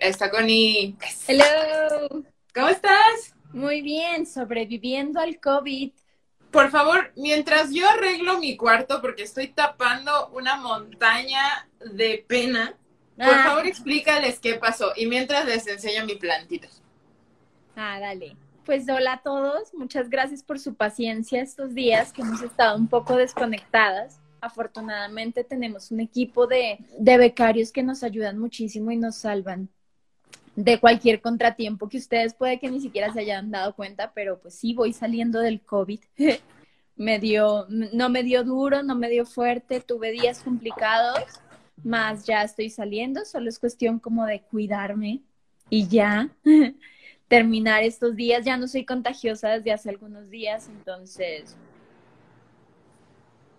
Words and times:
está 0.00 0.30
Connie. 0.30 0.96
Hello. 1.26 2.24
¿Cómo 2.54 2.68
estás? 2.68 3.34
Muy 3.52 3.82
bien, 3.82 4.26
sobreviviendo 4.26 5.20
al 5.20 5.40
COVID. 5.40 5.92
Por 6.50 6.70
favor, 6.70 7.12
mientras 7.16 7.72
yo 7.72 7.88
arreglo 7.88 8.38
mi 8.38 8.56
cuarto 8.56 9.00
porque 9.00 9.22
estoy 9.22 9.48
tapando 9.48 10.28
una 10.30 10.56
montaña 10.56 11.68
de 11.94 12.24
pena, 12.26 12.74
por 13.16 13.26
Ah. 13.28 13.44
favor 13.44 13.66
explícales 13.66 14.38
qué 14.40 14.54
pasó 14.54 14.92
y 14.96 15.06
mientras 15.06 15.44
les 15.46 15.66
enseño 15.66 16.06
mi 16.06 16.14
plantita. 16.16 16.68
Ah, 17.76 17.98
dale. 18.00 18.36
Pues 18.64 18.88
hola 18.88 19.14
a 19.14 19.22
todos, 19.22 19.72
muchas 19.74 20.10
gracias 20.10 20.42
por 20.42 20.58
su 20.58 20.74
paciencia 20.74 21.40
estos 21.42 21.74
días 21.74 22.12
que 22.12 22.22
hemos 22.22 22.42
estado 22.42 22.76
un 22.76 22.88
poco 22.88 23.16
desconectadas. 23.16 24.20
Afortunadamente 24.40 25.42
tenemos 25.42 25.90
un 25.90 26.00
equipo 26.00 26.46
de, 26.46 26.78
de 26.98 27.18
becarios 27.18 27.72
que 27.72 27.82
nos 27.82 28.02
ayudan 28.02 28.38
muchísimo 28.38 28.90
y 28.90 28.96
nos 28.96 29.16
salvan 29.16 29.68
de 30.58 30.80
cualquier 30.80 31.20
contratiempo 31.20 31.88
que 31.88 31.98
ustedes 31.98 32.34
puede 32.34 32.58
que 32.58 32.68
ni 32.68 32.80
siquiera 32.80 33.12
se 33.12 33.20
hayan 33.20 33.52
dado 33.52 33.76
cuenta, 33.76 34.10
pero 34.12 34.40
pues 34.40 34.54
sí, 34.54 34.74
voy 34.74 34.92
saliendo 34.92 35.38
del 35.38 35.60
COVID. 35.60 36.00
me 36.96 37.20
dio, 37.20 37.66
no 37.68 38.08
me 38.08 38.24
dio 38.24 38.42
duro, 38.42 38.82
no 38.82 38.96
me 38.96 39.08
dio 39.08 39.24
fuerte, 39.24 39.80
tuve 39.80 40.10
días 40.10 40.42
complicados, 40.42 41.22
más 41.84 42.26
ya 42.26 42.42
estoy 42.42 42.70
saliendo, 42.70 43.24
solo 43.24 43.48
es 43.48 43.60
cuestión 43.60 44.00
como 44.00 44.26
de 44.26 44.40
cuidarme 44.40 45.22
y 45.70 45.86
ya 45.86 46.28
terminar 47.28 47.84
estos 47.84 48.16
días. 48.16 48.44
Ya 48.44 48.56
no 48.56 48.66
soy 48.66 48.84
contagiosa 48.84 49.50
desde 49.50 49.70
hace 49.70 49.90
algunos 49.90 50.28
días, 50.28 50.66
entonces 50.66 51.54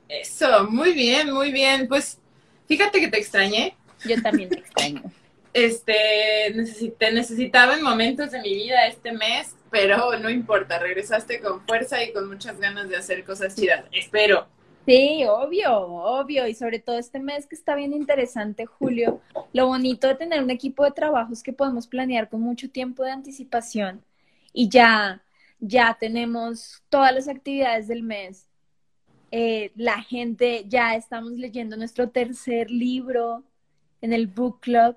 Eso, 0.09 0.69
muy 0.69 0.91
bien, 0.91 1.31
muy 1.31 1.53
bien. 1.53 1.87
Pues 1.87 2.19
fíjate 2.67 2.99
que 2.99 3.07
te 3.07 3.19
extrañé. 3.19 3.77
yo 4.05 4.21
también 4.21 4.49
te 4.49 4.59
extraño. 4.59 5.01
Este, 5.53 6.53
necesi- 6.53 6.93
te 6.97 7.11
necesitaba 7.11 7.75
en 7.75 7.83
momentos 7.83 8.31
de 8.31 8.41
mi 8.41 8.53
vida 8.53 8.87
este 8.87 9.11
mes, 9.11 9.55
pero 9.71 10.17
no 10.19 10.29
importa, 10.29 10.79
regresaste 10.79 11.39
con 11.41 11.61
fuerza 11.65 12.03
y 12.03 12.13
con 12.13 12.27
muchas 12.27 12.59
ganas 12.59 12.87
de 12.89 12.97
hacer 12.97 13.23
cosas 13.23 13.55
chidas. 13.55 13.85
Espero. 13.91 14.47
Sí, 14.85 15.23
obvio, 15.27 15.77
obvio, 15.81 16.47
y 16.47 16.55
sobre 16.55 16.79
todo 16.79 16.97
este 16.97 17.19
mes 17.19 17.45
que 17.45 17.55
está 17.55 17.75
bien 17.75 17.93
interesante, 17.93 18.65
Julio. 18.65 19.21
Lo 19.53 19.67
bonito 19.67 20.07
de 20.07 20.15
tener 20.15 20.41
un 20.41 20.49
equipo 20.49 20.83
de 20.83 20.91
trabajo 20.91 21.33
es 21.33 21.43
que 21.43 21.53
podemos 21.53 21.85
planear 21.87 22.29
con 22.29 22.41
mucho 22.41 22.69
tiempo 22.69 23.03
de 23.03 23.11
anticipación 23.11 24.03
y 24.51 24.69
ya, 24.69 25.21
ya 25.59 25.95
tenemos 25.99 26.81
todas 26.89 27.13
las 27.13 27.27
actividades 27.27 27.87
del 27.87 28.01
mes. 28.01 28.47
Eh, 29.31 29.71
la 29.75 30.01
gente, 30.01 30.65
ya 30.67 30.95
estamos 30.95 31.33
leyendo 31.33 31.77
nuestro 31.77 32.09
tercer 32.09 32.71
libro 32.71 33.43
en 34.01 34.13
el 34.13 34.25
book 34.25 34.59
club. 34.61 34.95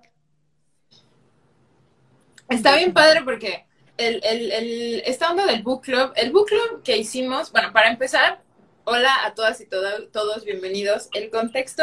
Está 2.55 2.77
bien 2.77 2.93
padre 2.93 3.23
porque 3.25 3.65
el, 3.97 4.21
el, 4.25 4.53
el, 4.53 5.03
esta 5.07 5.31
onda 5.31 5.47
del 5.47 5.63
book 5.63 5.83
club, 5.83 6.13
el 6.17 6.31
book 6.33 6.47
club 6.49 6.83
que 6.83 6.97
hicimos, 6.97 7.53
bueno, 7.53 7.73
para 7.73 7.91
empezar, 7.91 8.41
hola 8.85 9.25
a 9.25 9.35
todas 9.35 9.61
y 9.61 9.67
toda- 9.67 10.07
todos, 10.13 10.45
bienvenidos. 10.45 11.09
El 11.13 11.31
contexto, 11.31 11.83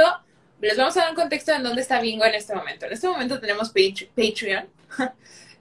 les 0.62 0.78
vamos 0.78 0.96
a 0.98 1.02
dar 1.02 1.10
un 1.12 1.16
contexto 1.16 1.54
en 1.54 1.64
dónde 1.64 1.82
está 1.82 2.00
Bingo 2.02 2.26
en 2.26 2.36
este 2.36 2.56
momento. 2.56 2.86
En 2.86 2.94
este 2.94 3.08
momento 3.08 3.40
tenemos 3.40 3.74
Patre- 3.74 4.10
Patreon, 4.16 4.68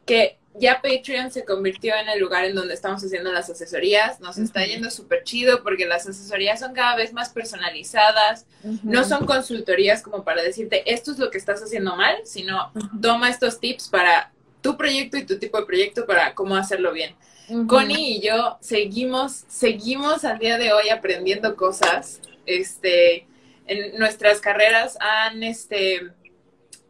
que 0.07 0.39
ya 0.55 0.81
Patreon 0.83 1.31
se 1.31 1.45
convirtió 1.45 1.95
en 1.95 2.09
el 2.09 2.19
lugar 2.19 2.45
en 2.45 2.57
donde 2.57 2.75
estamos 2.75 3.05
haciendo 3.05 3.31
las 3.31 3.49
asesorías. 3.49 4.19
Nos 4.19 4.39
está 4.39 4.65
yendo 4.67 4.91
súper 4.91 5.23
chido 5.23 5.63
porque 5.63 5.87
las 5.87 6.09
asesorías 6.09 6.59
son 6.59 6.73
cada 6.75 6.97
vez 6.97 7.13
más 7.13 7.29
personalizadas. 7.29 8.45
No 8.83 9.05
son 9.05 9.25
consultorías 9.25 10.03
como 10.03 10.25
para 10.25 10.43
decirte 10.43 10.83
esto 10.93 11.13
es 11.13 11.19
lo 11.19 11.31
que 11.31 11.39
estás 11.39 11.63
haciendo 11.63 11.95
mal, 11.95 12.17
sino 12.25 12.73
toma 13.01 13.29
estos 13.31 13.61
tips 13.61 13.87
para 13.89 14.33
tu 14.61 14.77
proyecto 14.77 15.17
y 15.17 15.25
tu 15.25 15.39
tipo 15.39 15.59
de 15.59 15.67
proyecto 15.67 16.07
para 16.07 16.35
cómo 16.35 16.57
hacerlo 16.57 16.93
bien. 16.93 17.15
Ujú. 17.49 17.67
Connie 17.67 18.17
y 18.17 18.21
yo 18.21 18.59
seguimos, 18.61 19.45
seguimos 19.49 20.25
al 20.25 20.39
día 20.39 20.59
de 20.59 20.73
hoy 20.73 20.91
aprendiendo 20.91 21.57
cosas. 21.57 22.21
Este, 22.47 23.27
en 23.67 23.99
nuestras 23.99 24.41
carreras 24.41 24.97
han 25.01 25.43
este, 25.43 26.11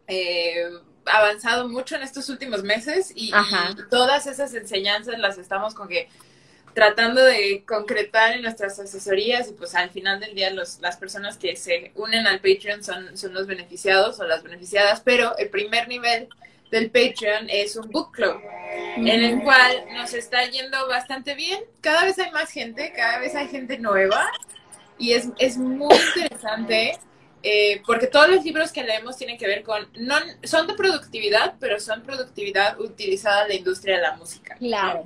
eh, 0.07 0.69
avanzado 1.05 1.69
mucho 1.69 1.97
en 1.97 2.03
estos 2.03 2.29
últimos 2.29 2.63
meses 2.63 3.13
y, 3.15 3.31
y 3.31 3.89
todas 3.91 4.27
esas 4.27 4.55
enseñanzas 4.55 5.19
las 5.19 5.39
estamos 5.39 5.75
con 5.75 5.89
que 5.89 6.09
tratando 6.75 7.25
de 7.25 7.65
concretar 7.67 8.35
en 8.35 8.43
nuestras 8.43 8.79
asesorías 8.79 9.49
y 9.49 9.53
pues 9.53 9.75
al 9.75 9.91
final 9.91 10.21
del 10.21 10.35
día 10.35 10.51
los, 10.51 10.79
las 10.81 10.97
personas 10.97 11.37
que 11.37 11.57
se 11.57 11.91
unen 11.97 12.27
al 12.27 12.41
Patreon 12.41 12.85
son, 12.85 13.17
son 13.17 13.35
los 13.35 13.49
beneficiados 13.49 14.21
o 14.21 14.25
las 14.25 14.45
beneficiadas, 14.45 15.01
pero 15.01 15.37
el 15.39 15.49
primer 15.49 15.89
nivel 15.89 16.29
del 16.71 16.91
Patreon 16.91 17.49
es 17.49 17.77
un 17.77 17.91
book 17.91 18.13
club 18.13 18.41
en 18.97 19.09
el 19.09 19.43
cual 19.43 19.85
nos 19.95 20.13
está 20.15 20.45
yendo 20.45 20.89
bastante 20.89 21.35
bien. 21.35 21.61
Cada 21.81 22.05
vez 22.05 22.19
hay 22.19 22.31
más 22.31 22.51
gente, 22.51 22.93
cada 22.95 23.19
vez 23.19 23.35
hay 23.35 23.49
gente 23.49 23.79
nueva 23.79 24.31
y 24.99 25.13
es, 25.13 25.29
es 25.39 25.57
muy 25.57 25.95
interesante 26.15 26.99
eh, 27.43 27.83
porque 27.87 28.09
todos 28.09 28.29
los 28.29 28.45
libros 28.45 28.73
que 28.73 28.83
leemos 28.83 29.17
tienen 29.17 29.39
que 29.39 29.47
ver 29.47 29.63
con, 29.63 29.89
no, 29.95 30.17
son 30.43 30.67
de 30.67 30.75
productividad, 30.75 31.55
pero 31.61 31.79
son 31.79 32.03
productividad 32.03 32.81
utilizada 32.81 33.43
en 33.43 33.49
la 33.49 33.55
industria 33.55 33.97
de 33.97 34.03
la 34.03 34.17
música. 34.17 34.55
¿no? 34.55 34.67
Claro. 34.67 35.05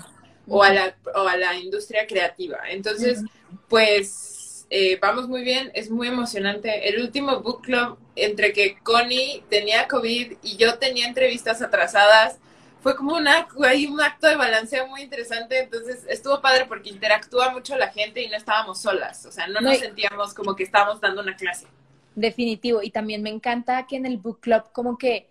O 0.49 0.63
a, 0.63 0.73
la, 0.73 0.97
o 1.15 1.29
a 1.29 1.37
la 1.37 1.55
industria 1.55 2.07
creativa. 2.07 2.59
Entonces, 2.69 3.23
pues 3.69 4.42
eh, 4.75 4.99
vamos 5.03 5.29
muy 5.29 5.43
bien, 5.43 5.71
es 5.75 5.91
muy 5.91 6.09
emocionante. 6.09 6.89
El 6.89 7.03
último 7.03 7.41
book 7.43 7.61
club, 7.61 7.99
entre 8.17 8.55
que 8.55 8.79
Connie 8.79 9.45
tenía 9.51 9.87
COVID 9.87 10.39
y 10.43 10.57
yo 10.57 10.79
tenía 10.79 11.07
entrevistas 11.07 11.61
atrasadas, 11.61 12.39
fue 12.81 12.97
como 12.97 13.15
una, 13.15 13.47
hay 13.67 13.85
un 13.85 14.01
acto 14.01 14.29
de 14.29 14.37
balanceo 14.37 14.89
muy 14.89 15.03
interesante. 15.03 15.59
Entonces, 15.59 16.07
estuvo 16.09 16.41
padre 16.41 16.65
porque 16.65 16.89
interactúa 16.89 17.51
mucho 17.51 17.77
la 17.77 17.89
gente 17.89 18.23
y 18.23 18.31
no 18.31 18.37
estábamos 18.39 18.81
solas. 18.81 19.27
O 19.27 19.31
sea, 19.31 19.47
no 19.47 19.61
No, 19.61 19.69
nos 19.69 19.79
sentíamos 19.79 20.33
como 20.33 20.57
que 20.57 20.63
estábamos 20.63 21.03
dando 21.03 21.21
una 21.21 21.37
clase. 21.37 21.67
Definitivo. 22.15 22.83
Y 22.83 22.91
también 22.91 23.23
me 23.23 23.29
encanta 23.29 23.87
que 23.87 23.97
en 23.97 24.07
el 24.07 24.17
book 24.17 24.41
club 24.41 24.63
como 24.73 24.97
que 24.97 25.29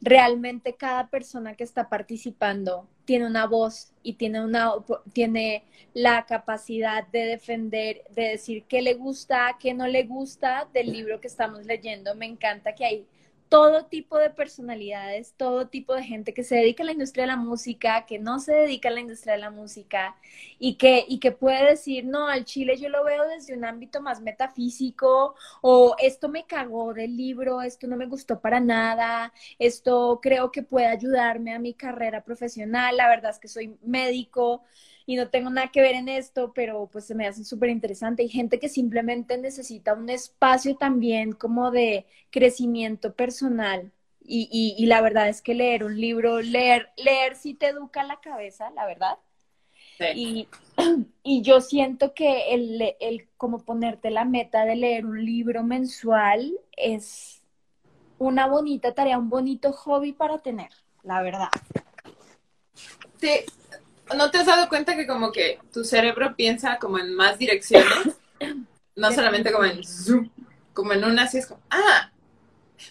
realmente 0.00 0.76
cada 0.76 1.08
persona 1.08 1.56
que 1.56 1.64
está 1.64 1.88
participando 1.88 2.86
tiene 3.10 3.26
una 3.26 3.48
voz 3.48 3.92
y 4.04 4.12
tiene 4.12 4.40
una 4.40 4.72
tiene 5.12 5.64
la 5.94 6.26
capacidad 6.26 7.04
de 7.08 7.24
defender, 7.24 8.04
de 8.14 8.28
decir 8.28 8.62
qué 8.68 8.82
le 8.82 8.94
gusta, 8.94 9.56
qué 9.58 9.74
no 9.74 9.88
le 9.88 10.04
gusta 10.04 10.68
del 10.72 10.92
libro 10.92 11.20
que 11.20 11.26
estamos 11.26 11.66
leyendo. 11.66 12.14
Me 12.14 12.26
encanta 12.26 12.72
que 12.72 12.84
hay 12.84 13.06
todo 13.50 13.86
tipo 13.86 14.16
de 14.18 14.30
personalidades, 14.30 15.34
todo 15.36 15.68
tipo 15.68 15.94
de 15.94 16.04
gente 16.04 16.32
que 16.34 16.44
se 16.44 16.54
dedica 16.56 16.84
a 16.84 16.86
la 16.86 16.92
industria 16.92 17.24
de 17.24 17.28
la 17.32 17.36
música, 17.36 18.06
que 18.06 18.18
no 18.20 18.38
se 18.40 18.54
dedica 18.54 18.88
a 18.88 18.92
la 18.92 19.00
industria 19.00 19.34
de 19.34 19.40
la 19.40 19.50
música 19.50 20.16
y 20.58 20.76
que, 20.76 21.04
y 21.08 21.18
que 21.18 21.32
puede 21.32 21.66
decir, 21.70 22.04
no, 22.06 22.28
al 22.28 22.44
chile 22.44 22.78
yo 22.78 22.88
lo 22.88 23.04
veo 23.04 23.26
desde 23.28 23.54
un 23.54 23.64
ámbito 23.64 24.00
más 24.00 24.20
metafísico 24.22 25.34
o 25.62 25.96
esto 25.98 26.28
me 26.28 26.46
cagó 26.46 26.94
del 26.94 27.16
libro, 27.16 27.60
esto 27.62 27.88
no 27.88 27.96
me 27.96 28.06
gustó 28.06 28.40
para 28.40 28.60
nada, 28.60 29.32
esto 29.58 30.20
creo 30.22 30.52
que 30.52 30.62
puede 30.62 30.86
ayudarme 30.86 31.52
a 31.54 31.58
mi 31.58 31.74
carrera 31.74 32.22
profesional, 32.24 32.96
la 32.96 33.08
verdad 33.08 33.32
es 33.32 33.40
que 33.40 33.48
soy 33.48 33.76
médico 33.82 34.62
y 35.10 35.16
no 35.16 35.28
tengo 35.28 35.50
nada 35.50 35.72
que 35.72 35.80
ver 35.80 35.96
en 35.96 36.08
esto, 36.08 36.52
pero 36.54 36.86
pues 36.86 37.04
se 37.04 37.16
me 37.16 37.26
hace 37.26 37.42
súper 37.42 37.68
interesante. 37.70 38.22
Hay 38.22 38.28
gente 38.28 38.60
que 38.60 38.68
simplemente 38.68 39.36
necesita 39.38 39.92
un 39.92 40.08
espacio 40.08 40.76
también 40.76 41.32
como 41.32 41.72
de 41.72 42.06
crecimiento 42.30 43.12
personal. 43.12 43.90
Y, 44.22 44.48
y, 44.52 44.80
y 44.80 44.86
la 44.86 45.00
verdad 45.00 45.28
es 45.28 45.42
que 45.42 45.56
leer 45.56 45.82
un 45.82 46.00
libro, 46.00 46.40
leer, 46.40 46.90
leer 46.96 47.34
sí 47.34 47.54
te 47.54 47.70
educa 47.70 48.04
la 48.04 48.20
cabeza, 48.20 48.70
la 48.70 48.86
verdad. 48.86 49.18
Sí. 49.98 50.04
Y, 50.14 50.48
y 51.24 51.42
yo 51.42 51.60
siento 51.60 52.14
que 52.14 52.54
el, 52.54 52.94
el 53.00 53.28
como 53.36 53.64
ponerte 53.64 54.12
la 54.12 54.24
meta 54.24 54.64
de 54.64 54.76
leer 54.76 55.06
un 55.06 55.24
libro 55.24 55.64
mensual 55.64 56.56
es 56.76 57.42
una 58.18 58.46
bonita 58.46 58.94
tarea, 58.94 59.18
un 59.18 59.28
bonito 59.28 59.72
hobby 59.72 60.12
para 60.12 60.38
tener, 60.38 60.70
la 61.02 61.20
verdad. 61.20 61.48
Sí, 63.18 63.40
¿no 64.16 64.30
te 64.30 64.38
has 64.38 64.46
dado 64.46 64.68
cuenta 64.68 64.96
que 64.96 65.06
como 65.06 65.32
que 65.32 65.58
tu 65.72 65.84
cerebro 65.84 66.34
piensa 66.36 66.78
como 66.78 66.98
en 66.98 67.14
más 67.14 67.38
direcciones? 67.38 68.18
No 68.96 69.12
solamente 69.12 69.50
como 69.50 69.64
en 69.64 69.82
zoom, 69.82 70.28
como 70.74 70.92
en 70.92 71.04
una 71.04 71.22
así 71.22 71.38
es 71.38 71.46
como, 71.46 71.62
ah, 71.70 72.10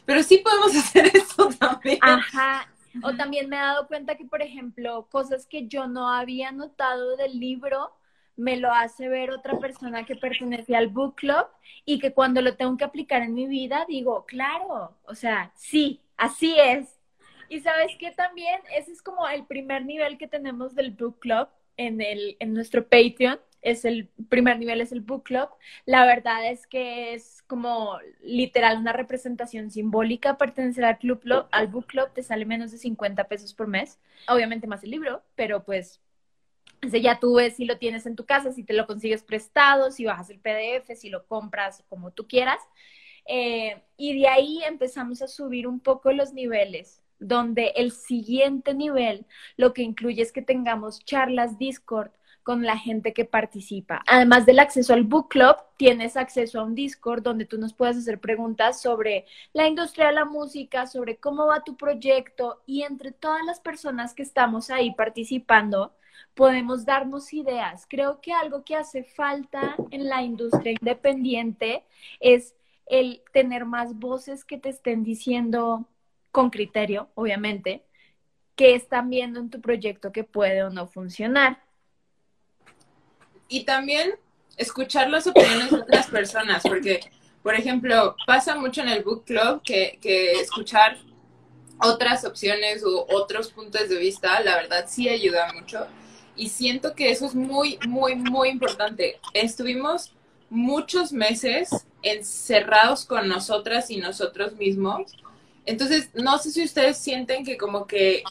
pero 0.06 0.24
sí 0.24 0.38
podemos 0.38 0.75
hacer 0.75 1.12
esto 1.13 1.50
también. 1.60 2.00
Ajá. 2.01 2.68
O 3.04 3.13
también 3.16 3.50
me 3.50 3.57
he 3.57 3.60
dado 3.60 3.88
cuenta 3.88 4.16
que, 4.16 4.25
por 4.25 4.42
ejemplo, 4.42 5.07
cosas 5.12 5.45
que 5.45 5.68
yo 5.68 5.88
no 5.88 6.10
había 6.10 6.51
notado 6.51 7.16
del 7.16 7.39
libro, 7.39 7.92
me 8.36 8.57
lo 8.57 8.72
hace 8.72 9.07
ver 9.10 9.31
otra 9.31 9.60
persona 9.60 10.06
que 10.06 10.15
pertenece 10.15 10.75
al 10.75 10.88
book 10.88 11.15
club 11.15 11.45
y 11.86 12.00
que 12.00 12.13
cuando 12.13 12.42
lo 12.42 12.56
tengo 12.56 12.77
que 12.77 12.86
aplicar 12.86 13.22
en 13.22 13.33
mi 13.33 13.48
vida 13.48 13.86
digo, 13.88 14.25
claro, 14.25 14.95
o 15.04 15.13
sea, 15.13 15.51
sí, 15.56 16.01
así 16.18 16.56
es. 16.57 16.99
Y 17.50 17.60
sabes 17.62 17.96
que 17.98 18.12
también 18.12 18.62
ese 18.78 18.92
es 18.92 19.01
como 19.01 19.28
el 19.28 19.46
primer 19.46 19.86
nivel 19.86 20.18
que 20.18 20.28
tenemos 20.28 20.75
del 20.75 20.92
book 20.92 21.19
club 21.19 21.48
en, 21.78 22.01
el, 22.01 22.38
en 22.40 22.54
nuestro 22.54 22.88
Patreon, 22.88 23.40
es 23.62 23.84
el 23.86 24.10
primer 24.30 24.57
nivel, 24.57 24.81
es 24.81 24.92
el 24.92 25.01
book 25.01 25.24
club. 25.24 25.50
La 25.86 26.06
verdad 26.06 26.50
es 26.50 26.68
que 26.68 27.13
es 27.13 27.42
como 27.48 27.98
literal 28.22 28.78
una 28.78 28.94
representación 28.94 29.72
simbólica 29.72 30.38
pertenecer 30.38 30.86
al 30.86 30.98
club, 30.98 31.22
al 31.51 31.68
book 31.68 31.88
club 31.88 32.10
te 32.13 32.24
sale 32.24 32.46
menos 32.46 32.72
de 32.72 32.78
50 32.78 33.25
pesos 33.25 33.54
por 33.54 33.68
mes. 33.68 34.00
Obviamente 34.28 34.68
más 34.68 34.84
el 34.84 34.92
libro, 34.92 35.24
pero 35.36 35.63
pues 35.63 36.00
ya 36.81 37.19
tú 37.19 37.36
ves 37.36 37.56
si 37.56 37.66
lo 37.66 37.78
tienes 37.78 38.06
en 38.06 38.16
tu 38.16 38.25
casa, 38.25 38.54
si 38.54 38.63
te 38.63 38.74
lo 38.74 38.88
consigues 38.88 39.24
prestado, 39.24 39.92
si 39.92 40.06
bajas 40.06 40.30
el 40.30 40.40
PDF, 40.40 40.96
si 40.96 41.10
lo 41.10 41.25
compras 41.25 41.84
como 41.90 42.12
tú 42.12 42.28
quieras. 42.28 42.60
Eh, 43.25 43.81
y 43.98 44.19
de 44.19 44.28
ahí 44.28 44.63
empezamos 44.63 45.22
a 45.22 45.28
subir 45.28 45.68
un 45.68 45.80
poco 45.80 46.12
los 46.12 46.34
niveles, 46.34 46.99
donde 47.19 47.74
el 47.75 47.92
siguiente 47.92 48.74
nivel 48.74 49.25
lo 49.57 49.74
que 49.74 49.83
incluye 49.83 50.21
es 50.21 50.31
que 50.31 50.42
tengamos 50.42 51.04
charlas 51.06 51.57
Discord 51.57 52.12
con 52.44 52.63
la 52.63 52.77
gente 52.77 53.13
que 53.13 53.25
participa. 53.25 54.01
Además 54.07 54.45
del 54.45 54.60
acceso 54.60 54.94
al 54.94 55.04
book 55.04 55.30
club, 55.30 55.56
tienes 55.77 56.18
acceso 56.18 56.60
a 56.60 56.63
un 56.63 56.74
Discord 56.74 57.21
donde 57.21 57.45
tú 57.45 57.60
nos 57.60 57.74
puedes 57.74 57.98
hacer 57.98 58.19
preguntas 58.19 58.81
sobre 58.81 59.25
la 59.54 59.68
industria 59.68 60.07
de 60.07 60.13
la 60.13 60.25
música, 60.25 60.88
sobre 60.88 61.18
cómo 61.18 61.45
va 61.45 61.63
tu 61.63 61.77
proyecto 61.77 62.63
y 62.66 62.83
entre 62.83 63.12
todas 63.12 63.45
las 63.45 63.60
personas 63.60 64.13
que 64.13 64.24
estamos 64.24 64.72
ahí 64.72 64.95
participando, 64.95 65.94
podemos 66.33 66.86
darnos 66.86 67.33
ideas. 67.33 67.86
Creo 67.88 68.19
que 68.22 68.33
algo 68.33 68.63
que 68.63 68.75
hace 68.75 69.04
falta 69.04 69.75
en 69.92 70.07
la 70.10 70.24
industria 70.24 70.72
independiente 70.72 71.83
es 72.19 72.56
el 72.88 73.22
tener 73.31 73.65
más 73.65 74.00
voces 74.00 74.44
que 74.44 74.57
te 74.57 74.69
estén 74.69 75.04
diciendo 75.04 75.88
con 76.31 76.50
criterio, 76.50 77.10
obviamente, 77.16 77.84
que 78.56 78.76
están 78.76 79.10
viendo 79.10 79.40
en 79.40 79.50
tu 79.50 79.62
proyecto 79.62 80.12
que 80.12 80.24
puede 80.24 80.64
o 80.64 80.70
no 80.70 80.88
funcionar. 80.88 81.64
Y 83.48 83.64
también 83.64 84.16
escuchar 84.58 85.10
las 85.10 85.26
opiniones 85.26 85.72
de 85.72 85.78
otras 85.78 86.08
personas, 86.08 86.62
porque, 86.64 87.00
por 87.42 87.56
ejemplo, 87.56 88.16
pasa 88.28 88.56
mucho 88.56 88.81
en 88.81 88.90
el 88.90 89.04
book 89.04 89.24
club 89.26 89.62
que, 89.64 89.98
escuchar 90.42 90.98
otras 91.81 92.26
opciones 92.26 92.84
u 92.84 93.06
otros 93.10 93.50
puntos 93.52 93.88
de 93.88 93.98
vista, 93.98 94.42
la 94.42 94.58
verdad 94.58 94.86
sí 94.88 95.08
ayuda 95.08 95.52
mucho. 95.54 95.88
Y 96.36 96.50
siento 96.50 96.94
que 96.94 97.12
eso 97.12 97.25
es 97.25 97.36
muy, 97.36 97.80
muy, 97.88 98.16
muy 98.16 98.50
importante. 98.50 99.20
Estuvimos 99.34 100.14
muchos 100.50 101.14
meses 101.14 101.70
encerrados 102.02 103.06
con 103.06 103.30
nosotras 103.30 103.90
y 103.90 103.98
nosotros 103.98 104.54
mismos. 104.58 105.16
Entonces, 105.66 106.10
no 106.14 106.38
sé 106.38 106.52
si 106.52 106.64
ustedes 106.64 106.98
sienten 106.98 107.46
que 107.46 107.58
como 107.58 107.88
que 107.88 108.24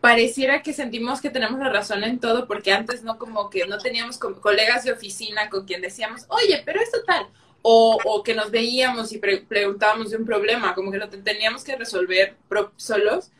pareciera 0.00 0.62
que 0.62 0.72
sentimos 0.72 1.20
que 1.20 1.30
tenemos 1.30 1.60
la 1.60 1.68
razón 1.68 2.02
en 2.04 2.18
todo, 2.18 2.46
porque 2.46 2.72
antes 2.72 3.02
no 3.04 3.18
como 3.18 3.50
que 3.50 3.66
no 3.66 3.78
teníamos 3.78 4.18
colegas 4.18 4.84
de 4.84 4.92
oficina 4.92 5.48
con 5.48 5.64
quien 5.64 5.80
decíamos, 5.80 6.24
oye, 6.28 6.62
pero 6.64 6.80
esto 6.80 6.98
tal, 7.06 7.28
o, 7.62 7.98
o 8.04 8.22
que 8.24 8.34
nos 8.34 8.50
veíamos 8.50 9.12
y 9.12 9.18
preguntábamos 9.18 10.10
de 10.10 10.16
un 10.16 10.24
problema, 10.24 10.74
como 10.74 10.90
que 10.90 10.98
lo 10.98 11.08
teníamos 11.08 11.62
que 11.62 11.76
resolver 11.76 12.36
solos 12.76 13.30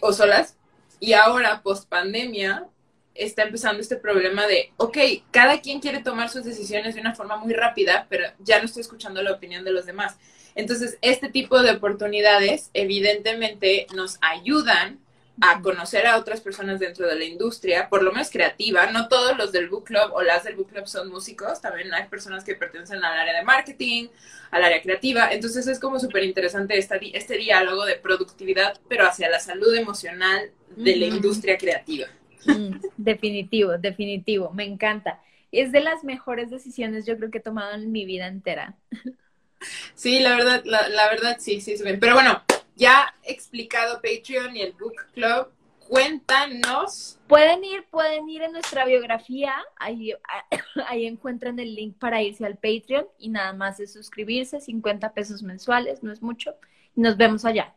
o 0.00 0.12
solas, 0.12 0.56
y 1.00 1.14
ahora, 1.14 1.62
post 1.62 1.88
pandemia, 1.88 2.68
está 3.14 3.42
empezando 3.42 3.80
este 3.80 3.96
problema 3.96 4.46
de, 4.46 4.72
ok, 4.76 4.96
cada 5.30 5.60
quien 5.60 5.80
quiere 5.80 6.02
tomar 6.02 6.28
sus 6.28 6.44
decisiones 6.44 6.94
de 6.94 7.00
una 7.00 7.14
forma 7.14 7.36
muy 7.36 7.52
rápida, 7.52 8.06
pero 8.08 8.26
ya 8.38 8.58
no 8.58 8.66
estoy 8.66 8.82
escuchando 8.82 9.22
la 9.22 9.32
opinión 9.32 9.64
de 9.64 9.72
los 9.72 9.86
demás. 9.86 10.16
Entonces, 10.60 10.98
este 11.00 11.28
tipo 11.30 11.62
de 11.62 11.72
oportunidades 11.72 12.70
evidentemente 12.74 13.86
nos 13.94 14.18
ayudan 14.20 14.98
a 15.40 15.62
conocer 15.62 16.06
a 16.06 16.18
otras 16.18 16.40
personas 16.40 16.78
dentro 16.78 17.06
de 17.06 17.16
la 17.16 17.24
industria, 17.24 17.88
por 17.88 18.02
lo 18.02 18.12
menos 18.12 18.30
creativa. 18.30 18.90
No 18.92 19.08
todos 19.08 19.36
los 19.38 19.52
del 19.52 19.68
book 19.68 19.84
club 19.84 20.12
o 20.12 20.22
las 20.22 20.44
del 20.44 20.54
book 20.54 20.68
club 20.68 20.86
son 20.86 21.08
músicos, 21.08 21.62
también 21.62 21.92
hay 21.94 22.08
personas 22.08 22.44
que 22.44 22.54
pertenecen 22.54 23.02
al 23.02 23.18
área 23.18 23.38
de 23.38 23.42
marketing, 23.42 24.08
al 24.50 24.64
área 24.64 24.82
creativa. 24.82 25.32
Entonces 25.32 25.66
es 25.66 25.80
como 25.80 25.98
súper 25.98 26.24
interesante 26.24 26.76
este, 26.76 27.16
este 27.16 27.38
diálogo 27.38 27.86
de 27.86 27.96
productividad, 27.96 28.78
pero 28.88 29.06
hacia 29.06 29.30
la 29.30 29.40
salud 29.40 29.74
emocional 29.74 30.50
de 30.76 30.96
la 30.96 31.06
industria 31.06 31.56
creativa. 31.56 32.06
Mm, 32.44 32.80
definitivo, 32.98 33.78
definitivo, 33.78 34.52
me 34.52 34.64
encanta. 34.64 35.20
Es 35.52 35.72
de 35.72 35.80
las 35.80 36.04
mejores 36.04 36.50
decisiones 36.50 37.06
yo 37.06 37.16
creo 37.16 37.30
que 37.30 37.38
he 37.38 37.42
tomado 37.42 37.74
en 37.74 37.90
mi 37.90 38.04
vida 38.04 38.26
entera. 38.26 38.76
Sí, 39.94 40.20
la 40.20 40.36
verdad, 40.36 40.62
la, 40.64 41.08
verdad 41.10 41.36
sí, 41.38 41.60
sí, 41.60 41.74
Pero 42.00 42.14
bueno, 42.14 42.42
ya 42.76 43.14
explicado 43.22 44.00
Patreon 44.00 44.56
y 44.56 44.62
el 44.62 44.72
Book 44.72 44.94
Club, 45.12 45.48
cuéntanos. 45.86 47.18
Pueden 47.26 47.64
ir, 47.64 47.84
pueden 47.90 48.28
ir 48.28 48.42
en 48.42 48.52
nuestra 48.52 48.84
biografía, 48.84 49.54
ahí, 49.76 50.14
ahí 50.86 51.06
encuentran 51.06 51.58
el 51.58 51.74
link 51.74 51.98
para 51.98 52.22
irse 52.22 52.46
al 52.46 52.56
Patreon 52.56 53.06
y 53.18 53.28
nada 53.28 53.52
más 53.52 53.80
es 53.80 53.92
suscribirse, 53.92 54.60
50 54.60 55.12
pesos 55.12 55.42
mensuales, 55.42 56.02
no 56.02 56.12
es 56.12 56.22
mucho. 56.22 56.54
nos 56.94 57.16
vemos 57.16 57.44
allá. 57.44 57.74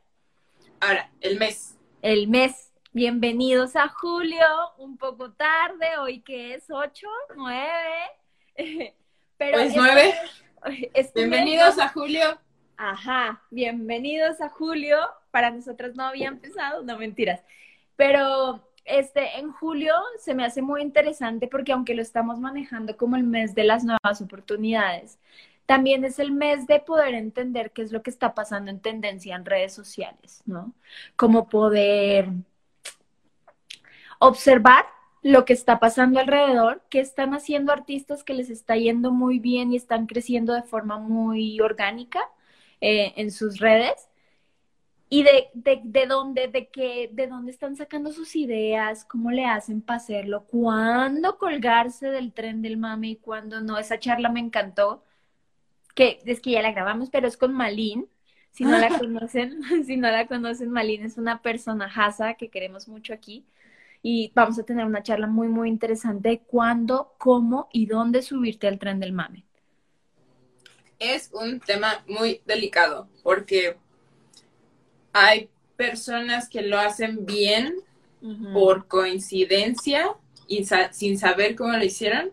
Ahora, 0.80 1.10
el 1.22 1.38
mes. 1.38 1.78
El 2.02 2.28
mes. 2.28 2.72
Bienvenidos 2.92 3.76
a 3.76 3.88
julio, 3.88 4.46
un 4.78 4.98
poco 4.98 5.32
tarde, 5.32 5.98
hoy 6.00 6.22
que 6.22 6.54
es 6.54 6.70
8, 6.70 7.08
9. 7.36 7.68
Pero 9.38 9.60
es 9.60 9.76
9. 9.76 10.14
Bienvenidos 11.16 11.80
a 11.80 11.90
julio. 11.90 12.38
Ajá, 12.78 13.42
bienvenidos 13.52 14.42
a 14.42 14.50
julio. 14.50 14.98
Para 15.32 15.52
nosotros 15.52 15.96
no 15.96 16.04
había 16.04 16.28
empezado, 16.28 16.84
no 16.84 16.98
mentiras. 16.98 17.42
Pero 17.96 18.68
este, 18.86 19.40
en 19.40 19.52
julio 19.52 19.94
se 20.20 20.34
me 20.34 20.46
hace 20.46 20.62
muy 20.62 20.82
interesante 20.82 21.48
porque 21.48 21.72
aunque 21.72 21.96
lo 21.96 22.02
estamos 22.02 22.40
manejando 22.40 22.98
como 22.98 23.16
el 23.16 23.24
mes 23.24 23.56
de 23.56 23.64
las 23.64 23.84
nuevas 23.84 24.22
oportunidades, 24.22 25.20
también 25.66 26.04
es 26.04 26.20
el 26.20 26.32
mes 26.32 26.68
de 26.68 26.80
poder 26.80 27.14
entender 27.14 27.72
qué 27.72 27.84
es 27.84 27.92
lo 27.92 28.04
que 28.04 28.10
está 28.10 28.36
pasando 28.36 28.70
en 28.70 28.82
tendencia 28.82 29.36
en 29.36 29.46
redes 29.46 29.74
sociales, 29.74 30.42
¿no? 30.46 30.74
Como 31.16 31.48
poder 31.48 32.28
observar 34.20 34.86
lo 35.24 35.46
que 35.46 35.54
está 35.54 35.80
pasando 35.80 36.20
alrededor, 36.20 36.84
qué 36.90 37.00
están 37.00 37.34
haciendo 37.34 37.72
artistas 37.72 38.24
que 38.24 38.34
les 38.34 38.50
está 38.50 38.76
yendo 38.76 39.12
muy 39.12 39.40
bien 39.40 39.72
y 39.72 39.78
están 39.78 40.06
creciendo 40.06 40.54
de 40.54 40.64
forma 40.64 41.00
muy 41.00 41.60
orgánica 41.62 42.20
eh, 42.82 43.14
en 43.16 43.32
sus 43.32 43.60
redes 43.60 44.10
y 45.10 45.24
de, 45.24 45.50
de, 45.54 46.06
dónde, 46.08 46.48
de 46.48 46.68
qué, 46.70 47.10
de 47.14 47.28
dónde 47.28 47.52
están 47.52 47.76
sacando 47.76 48.12
sus 48.12 48.36
ideas, 48.36 49.06
cómo 49.06 49.32
le 49.32 49.46
hacen 49.46 49.82
para 49.82 49.98
hacerlo, 49.98 50.46
cuándo 50.46 51.38
colgarse 51.38 52.10
del 52.10 52.34
tren 52.34 52.62
del 52.62 52.78
mame 52.78 53.10
y 53.10 53.16
cuándo 53.18 53.62
no. 53.62 53.78
Esa 53.78 54.00
charla 54.00 54.30
me 54.30 54.40
encantó, 54.40 55.04
que 55.96 56.20
es 56.26 56.42
que 56.42 56.52
ya 56.52 56.62
la 56.62 56.72
grabamos, 56.72 57.10
pero 57.10 57.28
es 57.28 57.38
con 57.38 57.54
Malin. 57.54 58.08
Si 58.54 58.66
no 58.66 58.78
la 58.78 59.00
conocen, 59.00 59.64
si 59.84 59.98
no 59.98 60.12
la 60.12 60.28
conocen, 60.28 60.70
Malin 60.70 61.04
es 61.06 61.18
una 61.18 61.42
persona 61.42 61.90
jasa 61.90 62.36
que 62.36 62.50
queremos 62.50 62.88
mucho 62.88 63.12
aquí 63.14 63.44
y 64.06 64.34
vamos 64.36 64.60
a 64.60 64.64
tener 64.64 64.86
una 64.86 65.02
charla 65.02 65.28
muy, 65.28 65.48
muy 65.48 65.70
interesante 65.70 66.30
de 66.30 66.40
cuándo, 66.40 67.16
cómo 67.18 67.70
y 67.72 67.86
dónde 67.86 68.22
subirte 68.22 68.68
al 68.68 68.78
tren 68.78 69.00
del 69.00 69.14
mame. 69.14 69.46
Es 71.00 71.32
un 71.34 71.62
tema 71.62 72.04
muy 72.08 72.42
delicado 72.46 73.08
porque 73.24 73.78
hay 75.14 75.50
personas 75.78 76.50
que 76.50 76.62
lo 76.62 76.78
hacen 76.78 77.26
bien 77.26 77.76
por 78.54 78.88
coincidencia 78.88 80.16
y 80.48 80.66
sin 80.92 81.18
saber 81.18 81.56
cómo 81.56 81.74
lo 81.74 81.84
hicieron. 81.84 82.32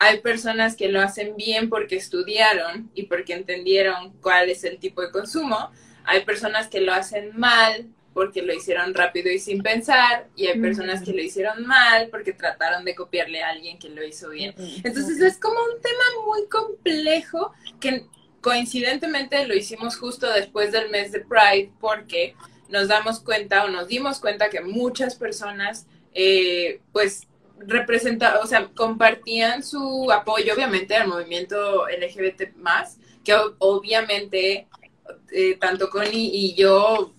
Hay 0.00 0.20
personas 0.20 0.76
que 0.76 0.88
lo 0.88 1.00
hacen 1.00 1.36
bien 1.36 1.68
porque 1.68 1.96
estudiaron 1.96 2.90
y 2.94 3.04
porque 3.04 3.34
entendieron 3.34 4.12
cuál 4.20 4.48
es 4.50 4.64
el 4.64 4.78
tipo 4.78 5.00
de 5.02 5.10
consumo. 5.10 5.70
Hay 6.04 6.24
personas 6.24 6.68
que 6.68 6.80
lo 6.80 6.92
hacen 6.92 7.36
mal 7.36 7.88
porque 8.18 8.42
lo 8.42 8.52
hicieron 8.52 8.94
rápido 8.94 9.30
y 9.30 9.38
sin 9.38 9.62
pensar, 9.62 10.26
y 10.34 10.48
hay 10.48 10.58
personas 10.58 11.04
que 11.04 11.12
lo 11.12 11.22
hicieron 11.22 11.64
mal 11.64 12.08
porque 12.10 12.32
trataron 12.32 12.84
de 12.84 12.96
copiarle 12.96 13.44
a 13.44 13.50
alguien 13.50 13.78
que 13.78 13.88
lo 13.90 14.04
hizo 14.04 14.30
bien. 14.30 14.56
Entonces 14.58 15.20
es 15.20 15.38
como 15.38 15.54
un 15.54 15.80
tema 15.80 16.26
muy 16.26 16.48
complejo 16.48 17.52
que 17.78 18.06
coincidentemente 18.40 19.46
lo 19.46 19.54
hicimos 19.54 19.96
justo 19.96 20.28
después 20.32 20.72
del 20.72 20.90
mes 20.90 21.12
de 21.12 21.20
Pride 21.20 21.70
porque 21.78 22.34
nos 22.68 22.88
damos 22.88 23.20
cuenta 23.20 23.64
o 23.64 23.68
nos 23.68 23.86
dimos 23.86 24.18
cuenta 24.18 24.50
que 24.50 24.62
muchas 24.62 25.14
personas 25.14 25.86
eh, 26.12 26.80
pues 26.90 27.28
representaban, 27.56 28.42
o 28.42 28.48
sea, 28.48 28.68
compartían 28.74 29.62
su 29.62 30.10
apoyo 30.10 30.54
obviamente 30.54 30.96
al 30.96 31.06
movimiento 31.06 31.86
LGBT 31.86 32.56
más, 32.56 32.98
que 33.22 33.36
obviamente 33.58 34.66
eh, 35.30 35.56
tanto 35.60 35.88
Connie 35.88 36.30
y 36.32 36.54
yo 36.56 37.12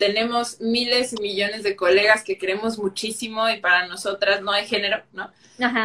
tenemos 0.00 0.62
miles 0.62 1.12
y 1.12 1.20
millones 1.20 1.62
de 1.62 1.76
colegas 1.76 2.24
que 2.24 2.38
queremos 2.38 2.78
muchísimo 2.78 3.46
y 3.50 3.60
para 3.60 3.86
nosotras 3.86 4.40
no 4.40 4.50
hay 4.50 4.66
género, 4.66 5.02
¿no? 5.12 5.30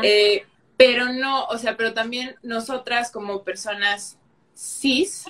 Eh, 0.04 0.46
pero 0.78 1.12
no, 1.12 1.44
o 1.48 1.58
sea, 1.58 1.76
pero 1.76 1.94
también 1.94 2.38
nosotras 2.42 3.12
como 3.12 3.44
personas 3.44 4.18
cis, 4.56 5.26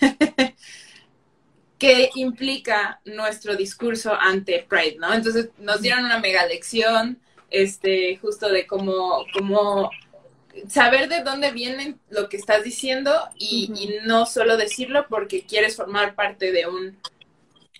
¿qué 1.78 2.08
implica 2.14 3.02
nuestro 3.04 3.56
discurso 3.56 4.14
ante 4.18 4.66
Pride, 4.66 4.96
¿no? 4.98 5.12
Entonces 5.12 5.50
nos 5.58 5.82
dieron 5.82 6.06
una 6.06 6.18
mega 6.18 6.46
lección, 6.46 7.18
este, 7.50 8.16
justo 8.16 8.48
de 8.48 8.66
cómo, 8.66 9.26
cómo 9.34 9.90
saber 10.66 11.10
de 11.10 11.22
dónde 11.22 11.50
viene 11.50 11.96
lo 12.08 12.30
que 12.30 12.38
estás 12.38 12.64
diciendo 12.64 13.12
y, 13.36 13.70
y, 13.76 14.06
no 14.06 14.24
solo 14.24 14.56
decirlo 14.56 15.04
porque 15.10 15.44
quieres 15.44 15.76
formar 15.76 16.14
parte 16.14 16.52
de 16.52 16.66
un, 16.66 16.96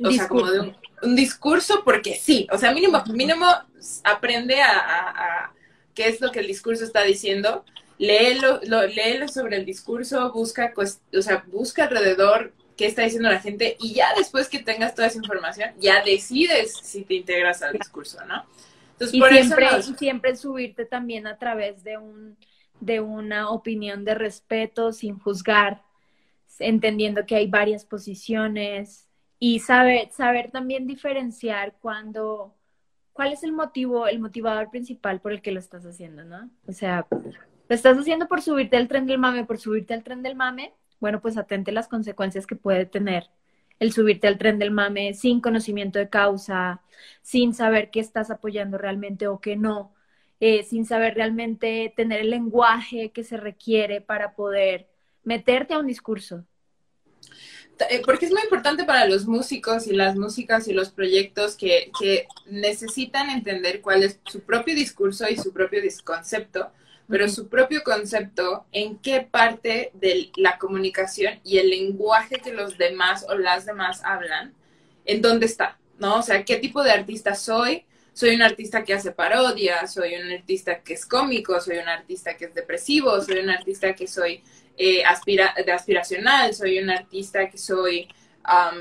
o 0.04 0.10
sea, 0.10 0.28
como 0.28 0.50
de 0.50 0.60
un, 0.60 0.76
un, 1.02 1.16
discurso 1.16 1.82
porque 1.84 2.14
sí, 2.14 2.46
o 2.50 2.58
sea, 2.58 2.72
mínimo, 2.72 3.02
mínimo 3.12 3.46
aprende 4.04 4.60
a, 4.60 4.78
a, 4.78 5.10
a, 5.10 5.52
qué 5.94 6.08
es 6.08 6.20
lo 6.20 6.30
que 6.30 6.40
el 6.40 6.46
discurso 6.46 6.84
está 6.84 7.02
diciendo, 7.02 7.64
léelo, 7.98 8.60
lo, 8.66 8.86
léelo 8.86 9.28
sobre 9.28 9.56
el 9.56 9.64
discurso, 9.64 10.32
busca, 10.32 10.72
o 10.76 11.22
sea, 11.22 11.44
busca 11.46 11.84
alrededor 11.84 12.52
qué 12.76 12.86
está 12.86 13.02
diciendo 13.02 13.28
la 13.28 13.40
gente 13.40 13.76
y 13.80 13.94
ya 13.94 14.08
después 14.16 14.48
que 14.48 14.58
tengas 14.58 14.94
toda 14.94 15.08
esa 15.08 15.18
información, 15.18 15.70
ya 15.78 16.02
decides 16.02 16.74
si 16.82 17.02
te 17.02 17.14
integras 17.14 17.62
al 17.62 17.74
discurso, 17.74 18.24
¿no? 18.26 18.44
Entonces, 18.92 19.14
y, 19.14 19.20
por 19.20 19.30
siempre, 19.30 19.66
eso 19.66 19.76
nos... 19.76 19.88
y 19.88 19.94
siempre 19.94 20.36
subirte 20.36 20.84
también 20.84 21.26
a 21.26 21.38
través 21.38 21.84
de 21.84 21.98
un 21.98 22.36
de 22.80 22.98
una 22.98 23.50
opinión 23.50 24.04
de 24.04 24.14
respeto 24.14 24.92
sin 24.92 25.16
juzgar, 25.16 25.84
entendiendo 26.58 27.24
que 27.26 27.36
hay 27.36 27.46
varias 27.46 27.84
posiciones 27.84 29.08
y 29.44 29.58
saber, 29.58 30.08
saber 30.12 30.52
también 30.52 30.86
diferenciar 30.86 31.74
cuando, 31.80 32.54
cuál 33.12 33.32
es 33.32 33.42
el 33.42 33.50
motivo, 33.50 34.06
el 34.06 34.20
motivador 34.20 34.70
principal 34.70 35.20
por 35.20 35.32
el 35.32 35.42
que 35.42 35.50
lo 35.50 35.58
estás 35.58 35.84
haciendo, 35.84 36.22
¿no? 36.22 36.48
O 36.68 36.72
sea, 36.72 37.08
lo 37.10 37.74
estás 37.74 37.98
haciendo 37.98 38.28
por 38.28 38.40
subirte 38.40 38.76
al 38.76 38.86
tren 38.86 39.04
del 39.04 39.18
mame, 39.18 39.44
por 39.44 39.58
subirte 39.58 39.94
al 39.94 40.04
tren 40.04 40.22
del 40.22 40.36
mame, 40.36 40.74
bueno, 41.00 41.20
pues 41.20 41.36
atente 41.36 41.72
las 41.72 41.88
consecuencias 41.88 42.46
que 42.46 42.54
puede 42.54 42.86
tener 42.86 43.30
el 43.80 43.92
subirte 43.92 44.28
al 44.28 44.38
tren 44.38 44.60
del 44.60 44.70
mame 44.70 45.12
sin 45.12 45.40
conocimiento 45.40 45.98
de 45.98 46.08
causa, 46.08 46.80
sin 47.20 47.52
saber 47.52 47.90
qué 47.90 47.98
estás 47.98 48.30
apoyando 48.30 48.78
realmente 48.78 49.26
o 49.26 49.40
qué 49.40 49.56
no 49.56 49.92
eh, 50.38 50.62
sin 50.62 50.86
saber 50.86 51.14
realmente 51.16 51.92
tener 51.96 52.20
el 52.20 52.30
lenguaje 52.30 53.10
que 53.10 53.24
se 53.24 53.36
requiere 53.36 54.00
para 54.00 54.36
poder 54.36 54.88
meterte 55.24 55.74
a 55.74 55.80
un 55.80 55.88
discurso. 55.88 56.44
Eh, 57.90 58.02
porque 58.04 58.26
es 58.26 58.32
muy 58.32 58.42
importante 58.42 58.84
para 58.84 59.06
los 59.06 59.26
músicos 59.26 59.86
y 59.86 59.92
las 59.92 60.16
músicas 60.16 60.68
y 60.68 60.72
los 60.72 60.90
proyectos 60.90 61.56
que, 61.56 61.90
que 61.98 62.26
necesitan 62.46 63.30
entender 63.30 63.80
cuál 63.80 64.02
es 64.02 64.20
su 64.26 64.40
propio 64.40 64.74
discurso 64.74 65.28
y 65.28 65.36
su 65.36 65.52
propio 65.52 65.80
concepto, 66.04 66.70
pero 67.08 67.28
su 67.28 67.48
propio 67.48 67.82
concepto, 67.82 68.66
en 68.72 68.98
qué 68.98 69.20
parte 69.28 69.90
de 69.94 70.30
la 70.36 70.58
comunicación 70.58 71.40
y 71.44 71.58
el 71.58 71.70
lenguaje 71.70 72.36
que 72.36 72.52
los 72.52 72.78
demás 72.78 73.26
o 73.28 73.34
las 73.34 73.66
demás 73.66 74.02
hablan, 74.04 74.54
en 75.04 75.20
dónde 75.20 75.46
está, 75.46 75.78
¿no? 75.98 76.18
O 76.18 76.22
sea, 76.22 76.44
qué 76.44 76.56
tipo 76.56 76.82
de 76.84 76.92
artista 76.92 77.34
soy, 77.34 77.84
soy 78.12 78.34
un 78.34 78.42
artista 78.42 78.84
que 78.84 78.94
hace 78.94 79.10
parodias, 79.10 79.94
soy 79.94 80.14
un 80.14 80.30
artista 80.30 80.80
que 80.80 80.94
es 80.94 81.06
cómico, 81.06 81.60
soy 81.60 81.78
un 81.78 81.88
artista 81.88 82.36
que 82.36 82.44
es 82.44 82.54
depresivo, 82.54 83.20
soy 83.22 83.38
un 83.38 83.50
artista 83.50 83.94
que 83.94 84.06
soy 84.06 84.42
eh, 84.76 85.04
aspira 85.04 85.54
de 85.64 85.72
aspiracional, 85.72 86.54
soy 86.54 86.78
un 86.78 86.90
artista 86.90 87.48
que 87.48 87.58
soy, 87.58 88.08
um, 88.46 88.80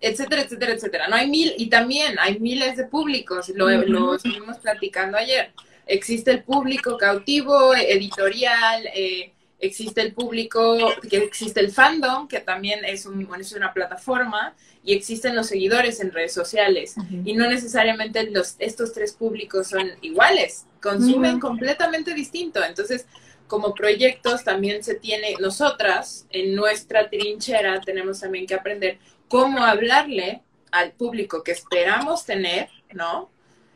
etcétera, 0.00 0.42
etcétera, 0.42 0.72
etcétera. 0.72 1.08
No 1.08 1.16
hay 1.16 1.28
mil, 1.28 1.54
y 1.56 1.68
también 1.68 2.16
hay 2.18 2.38
miles 2.38 2.76
de 2.76 2.84
públicos, 2.84 3.48
lo, 3.50 3.68
lo 3.68 4.14
estuvimos 4.14 4.58
platicando 4.58 5.16
ayer. 5.18 5.52
Existe 5.86 6.30
el 6.32 6.42
público 6.42 6.96
cautivo, 6.96 7.74
editorial, 7.74 8.86
eh, 8.94 9.32
existe 9.58 10.02
el 10.02 10.12
público, 10.12 10.76
que 11.08 11.18
existe 11.18 11.60
el 11.60 11.70
fandom, 11.70 12.28
que 12.28 12.40
también 12.40 12.84
es, 12.84 13.06
un, 13.06 13.26
es 13.40 13.52
una 13.52 13.72
plataforma, 13.72 14.54
y 14.84 14.94
existen 14.94 15.34
los 15.34 15.46
seguidores 15.46 16.00
en 16.00 16.12
redes 16.12 16.32
sociales. 16.32 16.94
Y 17.24 17.32
no 17.34 17.48
necesariamente 17.48 18.30
los, 18.30 18.56
estos 18.58 18.92
tres 18.92 19.12
públicos 19.12 19.68
son 19.68 19.90
iguales, 20.02 20.66
consumen 20.80 21.40
completamente 21.40 22.14
distinto. 22.14 22.62
Entonces, 22.62 23.06
como 23.46 23.74
proyectos 23.74 24.44
también 24.44 24.82
se 24.82 24.94
tiene, 24.94 25.34
nosotras 25.40 26.26
en 26.30 26.54
nuestra 26.54 27.08
trinchera 27.08 27.80
tenemos 27.80 28.20
también 28.20 28.46
que 28.46 28.54
aprender 28.54 28.98
cómo 29.28 29.64
hablarle 29.64 30.42
al 30.70 30.92
público 30.92 31.42
que 31.42 31.52
esperamos 31.52 32.24
tener, 32.24 32.68
¿no? 32.92 33.30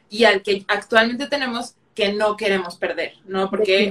Y 0.08 0.24
al 0.24 0.42
que 0.42 0.64
actualmente 0.68 1.28
tenemos 1.28 1.74
que 1.94 2.12
no 2.12 2.36
queremos 2.36 2.76
perder, 2.76 3.14
¿no? 3.26 3.50
Porque 3.50 3.90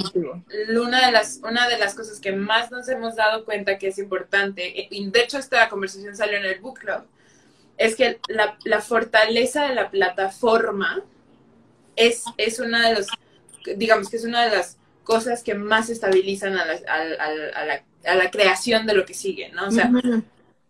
una 0.69 1.05
de, 1.05 1.11
las, 1.11 1.39
una 1.43 1.67
de 1.67 1.77
las 1.77 1.93
cosas 1.95 2.19
que 2.19 2.31
más 2.31 2.71
nos 2.71 2.87
hemos 2.89 3.15
dado 3.15 3.45
cuenta 3.45 3.77
que 3.77 3.87
es 3.89 3.97
importante, 3.97 4.87
y 4.89 5.09
de 5.09 5.21
hecho 5.21 5.37
esta 5.37 5.69
conversación 5.69 6.15
salió 6.15 6.37
en 6.37 6.45
el 6.45 6.59
book 6.59 6.79
club, 6.79 7.03
es 7.77 7.95
que 7.95 8.19
la, 8.27 8.57
la 8.65 8.81
fortaleza 8.81 9.67
de 9.67 9.75
la 9.75 9.89
plataforma 9.89 11.01
es, 11.95 12.23
es 12.37 12.59
una 12.59 12.89
de 12.89 12.95
los, 12.95 13.07
digamos 13.75 14.09
que 14.09 14.17
es 14.17 14.25
una 14.25 14.45
de 14.45 14.55
las 14.57 14.77
cosas 15.03 15.43
que 15.43 15.55
más 15.55 15.89
estabilizan 15.89 16.57
a 16.57 16.65
la, 16.65 16.73
a, 16.87 17.65
la, 17.65 17.83
a 18.05 18.15
la, 18.15 18.31
creación 18.31 18.85
de 18.85 18.93
lo 18.93 19.05
que 19.05 19.13
sigue, 19.13 19.49
¿no? 19.49 19.67
O 19.67 19.71
sea, 19.71 19.91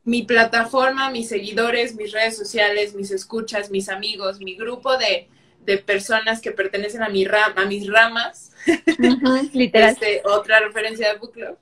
mi 0.03 0.23
plataforma, 0.23 1.11
mis 1.11 1.29
seguidores, 1.29 1.95
mis 1.95 2.11
redes 2.11 2.37
sociales, 2.37 2.95
mis 2.95 3.11
escuchas, 3.11 3.69
mis 3.69 3.89
amigos, 3.89 4.39
mi 4.39 4.55
grupo 4.55 4.97
de 4.97 5.27
de 5.69 5.77
personas 5.77 6.41
que 6.41 6.51
pertenecen 6.51 7.03
a, 7.03 7.09
mi 7.09 7.25
a 7.25 7.65
mis 7.65 7.87
ramas. 7.87 8.51
literal. 9.53 9.91
Este, 9.91 10.21
otra 10.25 10.59
referencia 10.59 11.13
de 11.13 11.19
Book 11.19 11.33
Club. 11.33 11.57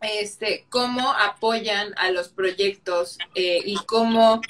Este, 0.00 0.66
cómo 0.68 1.12
apoyan 1.12 1.92
a 1.96 2.12
los 2.12 2.28
proyectos 2.28 3.18
eh, 3.34 3.60
y 3.64 3.74
cómo 3.86 4.40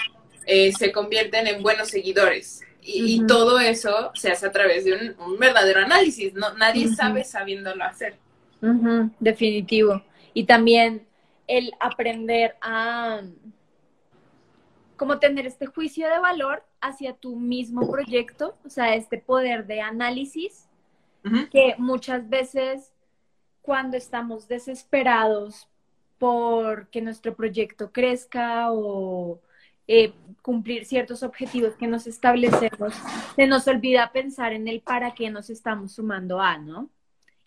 eh, 0.46 0.72
se 0.72 0.92
convierten 0.92 1.46
en 1.46 1.62
buenos 1.62 1.88
seguidores. 1.88 2.60
Y, 2.90 3.26
todo 3.26 3.60
eso 3.60 4.10
se 4.14 4.30
hace 4.30 4.46
a 4.46 4.52
través 4.52 4.84
de 4.84 5.14
un, 5.18 5.38
verdadero 5.38 5.80
análisis. 5.80 6.32
No, 6.34 6.54
nadie 6.54 6.88
sabe 6.88 7.22
sabiéndolo 7.22 7.84
hacer. 7.84 8.16
Definitivo. 9.20 10.02
Y 10.32 10.44
también 10.44 11.06
el 11.46 11.72
aprender 11.80 12.56
a 12.60 13.22
como 14.96 15.18
tener 15.18 15.46
este 15.46 15.66
juicio 15.66 16.08
de 16.08 16.18
valor 16.18 16.64
hacia 16.80 17.14
tu 17.14 17.36
mismo 17.36 17.90
proyecto, 17.90 18.56
o 18.64 18.70
sea, 18.70 18.94
este 18.94 19.18
poder 19.18 19.66
de 19.66 19.80
análisis 19.80 20.66
que 21.52 21.74
muchas 21.78 22.28
veces 22.28 22.92
cuando 23.60 23.96
estamos 23.96 24.48
desesperados 24.48 25.68
por 26.18 26.88
que 26.88 27.02
nuestro 27.02 27.34
proyecto 27.34 27.92
crezca 27.92 28.72
o 28.72 29.40
eh, 29.88 30.12
cumplir 30.42 30.84
ciertos 30.84 31.22
objetivos 31.22 31.74
que 31.74 31.88
nos 31.88 32.06
establecemos, 32.06 32.94
se 33.34 33.46
nos 33.46 33.66
olvida 33.66 34.12
pensar 34.12 34.52
en 34.52 34.68
el 34.68 34.80
para 34.80 35.14
qué 35.14 35.30
nos 35.30 35.50
estamos 35.50 35.92
sumando 35.92 36.40
a, 36.40 36.58
¿no? 36.58 36.90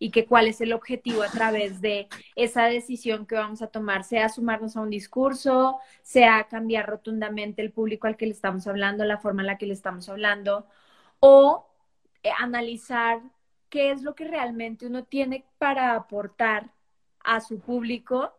y 0.02 0.10
que 0.10 0.26
cuál 0.26 0.48
es 0.48 0.60
el 0.62 0.74
objetivo 0.74 1.22
a 1.22 1.30
través 1.30 1.80
de 1.80 2.08
esa 2.36 2.64
decisión 2.64 3.28
que 3.28 3.36
vamos 3.36 3.62
a 3.62 3.68
tomar, 3.68 4.04
sea 4.04 4.30
sumarnos 4.30 4.76
a 4.76 4.82
un 4.82 4.90
discurso, 4.90 5.78
sea 6.02 6.48
cambiar 6.50 6.90
rotundamente 6.90 7.62
el 7.62 7.72
público 7.72 8.08
al 8.08 8.18
que 8.18 8.26
le 8.26 8.32
estamos 8.32 8.66
hablando, 8.66 9.06
la 9.06 9.20
forma 9.20 9.44
en 9.44 9.48
la 9.48 9.60
que 9.60 9.68
le 9.68 9.74
estamos 9.74 10.10
hablando, 10.10 10.66
o 11.20 11.68
eh, 12.24 12.32
analizar 12.40 13.22
qué 13.70 13.92
es 13.92 14.02
lo 14.02 14.16
que 14.16 14.26
realmente 14.26 14.88
uno 14.88 15.04
tiene 15.04 15.46
para 15.60 15.94
aportar 15.94 16.72
a 17.24 17.40
su 17.40 17.60
público, 17.60 18.34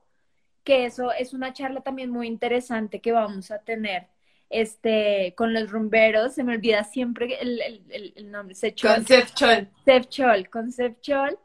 que 0.64 0.84
eso 0.84 1.12
es 1.12 1.34
una 1.34 1.52
charla 1.52 1.80
también 1.80 2.10
muy 2.10 2.26
interesante 2.26 3.00
que 3.00 3.12
vamos 3.12 3.50
a 3.50 3.58
tener 3.58 4.08
este, 4.52 5.34
con 5.36 5.54
los 5.54 5.70
rumberos, 5.70 6.34
se 6.34 6.44
me 6.44 6.54
olvida 6.54 6.84
siempre 6.84 7.38
el, 7.40 7.60
el, 7.60 8.12
el 8.14 8.30
nombre, 8.30 8.54
Sechol. 8.54 8.96
Concepchol. 8.96 9.68
Concepchol, 9.84 10.50
Concepchol, 10.50 11.38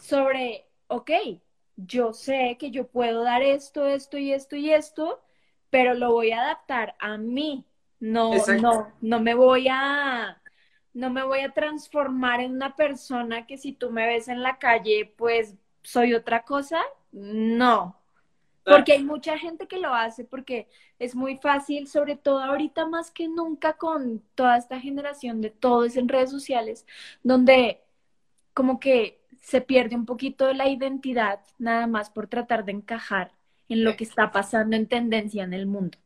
sobre, 0.00 0.66
ok, 0.88 1.10
yo 1.76 2.12
sé 2.12 2.56
que 2.60 2.70
yo 2.70 2.86
puedo 2.86 3.22
dar 3.22 3.42
esto, 3.42 3.86
esto 3.86 4.18
y 4.18 4.32
esto 4.32 4.56
y 4.56 4.70
esto, 4.70 5.22
pero 5.70 5.94
lo 5.94 6.12
voy 6.12 6.32
a 6.32 6.42
adaptar 6.42 6.94
a 7.00 7.16
mí. 7.16 7.64
No, 7.98 8.32
no, 8.60 8.92
no 9.00 9.20
me 9.20 9.34
voy 9.34 9.68
a, 9.70 10.42
no 10.92 11.08
me 11.10 11.22
voy 11.22 11.40
a 11.40 11.52
transformar 11.52 12.40
en 12.40 12.52
una 12.52 12.76
persona 12.76 13.46
que 13.46 13.56
si 13.56 13.72
tú 13.72 13.90
me 13.90 14.06
ves 14.06 14.28
en 14.28 14.42
la 14.42 14.58
calle, 14.58 15.14
pues 15.16 15.54
soy 15.82 16.12
otra 16.14 16.42
cosa. 16.42 16.80
No. 17.12 18.01
Porque 18.64 18.92
hay 18.92 19.02
mucha 19.02 19.38
gente 19.38 19.66
que 19.66 19.78
lo 19.78 19.92
hace 19.92 20.24
porque 20.24 20.68
es 20.98 21.16
muy 21.16 21.36
fácil, 21.36 21.88
sobre 21.88 22.16
todo 22.16 22.38
ahorita 22.40 22.86
más 22.86 23.10
que 23.10 23.26
nunca 23.26 23.72
con 23.74 24.22
toda 24.34 24.56
esta 24.56 24.78
generación 24.78 25.40
de 25.40 25.50
todos 25.50 25.96
en 25.96 26.08
redes 26.08 26.30
sociales, 26.30 26.86
donde 27.22 27.80
como 28.54 28.78
que 28.78 29.20
se 29.40 29.60
pierde 29.60 29.96
un 29.96 30.06
poquito 30.06 30.52
la 30.52 30.68
identidad 30.68 31.40
nada 31.58 31.86
más 31.86 32.10
por 32.10 32.28
tratar 32.28 32.64
de 32.64 32.72
encajar 32.72 33.32
en 33.68 33.84
lo 33.84 33.96
que 33.96 34.04
está 34.04 34.30
pasando 34.30 34.76
en 34.76 34.86
tendencia 34.86 35.42
en 35.42 35.54
el 35.54 35.66
mundo. 35.66 35.98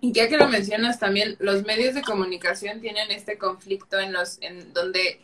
Y 0.00 0.12
ya 0.12 0.28
que 0.28 0.36
lo 0.36 0.48
mencionas 0.48 0.98
también, 1.00 1.36
los 1.38 1.64
medios 1.64 1.94
de 1.94 2.02
comunicación 2.02 2.80
tienen 2.80 3.10
este 3.10 3.38
conflicto 3.38 3.98
en 3.98 4.12
los 4.12 4.40
en 4.42 4.72
donde 4.74 5.18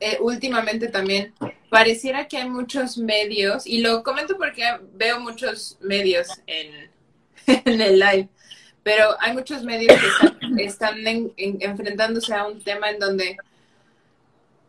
eh, 0.00 0.18
últimamente 0.20 0.88
también 0.88 1.32
pareciera 1.70 2.28
que 2.28 2.38
hay 2.38 2.48
muchos 2.48 2.98
medios, 2.98 3.66
y 3.66 3.80
lo 3.80 4.02
comento 4.02 4.36
porque 4.36 4.62
veo 4.94 5.20
muchos 5.20 5.78
medios 5.80 6.28
en, 6.46 6.90
en 7.46 7.80
el 7.80 7.98
live, 7.98 8.28
pero 8.82 9.16
hay 9.20 9.32
muchos 9.32 9.64
medios 9.64 9.98
que 10.56 10.64
están, 10.64 10.96
enfrentándose 11.36 12.32
a 12.34 12.46
un 12.46 12.62
tema 12.62 12.90
en 12.90 12.98
donde 12.98 13.36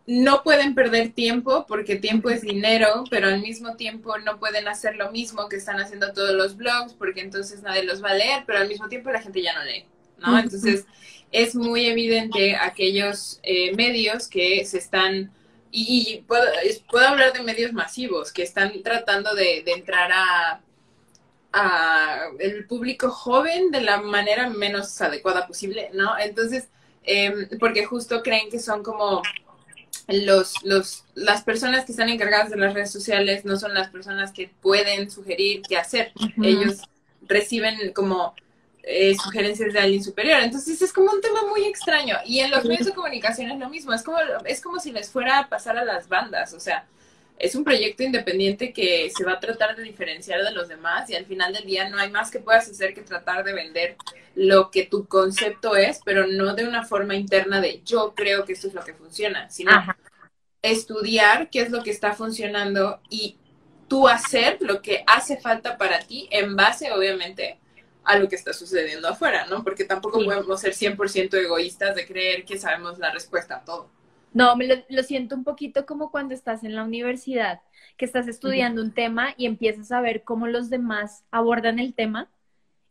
no 0.07 0.41
pueden 0.41 0.73
perder 0.73 1.11
tiempo 1.11 1.65
porque 1.67 1.97
tiempo 1.97 2.29
es 2.29 2.41
dinero, 2.41 3.03
pero 3.11 3.27
al 3.27 3.41
mismo 3.41 3.75
tiempo 3.75 4.17
no 4.19 4.39
pueden 4.39 4.67
hacer 4.69 4.95
lo 4.95 5.11
mismo 5.11 5.49
que 5.49 5.57
están 5.57 5.79
haciendo 5.79 6.13
todos 6.13 6.33
los 6.33 6.55
blogs 6.55 6.93
porque 6.93 7.19
entonces 7.19 7.61
nadie 7.61 7.83
los 7.83 8.03
va 8.03 8.11
a 8.11 8.15
leer, 8.15 8.43
pero 8.47 8.59
al 8.59 8.69
mismo 8.69 8.87
tiempo 8.87 9.11
la 9.11 9.21
gente 9.21 9.41
ya 9.41 9.53
no 9.53 9.65
lee, 9.65 9.85
¿no? 10.19 10.37
Entonces 10.39 10.85
es 11.31 11.55
muy 11.55 11.85
evidente 11.87 12.55
aquellos 12.55 13.39
eh, 13.43 13.75
medios 13.75 14.27
que 14.27 14.65
se 14.65 14.77
están, 14.77 15.31
y, 15.71 16.23
puedo, 16.27 16.45
puedo, 16.89 17.07
hablar 17.07 17.33
de 17.33 17.43
medios 17.43 17.73
masivos, 17.73 18.31
que 18.31 18.43
están 18.43 18.81
tratando 18.81 19.35
de, 19.35 19.63
entrar 19.67 20.11
a, 20.11 20.61
a, 21.51 22.21
el 22.39 22.65
público 22.65 23.09
joven 23.09 23.71
de 23.71 23.81
la 23.81 24.01
manera 24.01 24.49
menos 24.49 24.99
adecuada 25.01 25.45
posible, 25.45 25.89
¿no? 25.93 26.17
Entonces, 26.17 26.69
em, 27.03 27.47
porque 27.59 27.85
justo 27.85 28.23
creen 28.23 28.49
que 28.49 28.59
son 28.59 28.81
como 28.81 29.21
los, 30.07 30.53
los, 30.63 31.03
las 31.15 31.43
personas 31.43 31.85
que 31.85 31.91
están 31.91 32.09
encargadas 32.09 32.49
de 32.49 32.57
las 32.57 32.73
redes 32.73 32.91
sociales 32.91 33.43
no 33.43 33.57
son 33.57 33.73
las 33.73 33.89
personas 33.89 34.31
que 34.31 34.49
pueden 34.61 35.11
sugerir 35.11 35.61
qué 35.67 35.77
hacer. 35.77 36.13
Ellos 36.41 36.81
reciben 37.27 37.91
como 37.93 38.33
eh, 38.89 39.15
sugerencias 39.21 39.73
de 39.73 39.79
alguien 39.79 40.01
superior. 40.01 40.39
Entonces 40.41 40.81
es 40.81 40.93
como 40.93 41.11
un 41.11 41.19
tema 41.19 41.41
muy 41.49 41.65
extraño. 41.65 42.15
Y 42.25 42.39
en 42.39 42.51
los 42.51 42.63
medios 42.63 42.85
de 42.85 42.93
comunicación 42.93 43.51
es 43.51 43.59
lo 43.59 43.69
mismo. 43.69 43.93
Es 43.93 44.01
como, 44.01 44.17
es 44.45 44.61
como 44.61 44.79
si 44.79 44.91
les 44.91 45.09
fuera 45.09 45.39
a 45.39 45.49
pasar 45.49 45.77
a 45.77 45.83
las 45.83 46.07
bandas. 46.07 46.53
O 46.53 46.59
sea, 46.59 46.85
es 47.37 47.53
un 47.55 47.65
proyecto 47.65 48.03
independiente 48.03 48.71
que 48.71 49.11
se 49.15 49.25
va 49.25 49.33
a 49.33 49.39
tratar 49.41 49.75
de 49.75 49.83
diferenciar 49.83 50.41
de 50.41 50.51
los 50.51 50.69
demás 50.69 51.09
y 51.09 51.15
al 51.15 51.25
final 51.25 51.53
del 51.53 51.65
día 51.65 51.89
no 51.89 51.97
hay 51.97 52.09
más 52.09 52.31
que 52.31 52.39
puedas 52.39 52.69
hacer 52.69 52.93
que 52.93 53.01
tratar 53.01 53.43
de 53.43 53.53
vender 53.53 53.97
lo 54.35 54.71
que 54.71 54.85
tu 54.85 55.05
concepto 55.05 55.75
es, 55.75 55.99
pero 56.05 56.25
no 56.25 56.55
de 56.55 56.67
una 56.67 56.85
forma 56.85 57.15
interna 57.15 57.59
de 57.59 57.81
yo 57.83 58.13
creo 58.15 58.45
que 58.45 58.53
esto 58.53 58.67
es 58.67 58.73
lo 58.73 58.85
que 58.85 58.93
funciona, 58.93 59.49
sino 59.49 59.71
estudiar 60.61 61.49
qué 61.49 61.61
es 61.61 61.71
lo 61.71 61.83
que 61.83 61.91
está 61.91 62.13
funcionando 62.13 63.01
y 63.09 63.37
tú 63.87 64.07
hacer 64.07 64.57
lo 64.61 64.81
que 64.81 65.03
hace 65.07 65.37
falta 65.37 65.77
para 65.77 65.99
ti 65.99 66.27
en 66.31 66.55
base, 66.55 66.91
obviamente, 66.91 67.59
a 68.07 68.17
lo 68.17 68.29
que 68.29 68.37
está 68.37 68.53
sucediendo 68.53 69.09
afuera, 69.09 69.45
¿no? 69.47 69.65
Porque 69.65 69.83
tampoco 69.83 70.23
podemos 70.23 70.61
ser 70.61 70.73
100% 70.73 71.33
egoístas 71.33 71.93
de 71.93 72.07
creer 72.07 72.45
que 72.45 72.57
sabemos 72.57 72.97
la 72.99 73.11
respuesta 73.11 73.57
a 73.57 73.65
todo. 73.65 73.89
No, 74.33 74.55
me 74.55 74.85
lo, 74.87 75.03
siento 75.03 75.35
un 75.35 75.43
poquito 75.43 75.85
como 75.85 76.09
cuando 76.09 76.33
estás 76.33 76.63
en 76.63 76.73
la 76.73 76.83
universidad, 76.83 77.61
que 77.97 78.05
estás 78.05 78.29
estudiando 78.29 78.81
un 78.81 78.93
tema 78.93 79.33
y 79.35 79.45
empiezas 79.45 79.91
a 79.91 79.99
ver 79.99 80.23
cómo 80.23 80.47
los 80.47 80.69
demás 80.69 81.25
abordan 81.31 81.79
el 81.79 81.93
tema 81.93 82.29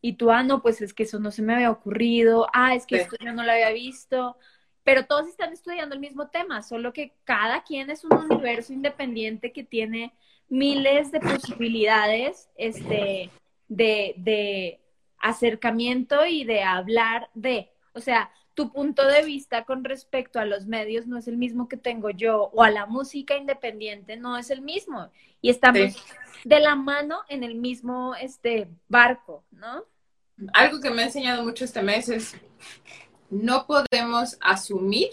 y 0.03 0.15
tú, 0.15 0.31
ah, 0.31 0.43
no, 0.43 0.61
pues 0.61 0.83
es 0.83 0.93
que 0.93 1.05
eso 1.05 1.19
no 1.19 1.31
se 1.31 1.41
me 1.41 1.55
había 1.55 1.71
ocurrido, 1.71 2.47
ah, 2.53 2.75
es 2.75 2.85
que 2.85 2.97
esto 2.97 3.17
yo 3.19 3.33
no 3.33 3.43
lo 3.43 3.53
había 3.53 3.71
visto, 3.71 4.37
pero 4.85 5.07
todos 5.07 5.29
están 5.29 5.53
estudiando 5.55 5.95
el 5.95 6.01
mismo 6.01 6.29
tema, 6.29 6.63
solo 6.63 6.93
que 6.93 7.15
cada 7.25 7.63
quien 7.63 7.89
es 7.89 8.05
un 8.05 8.13
universo 8.13 8.75
independiente 8.75 9.53
que 9.53 9.65
tiene 9.65 10.13
miles 10.51 11.11
de 11.11 11.21
posibilidades 11.21 12.51
este, 12.57 13.31
de, 13.69 14.15
de 14.19 14.81
acercamiento 15.27 16.25
y 16.25 16.45
de 16.45 16.63
hablar 16.63 17.31
de, 17.35 17.73
o 17.95 18.01
sea, 18.01 18.31
tu 18.55 18.73
punto 18.73 19.07
de 19.07 19.23
vista 19.23 19.65
con 19.65 19.85
respecto 19.85 20.39
a 20.39 20.47
los 20.47 20.67
medios 20.67 21.07
no 21.07 21.19
es 21.19 21.29
el 21.29 21.37
mismo 21.37 21.69
que 21.69 21.77
tengo 21.77 22.11
yo 22.11 22.51
o 22.55 22.63
a 22.63 22.71
la 22.71 22.87
música 22.87 23.37
independiente 23.37 24.17
no 24.17 24.39
es 24.39 24.51
el 24.51 24.63
mismo 24.63 25.11
y 25.43 25.51
estamos 25.51 25.95
de 26.45 26.61
la 26.61 26.75
mano 26.75 27.21
en 27.29 27.45
el 27.45 27.57
mismo 27.57 28.15
este 28.15 28.69
barco, 28.89 29.45
¿no? 29.51 29.85
Algo 30.55 30.81
que 30.81 30.91
me 30.91 31.03
ha 31.03 31.07
enseñado 31.07 31.43
mucho 31.43 31.65
este 31.65 31.83
mes 31.83 32.09
es 32.09 32.35
no 33.29 33.67
podemos 33.67 34.39
asumir 34.41 35.11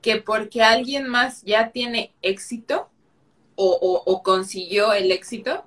que 0.00 0.16
porque 0.16 0.62
alguien 0.62 1.08
más 1.08 1.42
ya 1.42 1.70
tiene 1.70 2.14
éxito 2.22 2.88
o, 3.56 4.22
consiguió 4.22 4.92
el 4.92 5.10
éxito, 5.10 5.64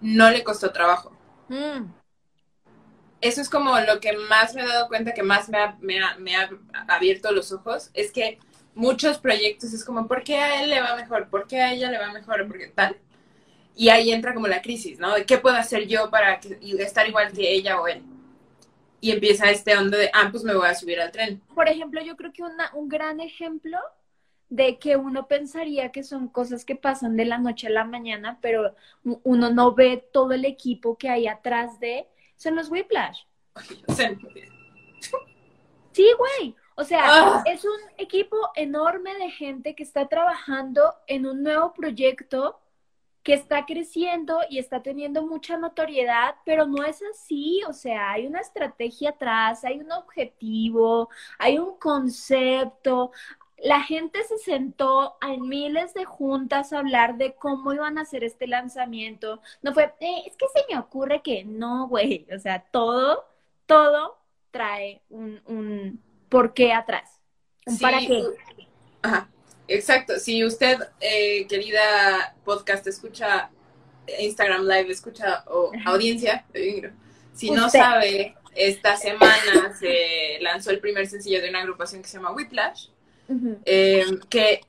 no 0.00 0.30
le 0.30 0.42
costó 0.42 0.72
trabajo. 0.72 1.12
Mm 1.48 1.92
eso 3.26 3.40
es 3.40 3.50
como 3.50 3.78
lo 3.80 4.00
que 4.00 4.12
más 4.16 4.54
me 4.54 4.62
he 4.62 4.66
dado 4.66 4.88
cuenta, 4.88 5.14
que 5.14 5.22
más 5.22 5.48
me 5.80 5.98
ha, 5.98 6.50
abierto 6.88 7.32
los 7.32 7.52
ojos, 7.52 7.90
es 7.94 8.12
que 8.12 8.38
muchos 8.74 9.18
proyectos 9.18 9.72
es 9.72 9.84
como, 9.84 10.06
¿por 10.06 10.22
qué 10.22 10.36
a 10.36 10.62
él 10.62 10.70
le 10.70 10.80
va 10.80 10.96
mejor? 10.96 11.28
¿Por 11.28 11.46
qué 11.46 11.60
a 11.60 11.72
ella 11.72 11.90
le 11.90 11.98
va 11.98 12.12
mejor? 12.12 12.46
¿Por 12.46 12.58
qué 12.58 12.68
tal? 12.68 12.96
Y 13.74 13.88
ahí 13.88 14.12
entra 14.12 14.34
como 14.34 14.46
la 14.46 14.62
crisis, 14.62 14.98
¿no? 14.98 15.08
¿Qué 15.26 15.38
puedo 15.38 15.56
hacer 15.56 15.86
yo 15.86 16.10
para 16.10 16.40
estar 16.78 17.06
igual 17.08 17.32
que 17.32 17.52
ella 17.52 17.80
o 17.80 17.88
él? 17.88 18.02
Y 19.00 19.10
empieza 19.10 19.50
este 19.50 19.76
onda 19.76 19.98
de, 19.98 20.10
ah, 20.14 20.28
pues 20.30 20.42
me 20.42 20.54
voy 20.54 20.66
a 20.66 20.74
subir 20.74 21.00
al 21.00 21.12
tren. 21.12 21.42
Por 21.54 21.68
ejemplo, 21.68 22.02
yo 22.02 22.16
creo 22.16 22.32
que 22.32 22.42
un 22.42 22.88
gran 22.88 23.20
ejemplo 23.20 23.78
de 24.48 24.78
que 24.78 24.96
uno 24.96 25.26
pensaría 25.26 25.90
que 25.90 26.02
son 26.02 26.28
cosas 26.28 26.64
que 26.64 26.76
pasan 26.76 27.16
de 27.16 27.24
la 27.24 27.38
noche 27.38 27.66
a 27.66 27.70
la 27.70 27.84
mañana, 27.84 28.38
pero 28.40 28.74
uno 29.02 29.50
no 29.50 29.74
ve 29.74 30.08
todo 30.12 30.32
el 30.32 30.44
equipo 30.44 30.96
que 30.96 31.08
hay 31.08 31.26
atrás 31.26 31.80
de 31.80 32.06
son 32.36 32.56
los 32.56 32.70
Whiplash. 32.70 33.22
Sí, 35.92 36.10
güey. 36.18 36.54
O 36.74 36.84
sea, 36.84 37.04
ah. 37.06 37.42
es 37.46 37.64
un 37.64 37.80
equipo 37.96 38.36
enorme 38.54 39.14
de 39.16 39.30
gente 39.30 39.74
que 39.74 39.82
está 39.82 40.08
trabajando 40.08 40.94
en 41.06 41.26
un 41.26 41.42
nuevo 41.42 41.72
proyecto 41.72 42.60
que 43.22 43.34
está 43.34 43.66
creciendo 43.66 44.40
y 44.48 44.58
está 44.58 44.82
teniendo 44.82 45.26
mucha 45.26 45.56
notoriedad, 45.56 46.36
pero 46.44 46.64
no 46.64 46.84
es 46.84 47.02
así, 47.10 47.60
o 47.66 47.72
sea, 47.72 48.12
hay 48.12 48.24
una 48.24 48.40
estrategia 48.40 49.10
atrás, 49.10 49.64
hay 49.64 49.80
un 49.80 49.90
objetivo, 49.90 51.08
hay 51.36 51.58
un 51.58 51.76
concepto, 51.76 53.10
la 53.58 53.82
gente 53.82 54.22
se 54.24 54.38
sentó 54.38 55.16
en 55.22 55.48
miles 55.48 55.94
de 55.94 56.04
juntas 56.04 56.72
a 56.72 56.78
hablar 56.78 57.16
de 57.16 57.34
cómo 57.34 57.72
iban 57.72 57.98
a 57.98 58.02
hacer 58.02 58.22
este 58.22 58.46
lanzamiento. 58.46 59.40
No 59.62 59.72
fue, 59.72 59.94
eh, 60.00 60.22
es 60.26 60.36
que 60.36 60.46
se 60.48 60.64
me 60.68 60.78
ocurre 60.78 61.22
que 61.22 61.44
no, 61.44 61.88
güey. 61.88 62.26
O 62.34 62.38
sea, 62.38 62.64
todo, 62.70 63.24
todo 63.66 64.18
trae 64.50 65.02
un, 65.08 65.40
un 65.46 66.02
porqué 66.28 66.72
atrás. 66.72 67.18
Un 67.64 67.78
para 67.78 68.00
qué. 68.00 68.24
Ajá, 69.02 69.28
exacto. 69.68 70.18
Si 70.18 70.44
usted, 70.44 70.78
eh, 71.00 71.46
querida 71.46 72.36
podcast, 72.44 72.86
escucha 72.86 73.50
Instagram 74.20 74.64
Live, 74.66 74.92
escucha 74.92 75.44
o 75.48 75.72
audiencia, 75.86 76.44
si 77.32 77.50
no 77.50 77.70
sabe, 77.70 78.36
esta 78.54 78.96
semana 78.96 79.76
se 79.78 80.38
lanzó 80.40 80.70
el 80.70 80.80
primer 80.80 81.06
sencillo 81.06 81.40
de 81.40 81.48
una 81.48 81.60
agrupación 81.60 82.02
que 82.02 82.08
se 82.08 82.18
llama 82.18 82.32
Whiplash 82.32 82.88
Em, 83.28 84.20
que 84.28 84.60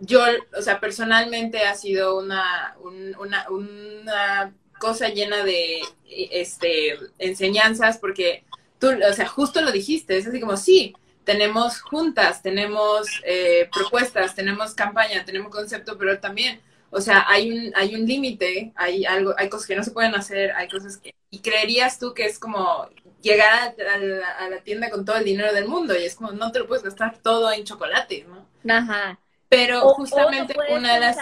yo, 0.00 0.20
o 0.56 0.62
sea, 0.62 0.80
personalmente 0.80 1.60
ha 1.60 1.74
sido 1.74 2.18
una, 2.18 2.76
una, 3.18 3.50
una 3.50 4.54
cosa 4.78 5.08
llena 5.08 5.44
de 5.44 5.80
este, 6.06 6.98
enseñanzas 7.18 7.98
porque 7.98 8.44
tú, 8.78 8.88
o 8.88 9.12
sea, 9.12 9.26
justo 9.26 9.60
lo 9.60 9.72
dijiste, 9.72 10.16
es 10.16 10.26
así 10.26 10.40
como, 10.40 10.56
sí, 10.56 10.94
tenemos 11.24 11.80
juntas, 11.80 12.42
tenemos 12.42 13.08
eh, 13.24 13.68
propuestas, 13.72 14.34
tenemos 14.34 14.74
campaña, 14.74 15.24
tenemos 15.24 15.50
concepto, 15.50 15.96
pero 15.98 16.18
también, 16.20 16.60
o 16.90 17.00
sea, 17.00 17.24
hay 17.28 17.50
un, 17.50 17.72
hay 17.74 17.94
un 17.94 18.06
límite, 18.06 18.72
hay 18.76 19.04
algo, 19.04 19.34
hay 19.38 19.48
cosas 19.48 19.66
que 19.66 19.76
no 19.76 19.82
se 19.82 19.90
pueden 19.90 20.14
hacer, 20.14 20.52
hay 20.52 20.68
cosas 20.68 20.98
que, 20.98 21.14
y 21.34 21.40
creerías 21.40 21.98
tú 21.98 22.14
que 22.14 22.26
es 22.26 22.38
como, 22.38 22.88
llegar 23.24 23.74
a, 23.80 24.48
la, 24.48 24.60
tienda 24.60 24.88
con 24.88 25.04
todo 25.04 25.16
el 25.16 25.24
dinero 25.24 25.52
del 25.52 25.66
mundo 25.66 25.98
y 25.98 26.04
es 26.04 26.14
como 26.14 26.30
no 26.30 26.52
te 26.52 26.60
lo 26.60 26.68
puedes 26.68 26.84
gastar 26.84 27.18
todo 27.18 27.50
en 27.50 27.64
chocolate, 27.64 28.24
¿no? 28.28 28.46
Ajá. 28.72 29.18
Pero 29.48 29.80
justamente 29.94 30.54
una 30.70 30.94
de 30.94 31.00
las... 31.00 31.16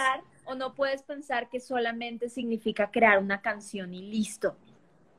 o 0.45 0.53
no 0.53 0.75
puedes 0.75 1.01
pensar 1.01 1.49
que 1.49 1.59
solamente 1.59 2.29
significa 2.29 2.91
crear 2.91 3.17
una 3.17 3.41
canción 3.41 3.93
y 3.93 4.01
listo. 4.03 4.55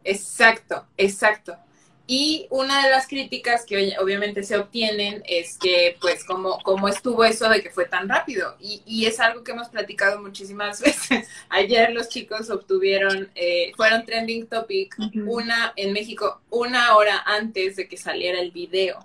Exacto, 0.04 0.86
exacto. 0.96 1.56
Y 2.06 2.46
una 2.50 2.84
de 2.84 2.90
las 2.90 3.08
críticas 3.08 3.64
que 3.64 3.94
obviamente 3.98 4.42
se 4.42 4.58
obtienen 4.58 5.22
es 5.26 5.56
que, 5.56 5.96
pues, 6.02 6.22
como, 6.24 6.58
como 6.62 6.86
estuvo 6.88 7.24
eso 7.24 7.48
de 7.48 7.62
que 7.62 7.70
fue 7.70 7.86
tan 7.86 8.10
rápido. 8.10 8.56
Y, 8.60 8.82
y 8.84 9.06
es 9.06 9.20
algo 9.20 9.42
que 9.42 9.52
hemos 9.52 9.70
platicado 9.70 10.20
muchísimas 10.20 10.80
veces. 10.82 11.26
Ayer 11.48 11.92
los 11.92 12.10
chicos 12.10 12.50
obtuvieron, 12.50 13.30
eh, 13.34 13.72
fueron 13.74 14.04
trending 14.04 14.46
topic, 14.48 14.94
una 15.26 15.72
en 15.76 15.94
México, 15.94 16.42
una 16.50 16.94
hora 16.94 17.22
antes 17.24 17.76
de 17.76 17.88
que 17.88 17.96
saliera 17.96 18.38
el 18.38 18.50
video. 18.50 18.98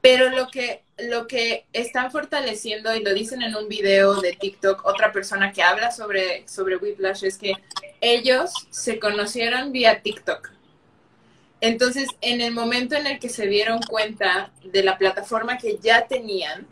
Pero 0.00 0.30
lo 0.30 0.48
que, 0.48 0.82
lo 0.98 1.26
que 1.26 1.64
están 1.72 2.12
fortaleciendo, 2.12 2.94
y 2.94 3.02
lo 3.02 3.12
dicen 3.12 3.42
en 3.42 3.56
un 3.56 3.68
video 3.68 4.20
de 4.20 4.34
TikTok, 4.34 4.84
otra 4.84 5.10
persona 5.10 5.52
que 5.52 5.64
habla 5.64 5.90
sobre, 5.90 6.46
sobre 6.46 6.76
Whiplash, 6.76 7.24
es 7.24 7.38
que 7.38 7.54
ellos 8.00 8.52
se 8.70 9.00
conocieron 9.00 9.72
vía 9.72 10.00
TikTok 10.00 10.61
entonces, 11.62 12.08
en 12.22 12.40
el 12.40 12.52
momento 12.52 12.96
en 12.96 13.06
el 13.06 13.20
que 13.20 13.28
se 13.28 13.46
dieron 13.46 13.78
cuenta 13.82 14.50
de 14.64 14.82
la 14.82 14.98
plataforma 14.98 15.58
que 15.58 15.78
ya 15.78 16.08
tenían, 16.08 16.66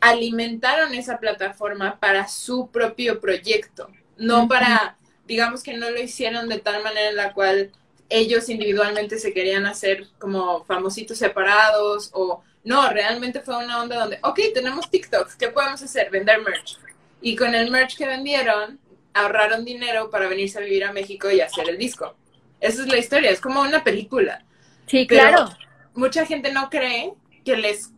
alimentaron 0.00 0.92
esa 0.94 1.18
plataforma 1.18 2.00
para 2.00 2.26
su 2.26 2.70
propio 2.72 3.20
proyecto, 3.20 3.88
no 4.16 4.48
para, 4.48 4.96
digamos 5.28 5.62
que 5.62 5.74
no 5.74 5.90
lo 5.90 6.02
hicieron 6.02 6.48
de 6.48 6.58
tal 6.58 6.82
manera 6.82 7.10
en 7.10 7.14
la 7.14 7.32
cual 7.34 7.70
ellos 8.08 8.48
individualmente 8.48 9.16
se 9.20 9.32
querían 9.32 9.64
hacer 9.64 10.08
como 10.18 10.64
famositos 10.64 11.16
separados 11.16 12.10
o 12.14 12.42
no, 12.64 12.90
realmente 12.90 13.42
fue 13.42 13.64
una 13.64 13.80
onda 13.80 14.00
donde, 14.00 14.18
ok, 14.24 14.40
tenemos 14.52 14.90
TikTok, 14.90 15.34
¿qué 15.38 15.50
podemos 15.50 15.80
hacer? 15.82 16.10
Vender 16.10 16.42
merch. 16.42 16.78
Y 17.20 17.36
con 17.36 17.54
el 17.54 17.70
merch 17.70 17.96
que 17.96 18.08
vendieron, 18.08 18.80
ahorraron 19.12 19.64
dinero 19.64 20.10
para 20.10 20.26
venirse 20.26 20.58
a 20.58 20.62
vivir 20.62 20.82
a 20.82 20.92
México 20.92 21.30
y 21.30 21.40
hacer 21.40 21.68
el 21.68 21.78
disco. 21.78 22.16
Esa 22.64 22.80
es 22.80 22.88
la 22.88 22.96
historia, 22.96 23.30
es 23.30 23.42
como 23.42 23.60
una 23.60 23.84
película. 23.84 24.42
Sí, 24.86 25.06
claro. 25.06 25.50
mucha 25.94 26.24
gente 26.24 26.50
no 26.50 26.70
cree 26.70 27.12
que 27.44 27.58
les 27.58 27.90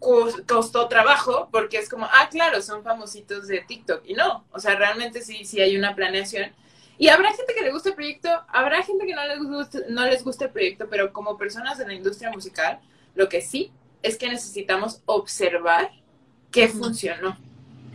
costó 0.00 0.88
trabajo 0.88 1.48
porque 1.52 1.78
es 1.78 1.88
como, 1.88 2.06
ah, 2.06 2.28
claro, 2.28 2.60
son 2.60 2.82
famositos 2.82 3.46
de 3.46 3.60
TikTok. 3.60 4.02
Y 4.04 4.14
no, 4.14 4.44
o 4.50 4.58
sea, 4.58 4.74
realmente 4.74 5.22
sí, 5.22 5.44
sí 5.44 5.60
hay 5.60 5.76
una 5.76 5.94
planeación. 5.94 6.50
Y 6.98 7.08
habrá 7.08 7.32
gente 7.32 7.54
que 7.54 7.62
le 7.62 7.70
guste 7.70 7.90
el 7.90 7.94
proyecto, 7.94 8.28
habrá 8.48 8.82
gente 8.82 9.06
que 9.06 9.14
no 9.14 9.24
les 9.24 9.38
guste, 9.38 9.84
no 9.88 10.04
les 10.04 10.24
guste 10.24 10.46
el 10.46 10.50
proyecto, 10.50 10.88
pero 10.90 11.12
como 11.12 11.38
personas 11.38 11.78
de 11.78 11.86
la 11.86 11.94
industria 11.94 12.32
musical, 12.32 12.80
lo 13.14 13.28
que 13.28 13.40
sí 13.40 13.70
es 14.02 14.18
que 14.18 14.28
necesitamos 14.28 15.00
observar 15.06 15.92
qué 16.50 16.66
funcionó. 16.66 17.38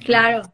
Claro. 0.06 0.53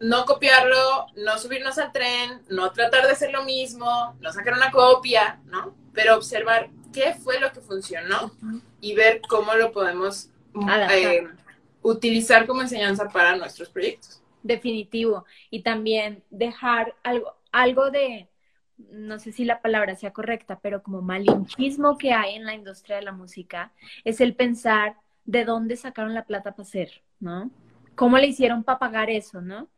No 0.00 0.24
copiarlo, 0.24 1.06
no 1.16 1.38
subirnos 1.38 1.78
al 1.78 1.92
tren, 1.92 2.40
no 2.48 2.72
tratar 2.72 3.04
de 3.06 3.12
hacer 3.12 3.32
lo 3.32 3.44
mismo, 3.44 4.16
no 4.20 4.32
sacar 4.32 4.54
una 4.54 4.70
copia, 4.70 5.40
¿no? 5.44 5.74
Pero 5.92 6.16
observar 6.16 6.70
qué 6.92 7.14
fue 7.14 7.38
lo 7.38 7.52
que 7.52 7.60
funcionó 7.60 8.32
y 8.80 8.94
ver 8.94 9.20
cómo 9.28 9.54
lo 9.54 9.72
podemos 9.72 10.30
eh, 10.90 11.28
utilizar 11.82 12.46
como 12.46 12.62
enseñanza 12.62 13.08
para 13.08 13.36
nuestros 13.36 13.68
proyectos. 13.68 14.22
Definitivo. 14.42 15.26
Y 15.50 15.62
también 15.62 16.22
dejar 16.30 16.94
algo, 17.02 17.36
algo 17.52 17.90
de, 17.90 18.28
no 18.90 19.18
sé 19.18 19.32
si 19.32 19.44
la 19.44 19.60
palabra 19.60 19.94
sea 19.96 20.12
correcta, 20.12 20.58
pero 20.60 20.82
como 20.82 21.02
malinchismo 21.02 21.98
que 21.98 22.12
hay 22.12 22.34
en 22.36 22.44
la 22.44 22.54
industria 22.54 22.96
de 22.96 23.02
la 23.02 23.12
música, 23.12 23.72
es 24.04 24.20
el 24.20 24.34
pensar 24.34 24.96
de 25.24 25.44
dónde 25.44 25.76
sacaron 25.76 26.14
la 26.14 26.24
plata 26.24 26.52
para 26.52 26.62
hacer, 26.62 27.02
¿no? 27.18 27.50
¿Cómo 27.94 28.18
le 28.18 28.28
hicieron 28.28 28.64
para 28.64 28.78
pagar 28.78 29.10
eso, 29.10 29.40
no? 29.40 29.68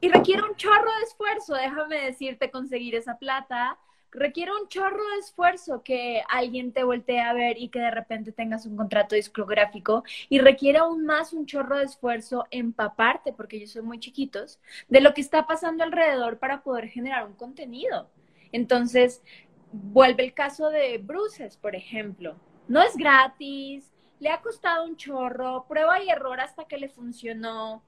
Y 0.00 0.08
requiere 0.08 0.42
un 0.42 0.56
chorro 0.56 0.90
de 0.98 1.04
esfuerzo, 1.04 1.54
déjame 1.54 1.96
decirte, 2.02 2.50
conseguir 2.50 2.94
esa 2.94 3.18
plata, 3.18 3.78
requiere 4.10 4.52
un 4.52 4.68
chorro 4.68 5.02
de 5.12 5.18
esfuerzo 5.20 5.82
que 5.82 6.22
alguien 6.28 6.72
te 6.72 6.84
voltee 6.84 7.20
a 7.20 7.32
ver 7.32 7.58
y 7.58 7.68
que 7.68 7.80
de 7.80 7.90
repente 7.90 8.32
tengas 8.32 8.66
un 8.66 8.76
contrato 8.76 9.14
discográfico 9.14 10.04
y 10.28 10.38
requiere 10.38 10.78
aún 10.78 11.04
más 11.04 11.32
un 11.32 11.46
chorro 11.46 11.78
de 11.78 11.84
esfuerzo 11.84 12.46
empaparte, 12.50 13.32
porque 13.32 13.56
ellos 13.56 13.72
son 13.72 13.86
muy 13.86 13.98
chiquitos, 13.98 14.58
de 14.88 15.00
lo 15.00 15.14
que 15.14 15.20
está 15.20 15.46
pasando 15.46 15.84
alrededor 15.84 16.38
para 16.38 16.62
poder 16.62 16.88
generar 16.88 17.26
un 17.26 17.34
contenido. 17.34 18.10
Entonces, 18.52 19.22
vuelve 19.72 20.24
el 20.24 20.34
caso 20.34 20.70
de 20.70 20.98
Bruces, 20.98 21.56
por 21.56 21.74
ejemplo. 21.74 22.36
No 22.68 22.82
es 22.82 22.96
gratis, 22.96 23.92
le 24.18 24.30
ha 24.30 24.40
costado 24.40 24.84
un 24.84 24.96
chorro, 24.96 25.66
prueba 25.68 26.02
y 26.02 26.08
error 26.08 26.40
hasta 26.40 26.64
que 26.64 26.78
le 26.78 26.88
funcionó. 26.88 27.82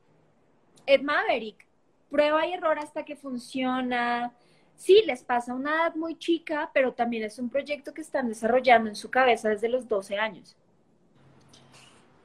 Ed 0.86 1.02
Maverick, 1.02 1.67
prueba 2.10 2.46
y 2.46 2.52
error 2.52 2.78
hasta 2.78 3.04
que 3.04 3.16
funciona 3.16 4.32
sí, 4.78 5.02
les 5.04 5.22
pasa 5.22 5.52
una 5.52 5.74
edad 5.74 5.94
muy 5.96 6.16
chica, 6.16 6.70
pero 6.72 6.94
también 6.94 7.24
es 7.24 7.38
un 7.38 7.50
proyecto 7.50 7.92
que 7.92 8.00
están 8.00 8.28
desarrollando 8.28 8.88
en 8.88 8.96
su 8.96 9.10
cabeza 9.10 9.50
desde 9.50 9.68
los 9.68 9.86
12 9.86 10.16
años. 10.16 10.56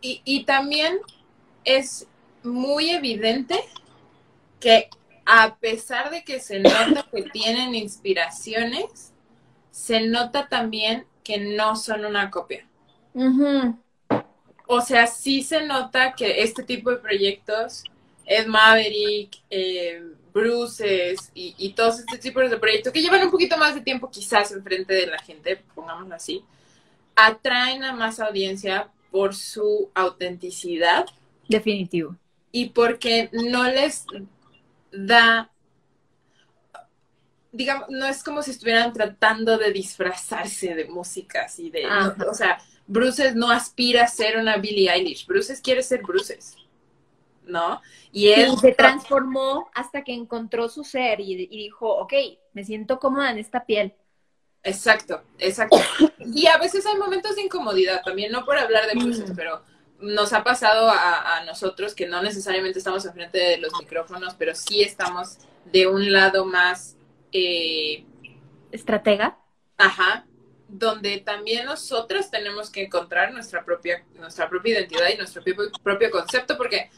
Y, 0.05 0.43
también 0.43 0.99
es 1.63 2.07
muy 2.43 2.89
evidente 2.89 3.57
que 4.59 4.89
a 5.25 5.55
pesar 5.55 6.11
de 6.11 6.25
que 6.25 6.41
se 6.41 6.59
nota 6.59 7.07
que 7.09 7.23
tienen 7.23 7.73
inspiraciones, 7.73 9.13
se 9.71 10.01
nota 10.01 10.49
también 10.49 11.05
que 11.23 11.37
no 11.37 11.77
son 11.77 12.03
una 12.03 12.29
copia. 12.29 12.67
O 14.67 14.81
sea, 14.81 15.07
sí 15.07 15.41
se 15.41 15.65
nota 15.65 16.15
que 16.15 16.43
este 16.43 16.63
tipo 16.63 16.89
de 16.89 16.97
proyectos, 16.97 17.85
Ed 18.25 18.47
Maverick, 18.47 19.37
eh, 19.49 20.01
Bruces 20.33 21.31
y, 21.35 21.73
todos 21.73 21.99
estos 21.99 22.19
tipos 22.19 22.49
de 22.49 22.57
proyectos 22.57 22.91
que 22.91 23.01
llevan 23.01 23.23
un 23.23 23.31
poquito 23.31 23.55
más 23.57 23.75
de 23.75 23.81
tiempo 23.81 24.09
quizás 24.09 24.51
enfrente 24.51 24.93
de 24.93 25.07
la 25.07 25.19
gente, 25.19 25.63
pongámoslo 25.75 26.15
así, 26.15 26.43
atraen 27.15 27.83
a 27.83 27.93
más 27.93 28.19
audiencia 28.19 28.89
por 29.11 29.35
su 29.35 29.91
autenticidad. 29.93 31.05
Definitivo. 31.47 32.17
Y 32.51 32.69
porque 32.69 33.29
no 33.31 33.65
les 33.65 34.05
da, 34.91 35.51
digamos, 37.51 37.89
no 37.89 38.07
es 38.07 38.23
como 38.23 38.41
si 38.41 38.51
estuvieran 38.51 38.91
tratando 38.91 39.57
de 39.59 39.71
disfrazarse 39.71 40.73
de 40.73 40.85
música, 40.85 41.43
así 41.43 41.69
de, 41.69 41.85
o 42.27 42.33
sea, 42.33 42.59
Bruces 42.87 43.35
no 43.35 43.51
aspira 43.51 44.03
a 44.03 44.07
ser 44.07 44.37
una 44.37 44.57
Billie 44.57 44.91
Eilish, 44.91 45.27
Bruces 45.27 45.61
quiere 45.61 45.83
ser 45.83 46.01
Bruces. 46.01 46.57
¿No? 47.45 47.81
Y 48.11 48.29
él 48.29 48.57
se 48.57 48.71
transformó 48.73 49.69
hasta 49.73 50.03
que 50.03 50.13
encontró 50.13 50.69
su 50.69 50.83
ser 50.83 51.19
y, 51.19 51.47
dijo, 51.47 51.87
ok, 51.87 52.13
me 52.53 52.63
siento 52.63 52.99
cómoda 52.99 53.31
en 53.31 53.37
esta 53.37 53.65
piel. 53.65 53.93
Exacto, 54.63 55.21
exacto. 55.39 55.77
Y 56.19 56.47
a 56.47 56.57
veces 56.57 56.85
hay 56.85 56.97
momentos 56.97 57.35
de 57.35 57.43
incomodidad 57.43 58.01
también, 58.03 58.31
no 58.31 58.45
por 58.45 58.57
hablar 58.57 58.87
de 58.87 58.95
bruces, 58.95 59.31
mm. 59.31 59.35
pero 59.35 59.61
nos 59.99 60.33
ha 60.33 60.43
pasado 60.43 60.89
a, 60.89 61.43
nosotros 61.45 61.93
que 61.93 62.07
no 62.07 62.21
necesariamente 62.21 62.79
estamos 62.79 63.05
enfrente 63.05 63.37
de 63.37 63.57
los 63.57 63.71
micrófonos, 63.79 64.35
pero 64.35 64.53
sí 64.55 64.81
estamos 64.81 65.37
de 65.65 65.87
un 65.87 66.11
lado 66.11 66.45
más... 66.45 66.97
Eh, 67.31 68.05
¿Estratega? 68.71 69.37
Ajá, 69.77 70.25
donde 70.67 71.19
también 71.19 71.65
nosotros 71.65 72.31
tenemos 72.31 72.69
que 72.69 72.83
encontrar 72.83 73.31
nuestra 73.31 73.63
propia, 73.63 74.03
nuestra 74.15 74.49
propia 74.49 74.79
identidad 74.79 75.09
y 75.13 75.17
nuestro 75.17 75.43
propio, 75.43 75.71
propio 75.83 76.11
concepto, 76.11 76.57
porque 76.57 76.89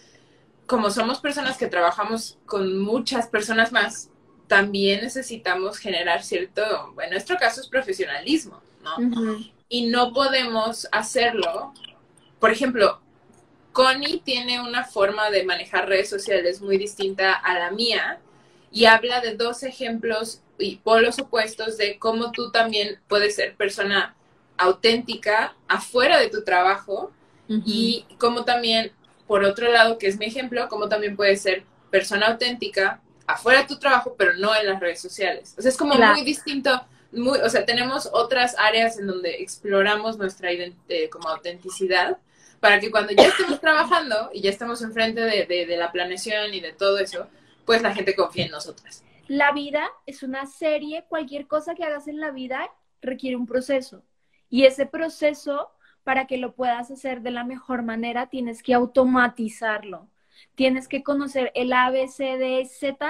como 0.65 0.89
somos 0.89 1.19
personas 1.19 1.57
que 1.57 1.67
trabajamos 1.67 2.37
con 2.45 2.79
muchas 2.79 3.27
personas 3.27 3.71
más, 3.71 4.09
también 4.47 5.01
necesitamos 5.01 5.77
generar 5.77 6.23
cierto, 6.23 6.91
bueno, 6.93 7.03
en 7.03 7.11
nuestro 7.11 7.37
caso 7.37 7.61
es 7.61 7.67
profesionalismo, 7.67 8.61
¿no? 8.83 9.37
Y 9.69 9.87
no 9.87 10.13
podemos 10.13 10.87
hacerlo. 10.91 11.73
Por 12.39 12.51
ejemplo, 12.51 12.99
Connie 13.73 14.21
tiene 14.23 14.61
una 14.61 14.85
forma 14.85 15.29
de 15.31 15.43
manejar 15.43 15.89
redes 15.89 16.09
sociales 16.09 16.61
muy 16.61 16.77
distinta 16.77 17.33
a 17.33 17.57
la 17.57 17.71
mía 17.71 18.19
y 18.71 18.85
habla 18.85 19.21
de 19.21 19.35
dos 19.35 19.63
ejemplos 19.63 20.41
y 20.57 20.77
polos 20.77 21.19
opuestos 21.19 21.77
de 21.77 21.97
cómo 21.99 22.31
tú 22.31 22.51
también 22.51 22.99
puedes 23.07 23.35
ser 23.35 23.55
persona 23.55 24.15
auténtica 24.57 25.55
afuera 25.67 26.19
de 26.19 26.29
tu 26.29 26.43
trabajo 26.43 27.11
y 27.47 28.05
cómo 28.17 28.45
también 28.45 28.91
por 29.27 29.43
otro 29.43 29.71
lado, 29.71 29.97
que 29.97 30.07
es 30.07 30.17
mi 30.17 30.25
ejemplo, 30.25 30.67
como 30.69 30.87
también 30.87 31.15
puede 31.15 31.35
ser 31.35 31.63
persona 31.89 32.27
auténtica 32.27 33.01
afuera 33.27 33.61
de 33.61 33.67
tu 33.67 33.79
trabajo, 33.79 34.15
pero 34.17 34.33
no 34.35 34.55
en 34.55 34.67
las 34.67 34.79
redes 34.79 35.01
sociales. 35.01 35.55
O 35.57 35.61
sea, 35.61 35.69
es 35.69 35.77
como 35.77 35.95
muy 35.95 36.23
distinto, 36.23 36.85
muy, 37.11 37.39
o 37.39 37.49
sea, 37.49 37.65
tenemos 37.65 38.09
otras 38.11 38.55
áreas 38.57 38.99
en 38.99 39.07
donde 39.07 39.41
exploramos 39.41 40.17
nuestra 40.17 40.51
eh, 40.51 41.09
como 41.09 41.29
autenticidad 41.29 42.17
para 42.59 42.79
que 42.79 42.91
cuando 42.91 43.13
ya 43.13 43.23
estemos 43.27 43.59
trabajando 43.61 44.29
y 44.33 44.41
ya 44.41 44.49
estemos 44.49 44.81
enfrente 44.81 45.21
de, 45.21 45.45
de 45.45 45.77
la 45.77 45.91
planeación 45.91 46.53
y 46.53 46.59
de 46.59 46.73
todo 46.73 46.99
eso, 46.99 47.27
pues 47.65 47.81
la 47.81 47.93
gente 47.93 48.15
confíe 48.15 48.45
en 48.45 48.51
nosotras. 48.51 49.03
La 49.27 49.51
vida 49.51 49.89
es 50.05 50.21
una 50.21 50.45
serie, 50.45 51.05
cualquier 51.09 51.47
cosa 51.47 51.73
que 51.73 51.83
hagas 51.83 52.07
en 52.07 52.19
la 52.19 52.31
vida 52.31 52.69
requiere 53.01 53.35
un 53.35 53.47
proceso. 53.47 54.03
Y 54.49 54.65
ese 54.65 54.85
proceso 54.85 55.71
para 56.05 56.27
que 56.27 56.37
lo 56.37 56.53
puedas 56.53 56.91
hacer 56.91 57.21
de 57.21 57.31
la 57.31 57.43
mejor 57.43 57.81
manera, 57.81 58.27
tienes 58.27 58.61
que 58.61 58.75
automatizarlo. 58.75 60.07
Tienes 60.53 60.87
que 60.87 61.03
conocer 61.03 61.51
el 61.55 61.73
A, 61.73 61.89
B, 61.89 62.07
C, 62.07 62.37
D, 62.37 62.63
Z 62.65 63.09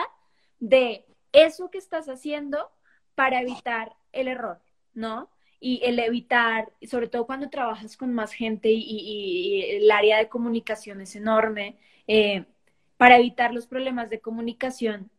de 0.59 1.05
eso 1.33 1.69
que 1.69 1.77
estás 1.77 2.07
haciendo 2.07 2.71
para 3.13 3.41
evitar 3.41 3.93
el 4.13 4.29
error, 4.29 4.61
¿no? 4.93 5.29
Y 5.59 5.81
el 5.83 5.99
evitar, 5.99 6.71
sobre 6.89 7.09
todo 7.09 7.25
cuando 7.25 7.49
trabajas 7.49 7.97
con 7.97 8.13
más 8.13 8.31
gente 8.31 8.69
y, 8.71 9.61
el 9.71 9.91
área 9.91 10.17
de 10.17 10.29
comunicación 10.29 11.01
es 11.01 11.17
enorme, 11.17 11.77
eh, 12.07 12.45
para 12.95 13.17
evitar 13.17 13.53
los 13.53 13.67
problemas 13.67 14.09
de 14.09 14.21
comunicación, 14.21 15.11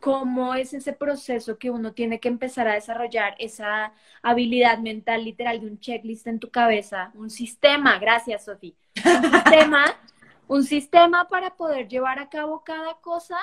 cómo 0.00 0.54
es 0.54 0.72
ese 0.72 0.92
proceso 0.92 1.58
que 1.58 1.70
uno 1.70 1.92
tiene 1.92 2.18
que 2.18 2.28
empezar 2.28 2.66
a 2.66 2.74
desarrollar 2.74 3.34
esa 3.38 3.92
habilidad 4.22 4.78
mental 4.78 5.24
literal 5.24 5.60
de 5.60 5.66
un 5.66 5.78
checklist 5.78 6.26
en 6.26 6.40
tu 6.40 6.50
cabeza, 6.50 7.12
un 7.14 7.30
sistema, 7.30 7.98
gracias 7.98 8.46
Sofi, 8.46 8.74
un 9.04 9.30
sistema, 9.30 9.84
un 10.48 10.64
sistema 10.64 11.28
para 11.28 11.54
poder 11.54 11.86
llevar 11.86 12.18
a 12.18 12.30
cabo 12.30 12.64
cada 12.64 12.94
cosa 12.94 13.36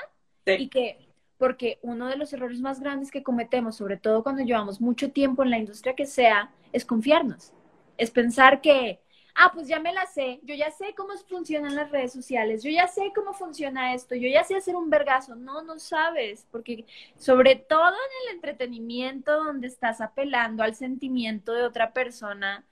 y 0.46 0.68
que, 0.70 1.08
porque 1.38 1.78
uno 1.84 2.08
de 2.08 2.18
los 2.18 2.34
errores 2.34 2.60
más 2.60 2.80
grandes 2.80 3.12
que 3.12 3.24
cometemos, 3.24 3.76
sobre 3.76 3.98
todo 3.98 4.24
cuando 4.24 4.44
llevamos 4.44 4.82
mucho 4.82 5.12
tiempo 5.12 5.44
en 5.44 5.52
la 5.52 5.60
industria 5.60 5.96
que 5.96 6.06
sea, 6.06 6.52
es 6.74 6.86
confiarnos, 6.86 7.54
es 7.98 8.12
pensar 8.12 8.62
que, 8.62 9.00
ah, 9.38 9.52
pues 9.54 9.68
ya 9.68 9.80
me 9.80 9.94
la 9.94 10.06
sé, 10.08 10.40
yo 10.44 10.56
ya 10.56 10.72
sé 10.72 10.96
cómo 10.96 11.14
funcionan 11.30 11.76
las 11.76 11.92
redes 11.92 12.12
sociales, 12.12 12.64
yo 12.64 12.72
ya 12.72 12.88
sé 12.88 13.12
cómo 13.16 13.34
funciona 13.34 13.94
esto, 13.94 14.16
yo 14.16 14.28
ya 14.30 14.44
sé 14.44 14.56
hacer 14.56 14.76
un 14.76 14.90
vergazo. 14.90 15.36
No, 15.36 15.62
no 15.62 15.80
sabes, 15.80 16.48
porque 16.52 16.86
sobre 17.18 17.56
todo 17.56 17.90
en 17.90 18.30
el 18.30 18.36
entretenimiento 18.36 19.32
donde 19.44 19.68
estás 19.68 20.02
apelando 20.02 20.64
al 20.64 20.76
sentimiento 20.76 21.54
de 21.54 21.64
otra 21.64 21.94
persona, 21.94 22.66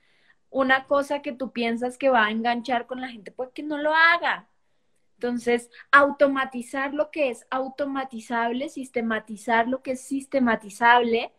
una 0.50 0.86
cosa 0.88 1.22
que 1.22 1.34
tú 1.34 1.52
piensas 1.52 1.98
que 1.98 2.10
va 2.10 2.26
a 2.26 2.32
enganchar 2.32 2.88
con 2.88 3.02
la 3.02 3.10
gente, 3.10 3.32
pues 3.32 3.52
que 3.54 3.64
no 3.64 3.78
lo 3.78 3.94
haga. 3.94 4.50
Entonces, 5.16 5.70
automatizar 5.92 6.94
lo 6.94 7.12
que 7.12 7.30
es 7.30 7.48
automatizable, 7.52 8.70
sistematizar 8.70 9.68
lo 9.68 9.82
que 9.82 9.92
es 9.92 10.02
sistematizable, 10.02 11.34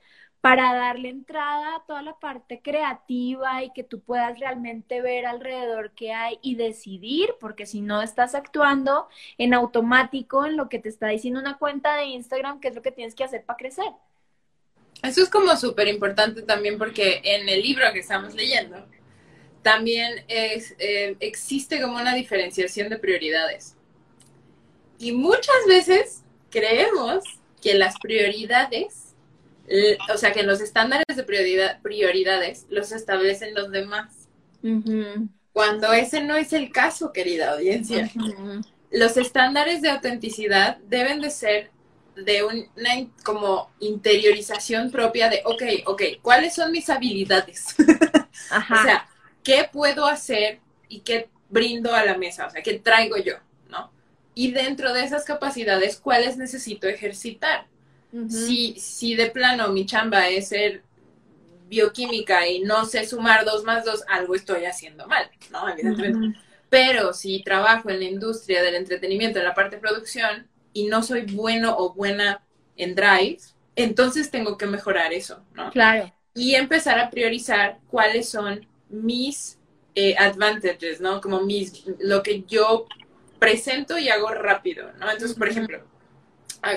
para 0.46 0.74
darle 0.74 1.09
entrada 1.09 1.74
a 1.74 1.82
toda 1.88 2.02
la 2.02 2.20
parte 2.20 2.61
creativa 2.62 3.64
y 3.64 3.72
que 3.72 3.82
tú 3.82 3.98
puedas 3.98 4.38
realmente 4.38 5.02
ver 5.02 5.26
alrededor 5.26 5.90
qué 5.96 6.12
hay 6.12 6.38
y 6.40 6.54
decidir, 6.54 7.30
porque 7.40 7.66
si 7.66 7.80
no 7.80 8.00
estás 8.00 8.37
actuando 8.37 9.09
en 9.38 9.54
automático 9.54 10.46
en 10.46 10.56
lo 10.56 10.68
que 10.68 10.78
te 10.78 10.88
está 10.88 11.09
diciendo 11.09 11.40
una 11.40 11.59
cuenta 11.59 11.96
de 11.96 12.04
Instagram, 12.04 12.61
qué 12.61 12.68
es 12.68 12.76
lo 12.76 12.82
que 12.82 12.92
tienes 12.92 13.16
que 13.16 13.24
hacer 13.24 13.44
para 13.44 13.56
crecer. 13.56 13.88
Eso 15.02 15.20
es 15.20 15.28
como 15.28 15.56
súper 15.56 15.88
importante 15.88 16.42
también 16.42 16.78
porque 16.78 17.22
en 17.24 17.48
el 17.48 17.61
libro 17.61 17.85
que 17.92 17.98
estamos 17.98 18.32
leyendo 18.37 18.87
también 19.62 20.24
eh, 20.28 21.16
existe 21.18 21.82
como 21.82 21.96
una 21.96 22.14
diferenciación 22.14 22.88
de 22.88 22.98
prioridades. 22.98 23.74
Y 25.00 25.11
muchas 25.11 25.66
veces 25.66 26.22
creemos 26.50 27.24
que 27.61 27.74
las 27.74 27.98
prioridades 27.98 29.05
o 30.12 30.18
sea, 30.18 30.33
que 30.33 30.42
los 30.42 30.61
estándares 30.61 31.16
de 31.16 31.22
prioridad, 31.22 31.81
prioridades 31.83 32.66
los 32.68 32.92
establecen 32.92 33.55
los 33.55 33.70
demás. 33.70 34.29
Cuando 35.52 35.92
ese 35.92 36.22
no 36.22 36.37
es 36.37 36.52
el 36.52 36.70
caso, 36.70 37.12
querida 37.12 37.52
audiencia. 37.52 38.11
Los 38.90 39.16
estándares 39.16 39.83
de 39.83 39.90
autenticidad 39.90 40.79
deben 40.88 41.20
de 41.20 41.31
ser 41.31 41.70
de 42.16 42.44
una 42.44 43.11
como 43.24 43.70
interiorización 43.81 44.90
propia 44.90 45.29
de, 45.29 45.42
ok, 45.44 45.62
ok, 45.87 46.02
¿cuáles 46.22 46.55
son 46.55 46.72
mis 46.72 46.88
habilidades? 46.88 47.74
o 47.79 48.83
sea, 48.83 49.09
¿qué 49.42 49.68
puedo 49.70 50.07
hacer 50.07 50.61
y 50.88 51.00
qué 51.00 51.29
brindo 51.50 51.94
a 51.94 52.05
la 52.05 52.16
mesa? 52.16 52.46
O 52.46 52.50
sea, 52.50 52.62
¿qué 52.62 52.79
traigo 52.79 53.16
yo? 53.18 53.35
¿No? 53.68 53.90
Y 54.35 54.52
dentro 54.52 54.92
de 54.92 55.05
esas 55.05 55.24
capacidades, 55.24 55.98
¿cuáles 55.98 56.37
necesito 56.37 56.88
ejercitar? 56.88 57.66
Si, 58.29 58.79
si 58.79 59.14
de 59.14 59.31
plano 59.31 59.68
mi 59.68 59.87
chamba 59.87 60.29
es 60.29 60.48
ser 60.48 60.83
bioquímica 61.68 62.46
y 62.46 62.61
no 62.61 62.85
sé 62.85 63.07
sumar 63.07 63.44
dos 63.44 63.64
más 63.64 63.85
dos, 63.85 64.05
algo 64.09 64.35
estoy 64.35 64.64
haciendo 64.64 65.07
mal, 65.07 65.31
¿no? 65.50 65.68
Evidentemente. 65.68 66.38
Pero 66.68 67.12
si 67.12 67.42
trabajo 67.42 67.90
en 67.90 68.00
la 68.00 68.07
industria 68.07 68.62
del 68.62 68.74
entretenimiento, 68.74 69.38
en 69.38 69.44
la 69.44 69.55
parte 69.55 69.76
de 69.76 69.83
producción, 69.83 70.46
y 70.72 70.87
no 70.88 71.02
soy 71.02 71.22
bueno 71.22 71.74
o 71.79 71.94
buena 71.94 72.42
en 72.76 72.94
Drive, 72.94 73.38
entonces 73.76 74.31
tengo 74.31 74.59
que 74.59 74.66
mejorar 74.66 75.12
eso, 75.12 75.42
¿no? 75.55 75.70
Claro. 75.70 76.12
Y 76.35 76.55
empezar 76.55 76.98
a 76.98 77.09
priorizar 77.09 77.79
cuáles 77.88 78.29
son 78.29 78.66
mis 78.88 79.59
eh, 79.94 80.14
advantages, 80.18 81.00
¿no? 81.00 81.20
Como 81.20 81.40
mis, 81.40 81.85
lo 81.98 82.22
que 82.22 82.42
yo 82.42 82.87
presento 83.38 83.96
y 83.98 84.09
hago 84.09 84.29
rápido, 84.29 84.92
¿no? 84.98 85.11
Entonces, 85.11 85.37
por 85.37 85.48
ejemplo, 85.48 85.83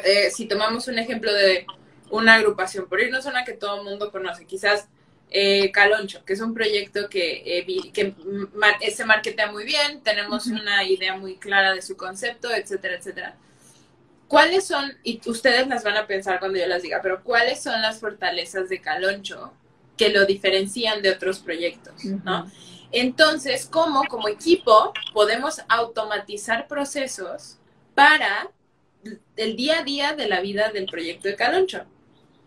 eh, 0.03 0.29
si 0.31 0.47
tomamos 0.47 0.87
un 0.87 0.99
ejemplo 0.99 1.33
de 1.33 1.65
una 2.09 2.35
agrupación, 2.35 2.87
por 2.87 2.99
irnos 2.99 3.25
a 3.25 3.29
una 3.29 3.43
que 3.43 3.53
todo 3.53 3.77
el 3.77 3.83
mundo 3.83 4.11
conoce, 4.11 4.45
quizás 4.45 4.87
eh, 5.29 5.71
Caloncho, 5.71 6.25
que 6.25 6.33
es 6.33 6.41
un 6.41 6.53
proyecto 6.53 7.07
que, 7.07 7.43
eh, 7.45 7.91
que 7.93 8.15
se 8.91 9.05
marketea 9.05 9.51
muy 9.51 9.63
bien, 9.63 10.01
tenemos 10.01 10.47
una 10.47 10.83
idea 10.83 11.15
muy 11.15 11.37
clara 11.37 11.73
de 11.73 11.81
su 11.81 11.95
concepto, 11.95 12.51
etcétera, 12.51 12.95
etcétera. 12.95 13.37
¿Cuáles 14.27 14.65
son, 14.65 14.97
y 15.03 15.21
ustedes 15.25 15.67
las 15.67 15.83
van 15.83 15.97
a 15.97 16.07
pensar 16.07 16.39
cuando 16.39 16.59
yo 16.59 16.67
las 16.67 16.83
diga, 16.83 16.99
pero 17.01 17.23
cuáles 17.23 17.61
son 17.61 17.81
las 17.81 17.99
fortalezas 17.99 18.69
de 18.69 18.81
Caloncho 18.81 19.53
que 19.97 20.09
lo 20.09 20.25
diferencian 20.25 21.01
de 21.01 21.11
otros 21.11 21.39
proyectos, 21.39 22.05
¿no? 22.05 22.49
Entonces, 22.91 23.67
¿cómo 23.69 24.03
como 24.05 24.27
equipo 24.29 24.93
podemos 25.13 25.61
automatizar 25.67 26.67
procesos 26.67 27.57
para 27.93 28.49
el 29.35 29.55
día 29.55 29.79
a 29.79 29.83
día 29.83 30.13
de 30.13 30.27
la 30.27 30.41
vida 30.41 30.69
del 30.69 30.85
proyecto 30.85 31.27
de 31.27 31.35
Caloncho, 31.35 31.85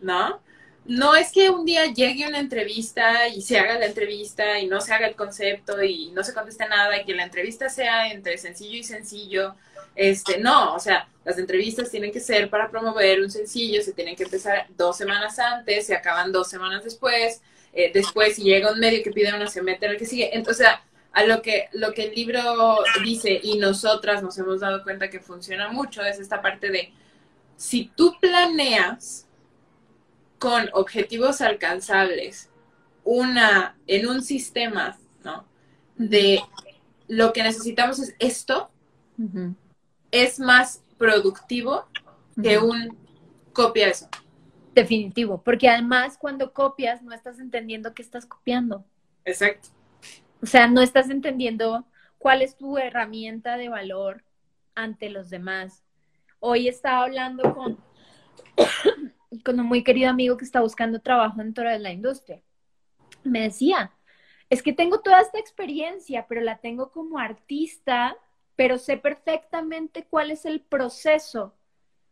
¿no? 0.01 0.41
No 0.85 1.15
es 1.15 1.31
que 1.31 1.49
un 1.49 1.65
día 1.65 1.87
llegue 1.87 2.27
una 2.27 2.41
entrevista 2.41 3.29
y 3.29 3.41
se 3.41 3.59
haga 3.59 3.79
la 3.79 3.87
entrevista 3.87 4.59
y 4.59 4.67
no 4.67 4.81
se 4.81 4.93
haga 4.93 5.07
el 5.07 5.15
concepto 5.15 5.83
y 5.83 6.11
no 6.11 6.25
se 6.25 6.35
conteste 6.35 6.69
nada 6.69 7.01
y 7.01 7.05
que 7.05 7.15
la 7.15 7.23
entrevista 7.23 7.69
sea 7.69 8.11
entre 8.11 8.37
sencillo 8.37 8.79
y 8.79 8.83
sencillo. 8.83 9.55
Este, 9.95 10.39
no, 10.39 10.75
o 10.75 10.81
sea, 10.81 11.09
las 11.25 11.39
entrevistas 11.39 11.91
tienen 11.91 12.11
que 12.11 12.19
ser 12.19 12.51
para 12.51 12.69
promover 12.69 13.21
un 13.21 13.31
sencillo, 13.31 13.83
se 13.83 13.93
tienen 13.93 14.17
que 14.17 14.25
empezar 14.25 14.67
dos 14.77 14.97
semanas 14.97 15.39
antes, 15.39 15.87
se 15.87 15.95
acaban 15.95 16.33
dos 16.33 16.49
semanas 16.49 16.83
después, 16.83 17.43
eh, 17.73 17.91
después 17.95 18.37
llega 18.39 18.73
un 18.73 18.81
medio 18.81 19.03
que 19.03 19.13
pide 19.13 19.33
una, 19.35 19.47
se 19.47 19.63
mete 19.63 19.87
en 19.87 19.97
que 19.99 20.07
sigue. 20.07 20.37
Entonces, 20.37 20.67
a 21.13 21.25
lo 21.25 21.43
que, 21.43 21.69
lo 21.73 21.93
que 21.93 22.05
el 22.05 22.15
libro 22.15 22.79
dice 23.05 23.39
y 23.43 23.59
nosotras 23.59 24.23
nos 24.23 24.37
hemos 24.39 24.61
dado 24.61 24.83
cuenta 24.83 25.11
que 25.11 25.21
funciona 25.21 25.69
mucho 25.69 26.03
es 26.03 26.19
esta 26.19 26.41
parte 26.41 26.71
de 26.71 26.93
si 27.57 27.91
tú 27.95 28.17
planeas 28.21 29.27
con 30.39 30.69
objetivos 30.73 31.41
alcanzables 31.41 32.51
una 33.05 33.77
en 33.87 34.09
un 34.09 34.23
sistema, 34.23 34.99
¿no? 35.23 35.45
De 35.97 36.41
lo 37.09 37.33
que 37.33 37.43
necesitamos 37.43 37.99
es 37.99 38.15
esto, 38.19 38.71
es 40.11 40.41
más 40.41 40.83
productivo 40.99 41.87
que 42.43 42.59
un 42.59 42.97
copia 43.53 43.89
eso. 43.89 44.09
Definitivo, 44.75 45.43
porque 45.43 45.69
además 45.69 46.17
cuando 46.19 46.53
copias 46.53 47.03
no 47.03 47.13
estás 47.13 47.39
entendiendo 47.39 47.93
qué 47.93 48.03
estás 48.03 48.25
copiando. 48.25 48.85
Exacto. 49.25 49.69
O 50.43 50.47
sea, 50.47 50.67
no 50.67 50.83
estás 50.83 51.09
entendiendo 51.09 51.87
cuál 52.19 52.43
es 52.43 52.57
tu 52.57 52.77
herramienta 52.77 53.57
de 53.57 53.69
valor 53.69 54.25
ante 54.75 55.09
los 55.09 55.31
demás. 55.31 55.85
Hoy 56.41 56.67
estaba 56.67 57.05
hablando 57.05 57.55
con, 57.55 57.79
con 59.45 59.61
un 59.61 59.67
muy 59.67 59.85
querido 59.85 60.11
amigo 60.11 60.37
que 60.37 60.45
está 60.45 60.61
buscando 60.61 61.01
trabajo 61.01 61.39
dentro 61.39 61.71
de 61.71 61.79
la 61.79 61.93
industria. 61.93 62.43
Me 63.23 63.43
decía, 63.43 63.93
es 64.51 64.65
que 64.65 64.73
tengo 64.73 65.01
toda 65.01 65.21
esta 65.21 65.39
experiencia, 65.39 66.27
pero 66.29 66.41
la 66.41 66.59
tengo 66.59 66.91
como 66.91 67.21
artista, 67.21 68.17
pero 68.57 68.79
sé 68.79 68.97
perfectamente 68.97 70.07
cuál 70.11 70.33
es 70.33 70.45
el 70.45 70.61
proceso. 70.61 71.55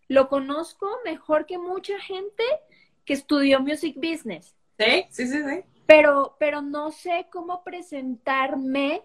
Lo 0.06 0.28
conozco 0.28 0.86
mejor 1.04 1.46
que 1.46 1.58
mucha 1.58 1.98
gente 1.98 2.44
que 3.04 3.14
estudió 3.14 3.58
music 3.58 3.96
business. 3.96 4.54
Sí, 4.78 5.06
sí, 5.10 5.26
sí, 5.26 5.42
sí 5.42 5.64
pero, 5.90 6.36
pero 6.38 6.62
no 6.62 6.92
sé 6.92 7.26
cómo 7.32 7.64
presentarme 7.64 9.02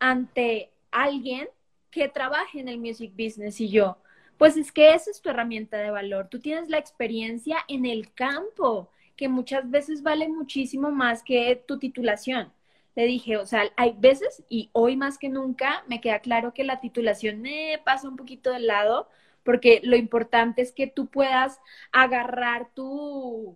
ante 0.00 0.72
alguien 0.90 1.48
que 1.92 2.08
trabaje 2.08 2.58
en 2.58 2.66
el 2.66 2.80
music 2.80 3.12
business 3.12 3.60
y 3.60 3.68
yo. 3.68 3.98
Pues 4.36 4.56
es 4.56 4.72
que 4.72 4.94
esa 4.94 5.12
es 5.12 5.22
tu 5.22 5.30
herramienta 5.30 5.76
de 5.76 5.92
valor. 5.92 6.26
Tú 6.28 6.40
tienes 6.40 6.70
la 6.70 6.78
experiencia 6.78 7.58
en 7.68 7.86
el 7.86 8.12
campo, 8.14 8.90
que 9.14 9.28
muchas 9.28 9.70
veces 9.70 10.02
vale 10.02 10.28
muchísimo 10.28 10.90
más 10.90 11.22
que 11.22 11.54
tu 11.54 11.78
titulación. 11.78 12.52
Le 12.96 13.04
dije, 13.04 13.36
o 13.36 13.46
sea, 13.46 13.70
hay 13.76 13.94
veces, 13.96 14.42
y 14.48 14.70
hoy 14.72 14.96
más 14.96 15.18
que 15.18 15.28
nunca, 15.28 15.84
me 15.86 16.00
queda 16.00 16.18
claro 16.18 16.52
que 16.52 16.64
la 16.64 16.80
titulación 16.80 17.42
me 17.42 17.80
pasa 17.84 18.08
un 18.08 18.16
poquito 18.16 18.50
de 18.50 18.58
lado, 18.58 19.08
porque 19.44 19.80
lo 19.84 19.94
importante 19.94 20.62
es 20.62 20.72
que 20.72 20.88
tú 20.88 21.06
puedas 21.06 21.60
agarrar 21.92 22.70
tu 22.74 23.54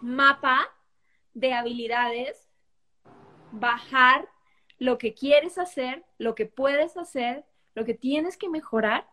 mapa 0.00 0.70
de 1.34 1.52
habilidades, 1.52 2.48
bajar 3.52 4.28
lo 4.78 4.98
que 4.98 5.14
quieres 5.14 5.58
hacer, 5.58 6.04
lo 6.18 6.34
que 6.34 6.46
puedes 6.46 6.96
hacer, 6.96 7.44
lo 7.74 7.84
que 7.84 7.94
tienes 7.94 8.36
que 8.36 8.48
mejorar 8.48 9.06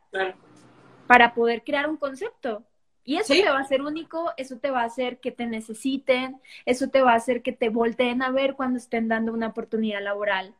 para 1.08 1.34
poder 1.34 1.64
crear 1.64 1.90
un 1.90 1.98
concepto. 1.98 2.64
Y 3.04 3.18
eso 3.18 3.34
te 3.34 3.50
va 3.50 3.60
a 3.60 3.64
ser 3.64 3.82
único, 3.82 4.32
eso 4.38 4.58
te 4.58 4.70
va 4.70 4.82
a 4.82 4.86
hacer 4.86 5.20
que 5.20 5.32
te 5.32 5.48
necesiten, 5.48 6.40
eso 6.66 6.90
te 6.90 7.02
va 7.02 7.14
a 7.14 7.16
hacer 7.16 7.42
que 7.42 7.52
te 7.52 7.70
volteen 7.70 8.22
a 8.22 8.30
ver 8.30 8.56
cuando 8.56 8.78
estén 8.78 9.08
dando 9.08 9.34
una 9.34 9.48
oportunidad 9.48 10.02
laboral. 10.02 10.54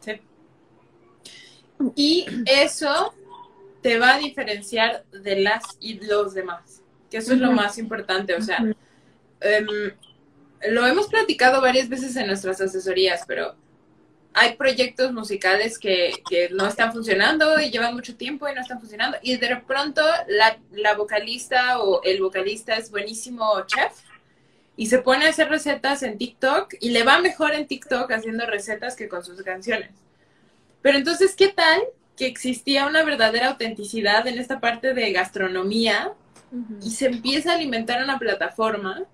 Sí. 0.00 0.20
Y 1.94 2.26
eso 2.46 3.14
te 3.82 3.98
va 3.98 4.14
a 4.14 4.18
diferenciar 4.18 5.04
de 5.06 5.40
las 5.40 5.76
y 5.80 6.00
los 6.06 6.32
demás, 6.32 6.82
que 7.10 7.18
eso 7.18 7.34
es 7.34 7.40
lo 7.40 7.52
más 7.52 7.76
importante. 7.78 8.34
O 8.34 8.40
sea, 8.40 8.64
lo 10.70 10.86
hemos 10.86 11.08
platicado 11.08 11.60
varias 11.60 11.88
veces 11.88 12.16
en 12.16 12.26
nuestras 12.26 12.60
asesorías, 12.60 13.22
pero 13.26 13.56
hay 14.34 14.56
proyectos 14.56 15.12
musicales 15.12 15.78
que, 15.78 16.12
no 16.52 16.66
están 16.66 16.92
funcionando 16.92 17.60
y 17.60 17.70
llevan 17.70 17.94
mucho 17.94 18.16
tiempo 18.16 18.48
y 18.48 18.54
no 18.54 18.60
están 18.60 18.80
funcionando. 18.80 19.18
Y 19.22 19.36
de 19.36 19.56
pronto 19.66 20.02
la, 20.28 20.94
vocalista 20.94 21.80
o 21.80 22.02
el 22.02 22.20
vocalista 22.20 22.76
es 22.76 22.90
buenísimo 22.90 23.44
chef 23.66 23.92
y 24.76 24.86
se 24.86 24.98
pone 24.98 25.26
a 25.26 25.30
hacer 25.30 25.48
recetas 25.48 26.02
en 26.02 26.16
TikTok 26.16 26.74
y 26.80 26.90
le 26.90 27.02
va 27.02 27.18
mejor 27.18 27.52
en 27.52 27.66
TikTok 27.66 28.10
haciendo 28.10 28.46
recetas 28.46 28.96
que 28.96 29.08
con 29.08 29.24
sus 29.24 29.42
canciones. 29.42 29.90
Pero 30.80 30.98
entonces, 30.98 31.34
¿qué 31.36 31.48
tal 31.48 31.82
que 32.16 32.26
existía 32.26 32.86
una 32.86 33.04
verdadera 33.04 33.48
autenticidad 33.48 34.26
en 34.26 34.38
esta 34.38 34.60
parte 34.60 34.94
de 34.94 35.12
gastronomía 35.12 36.12
y 36.82 36.90
se 36.90 37.06
empieza 37.06 37.52
a 37.52 37.54
alimentar 37.54 38.02
una 38.02 38.18
plataforma 38.18 39.04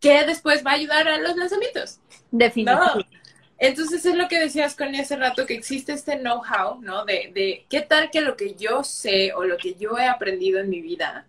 que 0.00 0.24
después 0.24 0.64
va 0.64 0.72
a 0.72 0.74
ayudar 0.74 1.08
a 1.08 1.18
los 1.18 1.36
lanzamientos? 1.36 2.00
Definitivamente. 2.30 3.16
Entonces 3.58 4.04
es 4.04 4.14
lo 4.14 4.28
que 4.28 4.38
decías 4.38 4.74
con 4.74 4.94
hace 4.94 5.16
rato, 5.16 5.46
que 5.46 5.54
existe 5.54 5.92
este 5.92 6.18
know-how, 6.18 6.80
¿no? 6.82 7.04
De, 7.04 7.30
de 7.34 7.64
qué 7.70 7.80
tal 7.80 8.10
que 8.10 8.20
lo 8.20 8.36
que 8.36 8.54
yo 8.54 8.84
sé 8.84 9.32
o 9.32 9.44
lo 9.44 9.56
que 9.56 9.74
yo 9.74 9.98
he 9.98 10.06
aprendido 10.06 10.60
en 10.60 10.68
mi 10.68 10.82
vida 10.82 11.26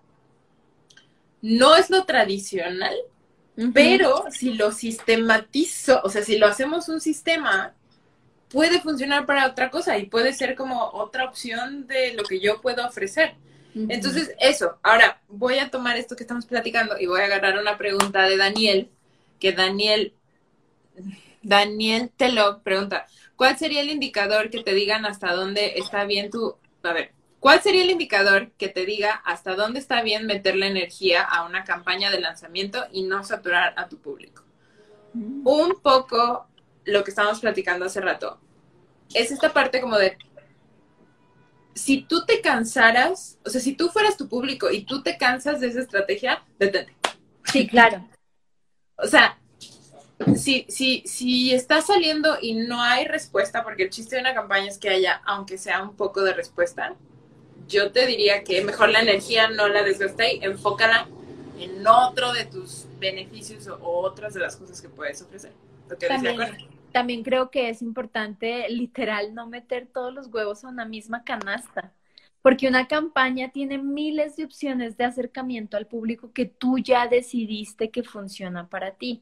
no 1.42 1.76
es 1.76 1.90
lo 1.90 2.04
tradicional, 2.06 2.96
pero 3.74 4.26
si 4.32 4.54
lo 4.54 4.72
sistematizo, 4.72 6.02
o 6.04 6.10
sea, 6.10 6.24
si 6.24 6.38
lo 6.38 6.48
hacemos 6.48 6.90
un 6.90 7.00
sistema, 7.00 7.74
puede 8.50 8.82
funcionar 8.82 9.26
para 9.26 9.48
otra 9.48 9.70
cosa 9.70 9.98
y 9.98 10.06
puede 10.06 10.34
ser 10.34 10.56
como 10.56 10.90
otra 10.90 11.26
opción 11.26 11.88
de 11.88 12.14
lo 12.14 12.24
que 12.24 12.40
yo 12.40 12.62
puedo 12.62 12.86
ofrecer. 12.86 13.36
Entonces, 13.90 14.34
eso. 14.40 14.78
Ahora, 14.82 15.22
voy 15.28 15.60
a 15.60 15.70
tomar 15.70 15.98
esto 15.98 16.16
que 16.16 16.24
estamos 16.24 16.46
platicando 16.46 16.98
y 17.00 17.06
voy 17.06 17.22
a 17.22 17.26
agarrar 17.26 17.60
una 17.60 17.78
pregunta 17.78 18.24
de 18.24 18.38
Daniel, 18.38 18.90
que 19.40 19.52
Daniel 19.52 20.14
Daniel 21.48 22.12
Telog 22.18 22.62
pregunta, 22.62 23.08
¿cuál 23.36 23.58
sería 23.58 23.82
el 23.82 23.90
indicador 23.90 24.50
que 24.50 24.64
te 24.64 24.74
digan 24.74 25.06
hasta 25.06 25.34
dónde 25.34 25.74
está 25.78 26.04
bien 26.04 26.30
tu... 26.30 26.58
A 26.84 26.94
ver, 26.94 27.14
¿cuál 27.40 27.62
sería 27.62 27.84
el 27.84 27.90
indicador 27.92 28.52
que 28.58 28.68
te 28.68 28.86
diga 28.86 29.22
hasta 29.26 29.56
dónde 29.56 29.80
está 29.80 30.02
bien 30.02 30.26
meterle 30.26 30.68
energía 30.68 31.24
a 31.24 31.46
una 31.46 31.64
campaña 31.64 32.12
de 32.12 32.20
lanzamiento 32.20 32.86
y 32.92 33.04
no 33.04 33.24
saturar 33.24 33.74
a 33.78 33.88
tu 33.88 33.98
público? 33.98 34.44
Un 35.14 35.80
poco 35.82 36.48
lo 36.84 37.04
que 37.04 37.12
estábamos 37.12 37.40
platicando 37.40 37.86
hace 37.86 38.02
rato. 38.02 38.40
Es 39.14 39.32
esta 39.32 39.54
parte 39.54 39.80
como 39.80 39.98
de, 39.98 40.18
si 41.78 42.02
tú 42.02 42.26
te 42.26 42.42
cansaras, 42.42 43.38
o 43.46 43.50
sea, 43.50 43.62
si 43.62 43.74
tú 43.74 43.90
fueras 43.90 44.18
tu 44.18 44.28
público 44.28 44.72
y 44.72 44.84
tú 44.84 45.04
te 45.04 45.18
cansas 45.18 45.60
de 45.60 45.68
esa 45.68 45.82
estrategia, 45.82 46.44
detente. 46.60 46.96
Sí, 47.46 47.68
claro. 47.68 48.06
O 48.98 49.08
sea, 49.08 49.38
si, 50.36 50.66
si, 50.70 51.04
si 51.06 51.54
está 51.54 51.82
saliendo 51.82 52.38
y 52.42 52.56
no 52.56 52.82
hay 52.82 53.06
respuesta, 53.06 53.64
porque 53.64 53.84
el 53.84 53.90
chiste 53.90 54.16
de 54.16 54.22
una 54.22 54.34
campaña 54.34 54.68
es 54.68 54.78
que 54.78 54.90
haya, 54.90 55.22
aunque 55.26 55.58
sea 55.58 55.84
un 55.84 55.96
poco 55.96 56.24
de 56.24 56.34
respuesta, 56.34 56.96
yo 57.68 57.92
te 57.92 58.06
diría 58.08 58.44
que 58.44 58.64
mejor 58.64 58.90
la 58.90 59.02
energía 59.02 59.50
no 59.50 59.68
la 59.68 59.84
desgaste 59.84 60.36
y 60.36 60.44
enfócala 60.44 61.08
en 61.60 61.86
otro 61.86 62.34
de 62.34 62.46
tus 62.46 62.86
beneficios 63.00 63.68
o, 63.68 63.78
otras 63.82 64.34
de 64.34 64.40
las 64.40 64.56
cosas 64.56 64.82
que 64.82 64.90
puedes 64.90 65.22
ofrecer. 65.22 65.52
también, 66.08 66.38
también 66.98 67.22
creo 67.22 67.52
que 67.52 67.70
es 67.70 67.84
importante, 67.84 68.68
literal, 68.70 69.36
no 69.36 69.46
meter 69.46 69.86
todos 69.86 70.12
los 70.12 70.34
huevos 70.34 70.64
a 70.64 70.70
una 70.70 70.84
misma 70.84 71.24
canasta. 71.24 71.94
Porque 72.42 72.68
una 72.68 72.88
campaña 72.88 73.50
tiene 73.50 73.78
miles 73.78 74.36
de 74.36 74.46
opciones 74.46 74.98
de 74.98 75.04
acercamiento 75.04 75.78
al 75.78 75.86
público 75.86 76.32
que 76.34 76.46
tú 76.46 76.80
ya 76.80 77.06
decidiste 77.06 77.92
que 77.92 78.02
funciona 78.02 78.68
para 78.68 78.96
ti. 78.96 79.22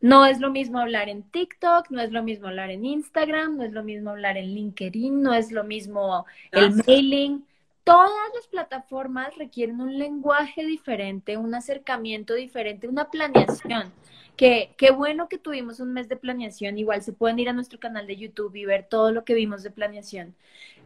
No 0.00 0.24
es 0.24 0.40
lo 0.40 0.50
mismo 0.50 0.78
hablar 0.78 1.10
en 1.10 1.22
TikTok, 1.22 1.90
no 1.90 2.00
es 2.00 2.12
lo 2.12 2.22
mismo 2.22 2.48
hablar 2.48 2.70
en 2.70 2.86
Instagram, 2.86 3.58
no 3.58 3.64
es 3.64 3.72
lo 3.72 3.84
mismo 3.84 4.08
hablar 4.08 4.38
en 4.38 4.46
LinkedIn, 4.46 5.20
no 5.20 5.34
es 5.34 5.52
lo 5.52 5.64
mismo 5.64 6.24
el 6.50 6.72
mailing. 6.86 7.44
Todas 7.84 8.10
las 8.34 8.46
plataformas 8.46 9.36
requieren 9.36 9.80
un 9.80 9.98
lenguaje 9.98 10.64
diferente, 10.64 11.36
un 11.36 11.54
acercamiento 11.54 12.34
diferente, 12.34 12.88
una 12.88 13.10
planeación. 13.10 13.92
Que 14.36 14.74
qué 14.78 14.92
bueno 14.92 15.28
que 15.28 15.38
tuvimos 15.38 15.80
un 15.80 15.92
mes 15.92 16.08
de 16.08 16.16
planeación. 16.16 16.78
Igual 16.78 17.02
se 17.02 17.12
pueden 17.12 17.38
ir 17.38 17.48
a 17.48 17.52
nuestro 17.52 17.80
canal 17.80 18.06
de 18.06 18.16
YouTube 18.16 18.54
y 18.56 18.64
ver 18.64 18.86
todo 18.88 19.12
lo 19.12 19.24
que 19.24 19.34
vimos 19.34 19.62
de 19.62 19.70
planeación. 19.70 20.34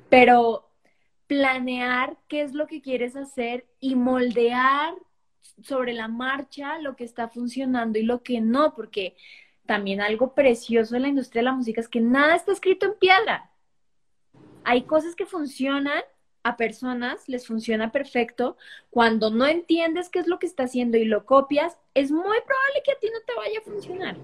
Pero 0.08 0.68
planear 1.26 2.16
qué 2.28 2.42
es 2.42 2.54
lo 2.54 2.66
que 2.66 2.80
quieres 2.80 3.16
hacer 3.16 3.66
y 3.80 3.94
moldear 3.94 4.94
sobre 5.62 5.92
la 5.92 6.08
marcha 6.08 6.78
lo 6.78 6.96
que 6.96 7.04
está 7.04 7.28
funcionando 7.28 7.98
y 7.98 8.02
lo 8.02 8.22
que 8.22 8.40
no, 8.40 8.74
porque 8.74 9.16
también 9.66 10.00
algo 10.00 10.34
precioso 10.34 10.96
en 10.96 11.02
la 11.02 11.08
industria 11.08 11.40
de 11.40 11.46
la 11.46 11.52
música 11.52 11.80
es 11.80 11.88
que 11.88 12.00
nada 12.00 12.36
está 12.36 12.52
escrito 12.52 12.86
en 12.86 12.94
piedra. 12.94 13.50
Hay 14.64 14.82
cosas 14.82 15.14
que 15.14 15.26
funcionan 15.26 16.02
a 16.48 16.56
personas, 16.56 17.28
les 17.28 17.46
funciona 17.46 17.92
perfecto. 17.92 18.56
Cuando 18.90 19.30
no 19.30 19.46
entiendes 19.46 20.08
qué 20.08 20.20
es 20.20 20.26
lo 20.26 20.38
que 20.38 20.46
está 20.46 20.64
haciendo 20.64 20.96
y 20.96 21.04
lo 21.04 21.24
copias, 21.26 21.76
es 21.94 22.10
muy 22.10 22.22
probable 22.22 22.82
que 22.84 22.92
a 22.92 22.98
ti 22.98 23.08
no 23.12 23.20
te 23.26 23.34
vaya 23.34 23.58
a 23.58 23.62
funcionar. 23.62 24.16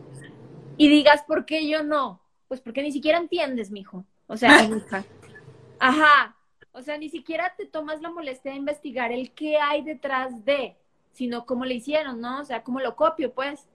Y 0.77 0.89
digas, 0.89 1.23
¿por 1.27 1.45
qué 1.45 1.69
yo 1.69 1.83
no? 1.83 2.21
Pues 2.49 2.61
porque 2.61 2.83
ni 2.83 2.93
siquiera 2.93 3.19
entiendes, 3.19 3.71
mijo. 3.71 4.05
O 4.27 4.37
sea, 4.37 4.59
ajá. 5.79 6.37
O 6.73 6.81
sea, 6.81 6.97
ni 6.97 7.11
siquiera 7.11 7.55
te 7.57 7.67
tomas 7.67 8.01
la 8.01 8.11
molestia 8.11 8.53
de 8.53 8.57
investigar 8.57 9.13
el 9.13 9.33
qué 9.33 9.59
hay 9.59 9.83
detrás 9.83 10.45
de 10.45 10.77
sino 11.13 11.47
cómo 11.47 11.65
le 11.65 11.75
hicieron, 11.75 12.21
¿no? 12.21 12.41
O 12.41 12.45
sea, 12.45 12.63
cómo 12.63 12.81
lo 12.81 12.97
copio, 12.97 13.33
pues. 13.33 13.67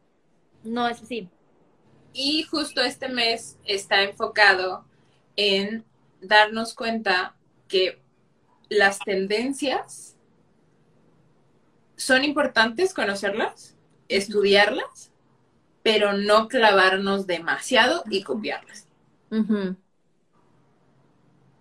No 0.64 0.88
es 0.88 1.02
así. 1.02 1.30
Y 2.14 2.44
justo 2.44 2.82
este 2.82 3.10
mes 3.10 3.58
está 3.64 4.04
enfocado 4.04 4.86
en 5.36 5.86
darnos 6.20 6.74
cuenta 6.74 7.36
que 7.68 8.02
las 8.70 9.00
tendencias 9.00 10.16
son 11.96 12.24
importantes 12.24 12.94
conocerlas, 12.94 13.76
estudiarlas, 14.08 15.12
pero 15.84 16.14
no 16.14 16.48
clavarnos 16.48 17.28
demasiado 17.28 18.04
y 18.10 18.24
copiarlas. 18.24 18.88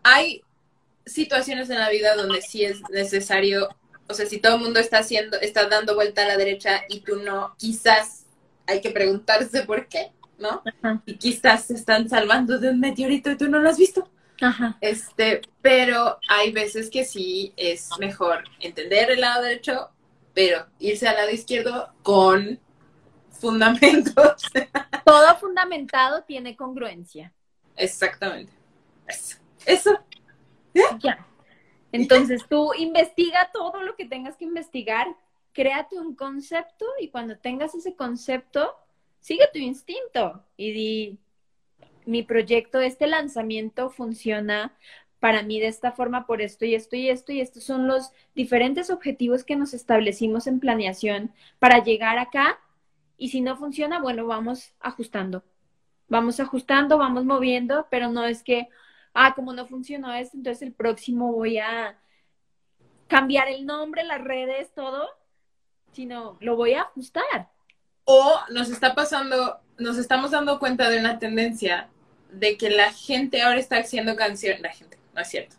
Hay 0.02 0.42
situaciones 1.04 1.70
en 1.70 1.78
la 1.78 1.90
vida 1.90 2.14
donde 2.16 2.42
sí 2.42 2.64
es 2.64 2.80
necesario 2.90 3.68
o 4.08 4.14
sea, 4.14 4.26
si 4.26 4.38
todo 4.38 4.56
el 4.56 4.62
mundo 4.62 4.80
está 4.80 4.98
haciendo, 4.98 5.38
está 5.40 5.68
dando 5.68 5.94
vuelta 5.94 6.22
a 6.22 6.28
la 6.28 6.36
derecha 6.36 6.82
y 6.88 7.00
tú 7.00 7.16
no, 7.16 7.54
quizás 7.58 8.24
hay 8.66 8.80
que 8.80 8.90
preguntarse 8.90 9.62
por 9.62 9.88
qué, 9.88 10.12
¿no? 10.38 10.62
Y 11.06 11.16
quizás 11.16 11.64
se 11.66 11.74
están 11.74 12.08
salvando 12.08 12.58
de 12.58 12.70
un 12.70 12.80
meteorito 12.80 13.30
y 13.30 13.36
tú 13.36 13.48
no 13.48 13.58
lo 13.58 13.68
has 13.68 13.78
visto. 13.78 14.08
Ajá. 14.40 14.77
Este, 14.81 15.42
pero 15.62 16.18
hay 16.29 16.53
veces 16.53 16.90
que 16.90 17.05
sí 17.05 17.53
es 17.57 17.90
mejor 17.99 18.44
entender 18.61 19.11
el 19.11 19.20
lado 19.20 19.42
derecho, 19.42 19.90
pero 20.35 20.66
irse 20.79 21.09
al 21.09 21.16
lado 21.16 21.31
izquierdo 21.31 21.92
con 22.03 22.61
fundamentos. 23.31 24.42
Todo 25.05 25.37
fundamentado 25.37 26.25
tiene 26.25 26.57
congruencia. 26.57 27.33
Exactamente. 27.77 28.53
Eso. 29.07 29.37
Eso. 29.64 29.99
Ya. 31.01 31.27
Entonces 31.92 32.44
tú 32.49 32.72
investiga 32.75 33.51
todo 33.53 33.83
lo 33.83 33.96
que 33.96 34.07
tengas 34.07 34.37
que 34.37 34.44
investigar, 34.44 35.07
créate 35.53 35.99
un 35.99 36.14
concepto 36.14 36.85
y 37.01 37.09
cuando 37.09 37.38
tengas 37.38 37.75
ese 37.75 37.94
concepto, 37.94 38.75
sigue 39.20 39.49
tu 39.53 39.59
instinto 39.59 40.44
y 40.57 40.72
di, 40.72 41.18
mi 42.06 42.22
proyecto, 42.22 42.80
este 42.80 43.06
lanzamiento 43.06 43.90
funciona 43.90 44.72
para 45.20 45.42
mí 45.42 45.60
de 45.60 45.66
esta 45.66 45.92
forma 45.92 46.26
por 46.26 46.40
esto 46.40 46.64
y 46.64 46.74
esto 46.74 46.96
y 46.96 47.08
esto 47.08 47.32
y 47.32 47.40
estos 47.40 47.64
son 47.64 47.88
los 47.88 48.12
diferentes 48.34 48.90
objetivos 48.90 49.44
que 49.44 49.56
nos 49.56 49.74
establecimos 49.74 50.46
en 50.46 50.60
planeación 50.60 51.32
para 51.58 51.82
llegar 51.82 52.18
acá 52.18 52.60
y 53.18 53.30
si 53.30 53.40
no 53.40 53.56
funciona, 53.56 54.00
bueno, 54.00 54.26
vamos 54.26 54.72
ajustando. 54.80 55.42
Vamos 56.08 56.38
ajustando, 56.38 56.98
vamos 56.98 57.24
moviendo, 57.24 57.88
pero 57.90 58.10
no 58.10 58.24
es 58.24 58.42
que, 58.42 58.68
ah, 59.14 59.34
como 59.34 59.52
no 59.52 59.66
funcionó 59.66 60.14
esto, 60.14 60.36
entonces 60.36 60.62
el 60.62 60.72
próximo 60.72 61.32
voy 61.32 61.58
a 61.58 61.98
cambiar 63.08 63.48
el 63.48 63.66
nombre, 63.66 64.04
las 64.04 64.22
redes, 64.22 64.72
todo, 64.74 65.08
sino 65.92 66.36
lo 66.40 66.56
voy 66.56 66.74
a 66.74 66.82
ajustar. 66.82 67.50
O 68.04 68.38
nos 68.50 68.70
está 68.70 68.94
pasando, 68.94 69.58
nos 69.78 69.98
estamos 69.98 70.30
dando 70.30 70.58
cuenta 70.58 70.88
de 70.90 71.00
una 71.00 71.18
tendencia 71.18 71.88
de 72.30 72.56
que 72.56 72.70
la 72.70 72.92
gente 72.92 73.42
ahora 73.42 73.58
está 73.58 73.78
haciendo 73.78 74.16
canciones, 74.16 74.60
la 74.60 74.72
gente, 74.72 74.98
no 75.14 75.20
es 75.20 75.28
cierto. 75.28 75.56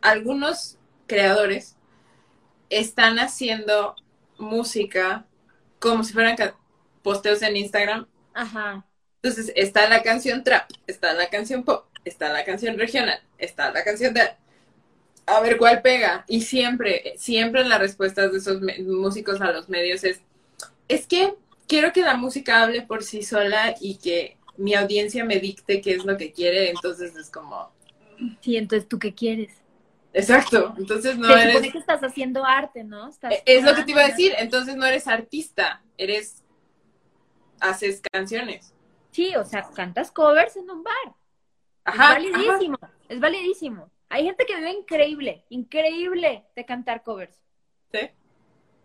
Algunos 0.00 0.78
creadores 1.06 1.76
están 2.70 3.18
haciendo 3.18 3.94
música 4.38 5.26
como 5.78 6.04
si 6.04 6.12
fueran 6.12 6.36
posteos 7.02 7.42
en 7.42 7.56
Instagram. 7.56 8.06
Ajá. 8.34 8.86
Entonces 9.22 9.52
está 9.54 9.88
la 9.88 10.02
canción 10.02 10.42
trap, 10.42 10.70
está 10.86 11.12
la 11.12 11.28
canción 11.28 11.64
pop, 11.64 11.86
está 12.04 12.32
la 12.32 12.44
canción 12.44 12.78
regional, 12.78 13.20
está 13.38 13.70
la 13.70 13.84
canción 13.84 14.14
de... 14.14 14.22
A 15.26 15.40
ver 15.40 15.56
cuál 15.56 15.82
pega. 15.82 16.24
Y 16.26 16.40
siempre, 16.40 17.14
siempre 17.16 17.64
las 17.64 17.78
respuestas 17.78 18.32
de 18.32 18.38
esos 18.38 18.60
músicos 18.80 19.40
a 19.40 19.52
los 19.52 19.68
medios 19.68 20.02
es, 20.02 20.20
es 20.88 21.06
que 21.06 21.34
quiero 21.68 21.92
que 21.92 22.02
la 22.02 22.16
música 22.16 22.62
hable 22.62 22.82
por 22.82 23.04
sí 23.04 23.22
sola 23.22 23.74
y 23.80 23.98
que 23.98 24.36
mi 24.56 24.74
audiencia 24.74 25.24
me 25.24 25.38
dicte 25.38 25.80
qué 25.80 25.94
es 25.94 26.04
lo 26.04 26.16
que 26.16 26.32
quiere, 26.32 26.70
entonces 26.70 27.16
es 27.16 27.30
como... 27.30 27.70
Sí, 28.40 28.56
entonces 28.56 28.88
tú 28.88 28.98
qué 28.98 29.14
quieres. 29.14 29.62
Exacto, 30.12 30.74
entonces 30.76 31.16
no 31.16 31.26
Se 31.28 31.48
supone 31.48 31.72
que 31.72 31.78
estás 31.78 32.00
haciendo 32.02 32.44
arte, 32.44 32.84
¿no? 32.84 33.10
es 33.46 33.64
lo 33.64 33.74
que 33.74 33.82
te 33.82 33.90
iba 33.92 34.02
a 34.02 34.08
decir, 34.08 34.32
entonces 34.38 34.76
no 34.76 34.84
eres 34.84 35.08
artista, 35.08 35.82
eres 35.96 36.42
haces 37.60 38.02
canciones. 38.12 38.74
Sí, 39.10 39.34
o 39.36 39.44
sea, 39.44 39.62
cantas 39.74 40.10
covers 40.10 40.56
en 40.56 40.70
un 40.70 40.82
bar. 40.82 41.14
Ajá. 41.84 42.16
es 42.16 42.32
validísimo, 42.32 42.78
es 43.08 43.20
validísimo. 43.20 43.90
Hay 44.08 44.24
gente 44.24 44.44
que 44.46 44.56
vive 44.56 44.70
increíble, 44.70 45.44
increíble 45.48 46.44
de 46.54 46.66
cantar 46.66 47.02
covers. 47.02 47.40
Sí. 47.92 48.10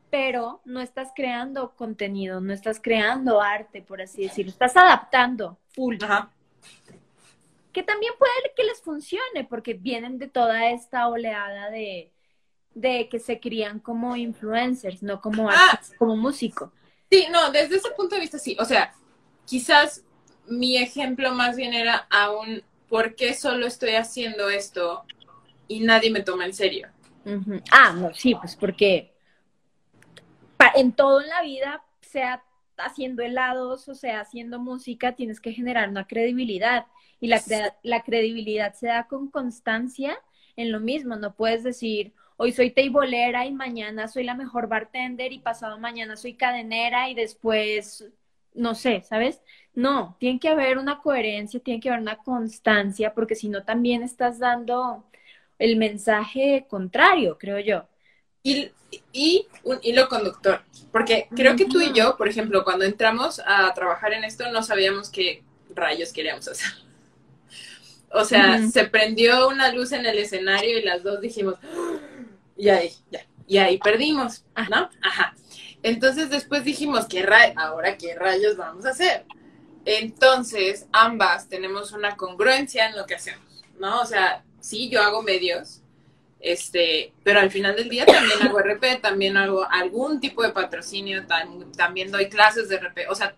Pero 0.09 0.61
no 0.65 0.79
estás 0.79 1.11
creando 1.15 1.75
contenido, 1.75 2.39
no 2.39 2.53
estás 2.53 2.79
creando 2.81 3.41
arte, 3.41 3.81
por 3.81 4.01
así 4.01 4.23
decirlo. 4.23 4.51
Estás 4.51 4.77
adaptando 4.77 5.57
full. 5.73 5.97
Ajá. 6.01 6.31
Que 7.73 7.83
también 7.83 8.13
puede 8.17 8.31
que 8.55 8.63
les 8.63 8.81
funcione, 8.81 9.43
porque 9.49 9.73
vienen 9.73 10.17
de 10.17 10.27
toda 10.27 10.69
esta 10.71 11.07
oleada 11.09 11.69
de, 11.69 12.11
de 12.73 13.07
que 13.09 13.19
se 13.19 13.39
crían 13.39 13.79
como 13.79 14.15
influencers, 14.15 15.03
no 15.03 15.21
como, 15.21 15.49
Ah. 15.49 15.71
artistas, 15.73 15.97
como 15.97 16.15
músico. 16.15 16.71
Sí, 17.11 17.27
no, 17.31 17.51
desde 17.51 17.75
ese 17.77 17.91
punto 17.91 18.15
de 18.15 18.21
vista 18.21 18.39
sí. 18.39 18.55
O 18.59 18.65
sea, 18.65 18.93
quizás 19.45 20.03
mi 20.47 20.77
ejemplo 20.77 21.31
más 21.33 21.55
bien 21.57 21.73
era 21.73 22.07
aún 22.09 22.63
por 22.89 23.15
qué 23.15 23.33
solo 23.33 23.67
estoy 23.67 23.95
haciendo 23.95 24.49
esto 24.49 25.03
y 25.67 25.81
nadie 25.81 26.09
me 26.09 26.21
toma 26.21 26.45
en 26.45 26.53
serio. 26.53 26.87
Ah, 27.71 27.91
no, 27.93 28.13
sí, 28.13 28.33
pues 28.35 28.55
porque 28.55 29.13
en 30.77 30.91
todo 30.93 31.21
en 31.21 31.29
la 31.29 31.41
vida, 31.41 31.83
sea 32.01 32.43
haciendo 32.77 33.23
helados 33.23 33.89
o 33.89 33.95
sea 33.95 34.21
haciendo 34.21 34.59
música, 34.59 35.15
tienes 35.15 35.39
que 35.41 35.53
generar 35.53 35.89
una 35.89 36.07
credibilidad. 36.07 36.85
Y 37.19 37.27
la, 37.27 37.43
cre- 37.43 37.73
la 37.83 38.03
credibilidad 38.03 38.73
se 38.73 38.87
da 38.87 39.07
con 39.07 39.29
constancia 39.29 40.17
en 40.55 40.71
lo 40.71 40.79
mismo. 40.79 41.15
No 41.15 41.33
puedes 41.35 41.63
decir, 41.63 42.13
hoy 42.37 42.51
soy 42.51 42.71
teibolera 42.71 43.45
y 43.45 43.51
mañana 43.51 44.07
soy 44.07 44.23
la 44.23 44.35
mejor 44.35 44.67
bartender 44.67 45.33
y 45.33 45.39
pasado 45.39 45.79
mañana 45.79 46.15
soy 46.15 46.35
cadenera 46.35 47.09
y 47.09 47.15
después, 47.15 48.05
no 48.53 48.75
sé, 48.75 49.01
¿sabes? 49.01 49.41
No, 49.73 50.15
tiene 50.19 50.39
que 50.39 50.49
haber 50.49 50.77
una 50.77 50.99
coherencia, 51.01 51.59
tiene 51.59 51.79
que 51.79 51.89
haber 51.89 52.01
una 52.01 52.17
constancia, 52.17 53.13
porque 53.13 53.35
si 53.35 53.49
no 53.49 53.63
también 53.63 54.03
estás 54.03 54.39
dando 54.39 55.03
el 55.59 55.75
mensaje 55.77 56.65
contrario, 56.69 57.37
creo 57.39 57.59
yo. 57.59 57.87
Y, 58.43 58.71
y 59.11 59.47
un 59.63 59.79
hilo 59.83 60.07
conductor. 60.07 60.61
Porque 60.91 61.27
creo 61.35 61.55
que 61.55 61.65
tú 61.65 61.81
y 61.81 61.91
yo, 61.93 62.15
por 62.17 62.27
ejemplo, 62.27 62.63
cuando 62.63 62.85
entramos 62.85 63.41
a 63.45 63.73
trabajar 63.73 64.13
en 64.13 64.23
esto, 64.23 64.49
no 64.51 64.63
sabíamos 64.63 65.09
qué 65.09 65.43
rayos 65.75 66.13
queríamos 66.13 66.47
hacer. 66.47 66.71
O 68.11 68.23
sea, 68.23 68.57
Ujú. 68.57 68.71
se 68.71 68.85
prendió 68.85 69.49
una 69.49 69.71
luz 69.71 69.91
en 69.91 70.05
el 70.05 70.17
escenario 70.17 70.77
y 70.79 70.83
las 70.83 71.03
dos 71.03 71.19
dijimos, 71.19 71.55
"Ah", 71.61 71.99
y 72.55 72.69
ahí, 72.69 72.91
ya, 73.11 73.25
y 73.47 73.57
ahí 73.57 73.77
perdimos, 73.77 74.45
¿no? 74.69 74.89
Ajá. 75.01 75.35
Entonces 75.83 76.29
después 76.29 76.63
dijimos, 76.63 77.05
¿qué 77.05 77.23
ra 77.23 77.53
ahora 77.55 77.97
qué 77.97 78.15
rayos 78.15 78.57
vamos 78.57 78.85
a 78.85 78.91
hacer? 78.91 79.25
Entonces, 79.85 80.87
ambas 80.91 81.47
tenemos 81.47 81.91
una 81.91 82.15
congruencia 82.17 82.89
en 82.89 82.97
lo 82.97 83.05
que 83.05 83.15
hacemos, 83.15 83.45
¿no? 83.79 84.01
O 84.01 84.05
sea, 84.05 84.43
sí, 84.59 84.89
yo 84.89 85.01
hago 85.01 85.21
medios, 85.21 85.81
este, 86.39 87.13
pero 87.23 87.39
al 87.39 87.51
final 87.51 87.75
del 87.75 87.89
día 87.89 88.05
también 88.05 88.41
hago 88.41 88.59
RP, 88.59 88.95
también 89.01 89.37
hago 89.37 89.65
algún 89.69 90.19
tipo 90.19 90.43
de 90.43 90.49
patrocinio, 90.51 91.23
tam- 91.27 91.71
también 91.75 92.11
doy 92.11 92.29
clases 92.29 92.69
de 92.69 92.75
RP, 92.77 93.07
o 93.09 93.15
sea, 93.15 93.35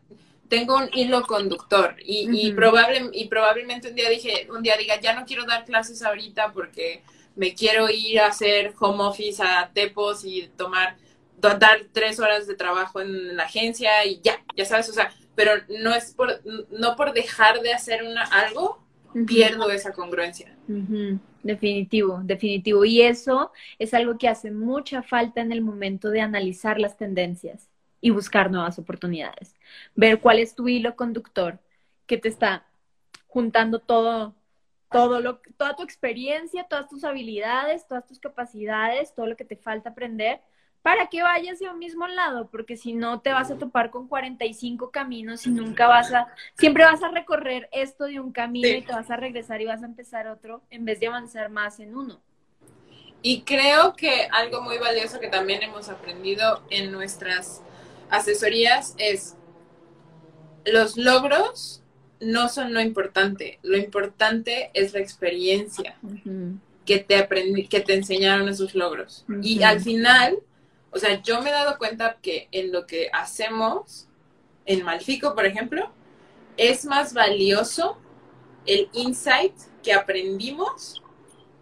tengo 0.47 0.75
un 0.77 0.89
hilo 0.93 1.21
conductor 1.23 1.95
y, 2.03 2.51
probable, 2.53 3.09
y 3.13 3.27
probablemente 3.27 3.89
un 3.89 3.95
día 3.95 4.09
dije, 4.09 4.47
un 4.51 4.63
día 4.63 4.75
diga, 4.77 4.99
ya 4.99 5.13
no 5.13 5.25
quiero 5.25 5.45
dar 5.45 5.63
clases 5.63 6.01
ahorita 6.01 6.51
porque 6.53 7.03
me 7.35 7.53
quiero 7.53 7.87
ir 7.89 8.19
a 8.19 8.27
hacer 8.27 8.73
home 8.79 9.03
office 9.03 9.41
a 9.43 9.69
Tepos 9.73 10.25
y 10.25 10.49
tomar, 10.57 10.97
dar 11.37 11.81
tres 11.93 12.19
horas 12.19 12.47
de 12.47 12.55
trabajo 12.55 12.99
en 12.99 13.37
la 13.37 13.43
agencia 13.43 14.05
y 14.05 14.19
ya, 14.21 14.43
ya 14.55 14.65
sabes, 14.65 14.89
o 14.89 14.93
sea, 14.93 15.13
pero 15.35 15.53
no 15.69 15.93
es 15.93 16.11
por, 16.13 16.41
no 16.71 16.95
por 16.95 17.13
dejar 17.13 17.61
de 17.61 17.71
hacer 17.73 18.03
una, 18.03 18.23
algo, 18.23 18.83
pierdo 19.25 19.69
esa 19.71 19.93
congruencia. 19.93 20.55
Ujú, 20.67 21.19
Definitivo, 21.41 22.21
definitivo. 22.23 22.85
Y 22.85 23.01
eso 23.01 23.51
es 23.79 23.93
algo 23.93 24.17
que 24.17 24.27
hace 24.27 24.51
mucha 24.51 25.03
falta 25.03 25.41
en 25.41 25.51
el 25.51 25.61
momento 25.61 26.09
de 26.09 26.21
analizar 26.21 26.79
las 26.79 26.97
tendencias 26.97 27.69
y 28.01 28.11
buscar 28.11 28.51
nuevas 28.51 28.77
oportunidades. 28.79 29.55
Ver 29.95 30.19
cuál 30.19 30.39
es 30.39 30.55
tu 30.55 30.67
hilo 30.67 30.95
conductor 30.95 31.59
que 32.05 32.17
te 32.17 32.27
está 32.29 32.65
juntando 33.27 33.79
todo, 33.79 34.35
todo 34.91 35.21
lo, 35.21 35.39
toda 35.57 35.75
tu 35.75 35.83
experiencia, 35.83 36.65
todas 36.65 36.87
tus 36.89 37.03
habilidades, 37.03 37.87
todas 37.87 38.05
tus 38.05 38.19
capacidades, 38.19 39.13
todo 39.13 39.27
lo 39.27 39.35
que 39.37 39.45
te 39.45 39.55
falta 39.55 39.89
aprender 39.91 40.41
para 40.81 41.07
que 41.07 41.21
vayas 41.21 41.55
hacia 41.55 41.71
un 41.71 41.79
mismo 41.79 42.07
lado, 42.07 42.47
porque 42.49 42.77
si 42.77 42.93
no 42.93 43.19
te 43.19 43.31
vas 43.33 43.51
a 43.51 43.57
topar 43.57 43.89
con 43.89 44.07
45 44.07 44.91
caminos 44.91 45.45
y 45.45 45.49
nunca 45.49 45.87
vas 45.87 46.13
a, 46.13 46.27
siempre 46.57 46.85
vas 46.85 47.03
a 47.03 47.09
recorrer 47.09 47.67
esto 47.71 48.05
de 48.05 48.19
un 48.19 48.31
camino 48.31 48.67
Sí. 48.67 48.75
y 48.75 48.81
te 48.83 48.93
vas 48.93 49.09
a 49.11 49.17
regresar 49.17 49.61
y 49.61 49.65
vas 49.65 49.83
a 49.83 49.85
empezar 49.85 50.27
otro 50.27 50.61
en 50.69 50.85
vez 50.85 50.99
de 50.99 51.07
avanzar 51.07 51.49
más 51.49 51.79
en 51.79 51.95
uno. 51.95 52.21
Y 53.21 53.41
creo 53.41 53.95
que 53.95 54.27
algo 54.31 54.61
muy 54.61 54.77
valioso 54.77 55.19
que 55.19 55.27
también 55.27 55.61
hemos 55.63 55.89
aprendido 55.89 56.63
en 56.69 56.91
nuestras 56.91 57.61
asesorías 58.09 58.95
es 58.97 59.35
los 60.65 60.97
logros 60.97 61.83
no 62.21 62.49
son 62.49 62.73
lo 62.73 62.81
importante, 62.81 63.59
lo 63.63 63.77
importante 63.77 64.71
es 64.73 64.93
la 64.93 64.99
experiencia 64.99 65.95
que 66.85 66.99
te 66.99 67.17
aprendí, 67.17 67.67
que 67.67 67.79
te 67.81 67.93
enseñaron 67.93 68.49
esos 68.49 68.75
logros. 68.75 69.25
Y 69.41 69.63
al 69.63 69.79
final, 69.79 70.37
o 70.91 70.99
sea, 70.99 71.21
yo 71.21 71.41
me 71.41 71.49
he 71.49 71.53
dado 71.53 71.77
cuenta 71.77 72.17
que 72.21 72.47
en 72.51 72.71
lo 72.71 72.85
que 72.87 73.09
hacemos, 73.13 74.07
en 74.65 74.83
Malfico, 74.83 75.35
por 75.35 75.45
ejemplo, 75.45 75.91
es 76.57 76.85
más 76.85 77.13
valioso 77.13 77.97
el 78.65 78.89
insight 78.93 79.55
que 79.83 79.93
aprendimos 79.93 81.01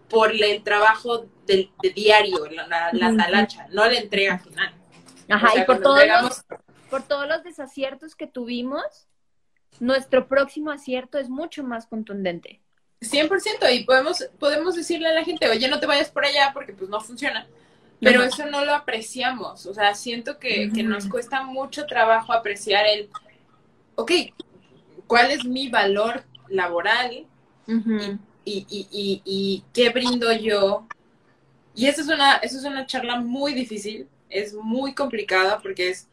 por 0.08 0.32
el 0.32 0.62
trabajo 0.62 1.26
del, 1.46 1.70
de 1.82 1.90
diario, 1.90 2.46
la, 2.46 2.90
la, 2.92 3.16
talacha, 3.16 3.66
no 3.70 3.84
la 3.86 3.98
entrega 3.98 4.38
final. 4.38 4.74
Ajá, 5.28 5.48
O 5.48 5.52
sea, 5.52 5.62
y 5.62 5.66
por 5.66 5.80
todos, 5.80 6.00
entregamos- 6.00 6.44
los, 6.48 6.60
por 6.90 7.02
todos 7.02 7.28
los 7.28 7.44
desaciertos 7.44 8.14
que 8.14 8.26
tuvimos, 8.26 9.08
nuestro 9.80 10.26
próximo 10.26 10.70
acierto 10.70 11.18
es 11.18 11.28
mucho 11.28 11.62
más 11.62 11.86
contundente. 11.86 12.60
100% 13.00 13.28
y 13.72 13.84
podemos, 13.84 14.24
podemos 14.40 14.74
decirle 14.74 15.08
a 15.08 15.12
la 15.12 15.24
gente, 15.24 15.48
oye, 15.48 15.68
no 15.68 15.78
te 15.78 15.86
vayas 15.86 16.10
por 16.10 16.24
allá 16.24 16.50
porque 16.52 16.72
pues 16.72 16.90
no 16.90 17.00
funciona. 17.00 17.46
Pero 18.00 18.22
eso 18.22 18.46
no 18.46 18.64
lo 18.64 18.74
apreciamos, 18.74 19.66
o 19.66 19.74
sea, 19.74 19.94
siento 19.94 20.38
que, 20.38 20.70
que 20.72 20.84
nos 20.84 21.06
cuesta 21.08 21.42
mucho 21.42 21.86
trabajo 21.86 22.32
apreciar 22.32 22.86
el, 22.86 23.10
ok, 23.96 24.12
¿cuál 25.08 25.32
es 25.32 25.44
mi 25.44 25.68
valor 25.68 26.24
laboral 26.48 27.26
y, 27.66 27.76
y, 28.44 28.88
y, 28.90 29.22
y 29.24 29.64
qué 29.74 29.90
brindo 29.90 30.32
yo? 30.32 30.86
Y 31.74 31.86
eso 31.86 32.02
es 32.02 32.08
una, 32.08 32.36
eso 32.36 32.58
es 32.58 32.64
una 32.64 32.86
charla 32.86 33.20
muy 33.20 33.52
difícil, 33.52 34.06
es 34.30 34.54
muy 34.54 34.94
complicada 34.94 35.58
porque 35.60 35.90
es, 35.90 36.08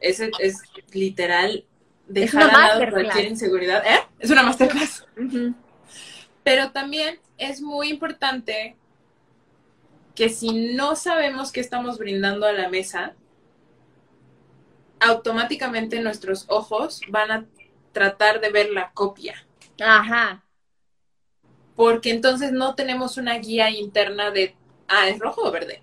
es, 0.00 0.20
es 0.38 0.62
literal 0.92 1.64
dejar 2.06 2.50
a 2.50 2.52
lado 2.52 2.90
cualquier 2.90 3.26
inseguridad. 3.26 3.84
¿Eh? 3.84 4.00
Es 4.20 4.30
una 4.30 4.42
masterclass. 4.42 5.04
Ujú. 5.16 5.54
Pero 6.44 6.70
también 6.70 7.18
es 7.38 7.60
muy 7.60 7.88
importante 7.88 8.76
que 10.16 10.28
si 10.30 10.74
no 10.74 10.96
sabemos 10.96 11.52
qué 11.52 11.60
estamos 11.60 11.98
brindando 11.98 12.46
a 12.46 12.52
la 12.52 12.68
mesa, 12.68 13.14
automáticamente 15.00 16.00
nuestros 16.00 16.46
ojos 16.48 17.00
van 17.08 17.30
a 17.30 17.46
tratar 17.92 18.40
de 18.40 18.50
ver 18.50 18.70
la 18.70 18.92
copia, 18.92 19.46
Ajá. 19.80 20.42
porque 21.74 22.10
entonces 22.10 22.52
no 22.52 22.74
tenemos 22.74 23.16
una 23.18 23.38
guía 23.38 23.70
interna 23.70 24.30
de, 24.30 24.56
ah, 24.88 25.08
es 25.08 25.18
rojo 25.18 25.42
o 25.44 25.50
verde. 25.52 25.82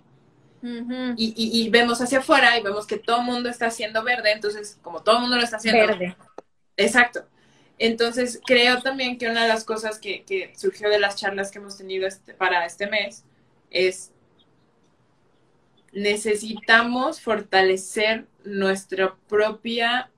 Y- 1.17 1.33
y 1.35 1.69
vemos 1.69 1.99
hacia 1.99 2.19
afuera 2.19 2.57
y 2.57 2.63
vemos 2.63 2.87
que 2.87 2.97
todo 2.97 3.17
el 3.19 3.25
mundo 3.25 3.49
está 3.49 3.65
haciendo 3.65 4.01
verde, 4.01 4.31
entonces 4.31 4.79
como 4.81 5.03
todo 5.03 5.15
el 5.15 5.21
mundo 5.21 5.35
lo 5.35 5.43
está 5.43 5.57
haciendo, 5.57 5.85
Verde. 5.87 6.15
Exacto. 6.77 7.27
Entonces, 7.77 8.39
creo 8.45 8.81
también 8.81 9.17
que 9.17 9.27
una 9.29 9.41
de 9.41 9.49
las 9.49 9.65
cosas 9.65 9.99
que, 9.99 10.23
que 10.23 10.53
surgió 10.55 10.89
de 10.89 10.99
las 10.99 11.17
charlas 11.17 11.51
que 11.51 11.59
hemos 11.59 11.77
tenido 11.77 12.07
este- 12.07 12.33
para 12.33 12.65
este 12.65 12.87
mes 12.87 13.25
es 13.71 14.12
necesitamos 15.93 17.21
fortalecer 17.21 18.27
nuestra 18.43 19.15
propia 19.27 20.09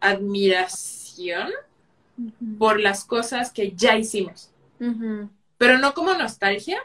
admiración 0.00 1.50
por 2.58 2.80
las 2.80 3.04
cosas 3.04 3.52
que 3.52 3.72
ya 3.72 3.96
hicimos, 3.96 4.50
pero 5.58 5.78
no 5.78 5.94
como 5.94 6.14
nostalgia. 6.14 6.78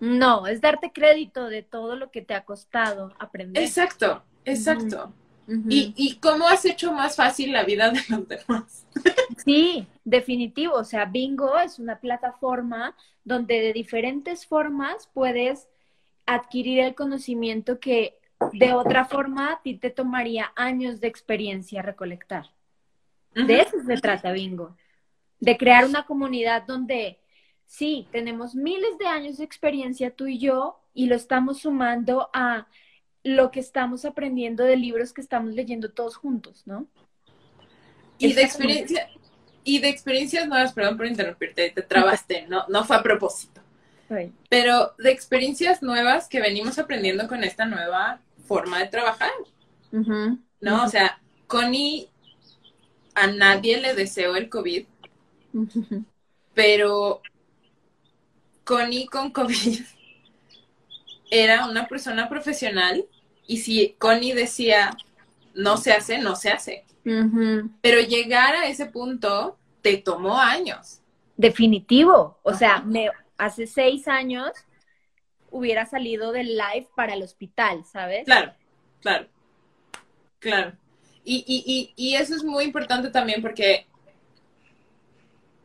No, 0.00 0.46
es 0.46 0.60
darte 0.60 0.92
crédito 0.92 1.48
de 1.48 1.62
todo 1.62 1.96
lo 1.96 2.10
que 2.10 2.22
te 2.22 2.34
ha 2.34 2.44
costado 2.44 3.12
aprender. 3.18 3.62
Exacto, 3.62 4.22
exacto. 4.44 5.12
Y, 5.68 5.92
y 5.96 6.16
cómo 6.16 6.48
has 6.48 6.64
hecho 6.64 6.92
más 6.92 7.16
fácil 7.16 7.52
la 7.52 7.64
vida 7.64 7.90
de 7.90 8.00
los 8.08 8.26
demás. 8.26 8.86
Sí, 9.44 9.86
definitivo. 10.04 10.74
O 10.74 10.84
sea, 10.84 11.04
Bingo 11.04 11.58
es 11.58 11.78
una 11.78 12.00
plataforma 12.00 12.96
donde 13.24 13.60
de 13.60 13.72
diferentes 13.72 14.46
formas 14.46 15.08
puedes 15.12 15.68
adquirir 16.26 16.80
el 16.80 16.94
conocimiento 16.94 17.78
que 17.80 18.18
de 18.52 18.72
otra 18.72 19.04
forma 19.04 19.52
a 19.52 19.62
ti 19.62 19.74
te 19.74 19.90
tomaría 19.90 20.52
años 20.56 21.00
de 21.00 21.08
experiencia 21.08 21.82
recolectar. 21.82 22.50
De 23.34 23.60
eso 23.60 23.76
se 23.86 23.96
trata 23.96 24.32
Bingo, 24.32 24.76
de 25.40 25.56
crear 25.56 25.86
una 25.86 26.04
comunidad 26.04 26.64
donde 26.66 27.18
sí, 27.66 28.06
tenemos 28.10 28.54
miles 28.54 28.98
de 28.98 29.06
años 29.06 29.38
de 29.38 29.44
experiencia 29.44 30.10
tú 30.10 30.26
y 30.26 30.38
yo 30.38 30.80
y 30.92 31.06
lo 31.06 31.16
estamos 31.16 31.60
sumando 31.60 32.28
a 32.34 32.66
lo 33.24 33.50
que 33.50 33.60
estamos 33.60 34.04
aprendiendo 34.04 34.64
de 34.64 34.76
libros 34.76 35.12
que 35.12 35.20
estamos 35.20 35.54
leyendo 35.54 35.90
todos 35.90 36.16
juntos, 36.16 36.62
¿no? 36.66 36.86
Y 38.18 38.32
de 38.34 38.42
experiencia, 38.42 39.08
y 39.64 39.78
de 39.78 39.88
experiencias 39.88 40.46
nuevas, 40.48 40.72
perdón 40.72 40.96
por 40.96 41.06
interrumpirte, 41.06 41.70
te 41.70 41.82
trabaste, 41.82 42.46
no, 42.48 42.64
no 42.68 42.84
fue 42.84 42.96
a 42.96 43.02
propósito. 43.02 43.51
Pero 44.48 44.94
de 44.98 45.10
experiencias 45.10 45.82
nuevas 45.82 46.28
que 46.28 46.40
venimos 46.40 46.78
aprendiendo 46.78 47.28
con 47.28 47.44
esta 47.44 47.64
nueva 47.64 48.20
forma 48.46 48.78
de 48.78 48.86
trabajar. 48.86 49.30
¿No? 49.90 50.84
O 50.84 50.88
sea, 50.88 51.20
Connie 51.46 52.08
a 53.14 53.26
nadie 53.26 53.80
le 53.80 53.94
deseó 53.94 54.36
el 54.36 54.48
COVID, 54.48 54.86
pero 56.54 57.20
Connie 58.64 59.06
con 59.06 59.30
COVID 59.30 59.80
era 61.30 61.66
una 61.66 61.88
persona 61.88 62.28
profesional 62.28 63.04
y 63.46 63.58
si 63.58 63.94
Connie 63.98 64.34
decía 64.34 64.96
no 65.54 65.76
se 65.76 65.92
hace, 65.92 66.18
no 66.18 66.36
se 66.36 66.50
hace. 66.50 66.84
Pero 67.04 68.00
llegar 68.00 68.54
a 68.54 68.68
ese 68.68 68.86
punto 68.86 69.58
te 69.82 69.96
tomó 69.96 70.38
años. 70.38 71.00
Definitivo. 71.36 72.38
O 72.42 72.54
sea, 72.54 72.80
me, 72.80 73.10
hace 73.44 73.66
seis 73.66 74.08
años 74.08 74.50
hubiera 75.50 75.84
salido 75.86 76.32
del 76.32 76.56
live 76.56 76.88
para 76.94 77.14
el 77.14 77.22
hospital, 77.22 77.84
¿sabes? 77.84 78.24
Claro, 78.24 78.52
claro, 79.00 79.26
claro. 80.38 80.72
Y, 81.24 81.44
y, 81.46 81.92
y, 81.96 82.10
y 82.10 82.16
eso 82.16 82.34
es 82.34 82.44
muy 82.44 82.64
importante 82.64 83.10
también 83.10 83.42
porque 83.42 83.86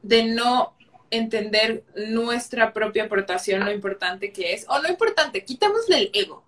de 0.01 0.23
no 0.25 0.73
entender 1.09 1.83
nuestra 1.95 2.73
propia 2.73 3.05
aportación, 3.05 3.63
lo 3.63 3.71
importante 3.71 4.31
que 4.31 4.53
es, 4.53 4.65
o 4.67 4.79
no 4.81 4.89
importante, 4.89 5.45
quitémosle 5.45 5.97
el 5.97 6.11
ego. 6.13 6.43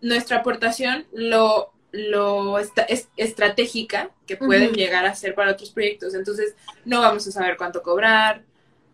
Nuestra 0.00 0.38
aportación, 0.38 1.04
lo, 1.12 1.72
lo 1.92 2.58
es 2.58 3.08
estratégica 3.16 4.10
que 4.26 4.36
pueden 4.36 4.72
llegar 4.72 5.04
a 5.04 5.14
ser 5.14 5.34
para 5.34 5.52
otros 5.52 5.70
proyectos. 5.70 6.14
Entonces, 6.14 6.54
no 6.84 7.00
vamos 7.00 7.26
a 7.26 7.32
saber 7.32 7.56
cuánto 7.56 7.82
cobrar, 7.82 8.42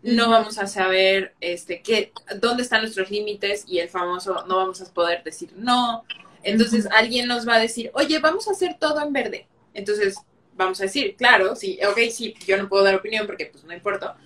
no 0.03 0.29
vamos 0.29 0.57
a 0.57 0.67
saber 0.67 1.35
este, 1.41 1.81
qué, 1.81 2.11
dónde 2.37 2.63
están 2.63 2.81
nuestros 2.81 3.11
límites 3.11 3.65
y 3.67 3.79
el 3.79 3.89
famoso 3.89 4.45
no 4.47 4.57
vamos 4.57 4.81
a 4.81 4.91
poder 4.93 5.23
decir 5.23 5.51
no. 5.55 6.03
Entonces 6.43 6.87
alguien 6.91 7.27
nos 7.27 7.47
va 7.47 7.55
a 7.55 7.59
decir, 7.59 7.91
oye, 7.93 8.19
vamos 8.19 8.47
a 8.47 8.51
hacer 8.51 8.77
todo 8.79 9.01
en 9.01 9.13
verde. 9.13 9.47
Entonces 9.73 10.15
vamos 10.55 10.79
a 10.79 10.83
decir, 10.83 11.15
claro, 11.15 11.55
sí, 11.55 11.79
ok, 11.87 11.99
sí, 12.11 12.33
yo 12.47 12.57
no 12.57 12.67
puedo 12.67 12.83
dar 12.83 12.95
opinión 12.95 13.27
porque 13.27 13.45
pues 13.45 13.63
no 13.63 13.73
importa. 13.73 14.17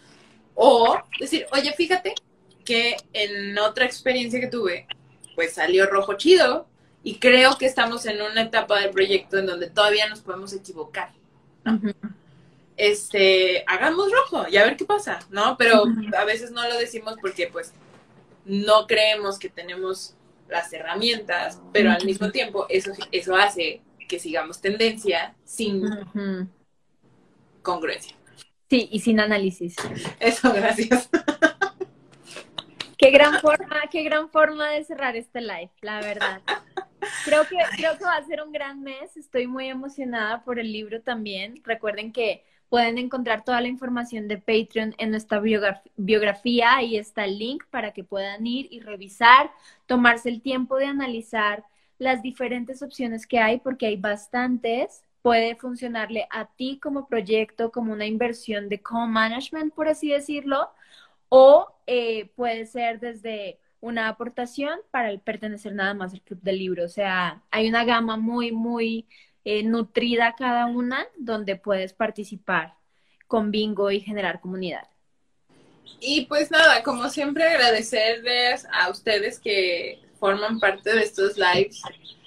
O 0.54 0.98
decir, 1.20 1.46
oye, 1.52 1.74
fíjate 1.74 2.16
que 2.64 2.96
en 3.14 3.58
otra 3.58 3.86
experiencia 3.86 4.40
que 4.40 4.48
tuve, 4.48 4.88
pues 5.36 5.54
salió 5.54 5.88
rojo 5.88 6.14
chido 6.14 6.68
y 7.04 7.20
creo 7.20 7.58
que 7.58 7.66
estamos 7.66 8.06
en 8.06 8.22
una 8.22 8.44
etapa 8.44 8.80
del 8.80 8.92
proyecto 8.92 9.38
en 9.38 9.46
donde 9.46 9.70
todavía 9.70 10.08
nos 10.08 10.22
podemos 10.22 10.54
equivocar 10.54 11.12
este, 12.78 13.64
hagamos 13.68 14.12
rojo 14.12 14.48
y 14.50 14.58
a 14.58 14.64
ver 14.64 14.78
qué 14.78 14.86
pasa, 14.86 15.20
¿no? 15.30 15.58
Pero 15.58 15.86
a 16.18 16.26
veces 16.26 16.52
no 16.52 16.68
lo 16.68 16.78
decimos 16.78 17.16
porque 17.22 17.48
pues 17.48 17.74
no 18.46 18.88
creemos 18.88 19.40
que 19.40 19.50
tenemos 19.50 20.16
las 20.48 20.72
herramientas, 20.74 21.60
pero 21.74 21.92
al 21.92 22.06
mismo 22.06 22.32
tiempo 22.32 22.68
eso, 22.70 22.92
eso 23.12 23.36
hace 23.36 23.82
que 24.08 24.20
sigamos 24.20 24.62
tendencia 24.62 25.36
sin 25.44 25.84
congruencia. 27.62 28.16
Sí, 28.70 28.88
y 28.92 29.00
sin 29.00 29.20
análisis. 29.20 29.76
Eso, 30.20 30.52
gracias. 30.54 31.10
Qué 32.98 33.12
gran 33.12 33.40
forma, 33.42 33.82
qué 33.92 34.04
gran 34.04 34.30
forma 34.30 34.70
de 34.70 34.84
cerrar 34.84 35.16
este 35.16 35.42
live, 35.42 35.72
la 35.82 36.00
verdad. 36.00 36.42
Creo 37.26 37.46
que, 37.48 37.58
creo 37.78 37.98
que 37.98 38.04
va 38.04 38.16
a 38.16 38.26
ser 38.26 38.42
un 38.42 38.52
gran 38.52 38.82
mes. 38.82 39.18
Estoy 39.18 39.48
muy 39.48 39.68
emocionada 39.68 40.44
por 40.44 40.60
el 40.60 40.72
libro 40.72 41.02
también. 41.02 41.62
Recuerden 41.64 42.12
que 42.12 42.44
Pueden 42.70 42.98
encontrar 42.98 43.44
toda 43.44 43.62
la 43.62 43.68
información 43.68 44.28
de 44.28 44.38
Patreon 44.38 44.96
en 44.98 45.12
nuestra 45.12 45.42
biografía. 45.96 46.76
Ahí 46.76 46.98
está 46.98 47.26
el 47.26 47.38
link 47.38 47.64
para 47.70 47.92
que 47.94 48.04
puedan 48.04 48.46
ir 48.46 48.68
y 48.72 48.80
revisar, 48.80 49.52
tomarse 49.86 50.30
el 50.30 50.42
tiempo 50.42 50.78
de 50.78 50.86
analizar 50.88 51.64
las 51.98 52.22
diferentes 52.22 52.82
opciones 52.82 53.28
que 53.28 53.40
hay, 53.40 53.60
porque 53.60 53.88
hay 53.88 53.98
bastantes. 53.98 55.04
Puede 55.22 55.56
funcionarle 55.56 56.28
a 56.32 56.46
ti 56.46 56.80
como 56.82 57.08
proyecto, 57.08 57.72
como 57.72 57.94
una 57.94 58.06
inversión 58.06 58.70
de 58.70 58.82
co-management, 58.82 59.74
por 59.74 59.88
así 59.88 60.12
decirlo, 60.12 60.70
o 61.30 61.68
eh, 61.88 62.32
puede 62.36 62.66
ser 62.66 63.00
desde 63.00 63.60
una 63.82 64.08
aportación 64.10 64.80
para 64.92 65.12
el 65.12 65.20
pertenecer 65.20 65.74
nada 65.74 65.94
más 65.94 66.14
al 66.14 66.22
club 66.22 66.42
del 66.42 66.60
libro. 66.60 66.86
O 66.86 66.90
sea, 66.90 67.44
hay 67.52 67.70
una 67.70 67.86
gama 67.86 68.18
muy, 68.18 68.52
muy 68.52 69.08
eh, 69.46 69.64
nutrida 69.64 70.36
cada 70.38 70.66
una, 70.66 71.08
donde 71.18 71.56
puedes 71.56 71.94
participar 71.94 72.74
con 73.28 73.52
bingo 73.52 73.92
y 73.92 74.02
generar 74.02 74.42
comunidad. 74.42 74.88
Y 76.00 76.26
pues 76.26 76.52
nada, 76.52 76.84
como 76.84 77.10
siempre 77.10 77.44
agradecerles 77.44 78.68
a 78.72 78.90
ustedes 78.90 79.40
que 79.40 80.00
forman 80.20 80.60
parte 80.60 80.94
de 80.94 81.04
estos 81.04 81.38
lives. 81.38 81.82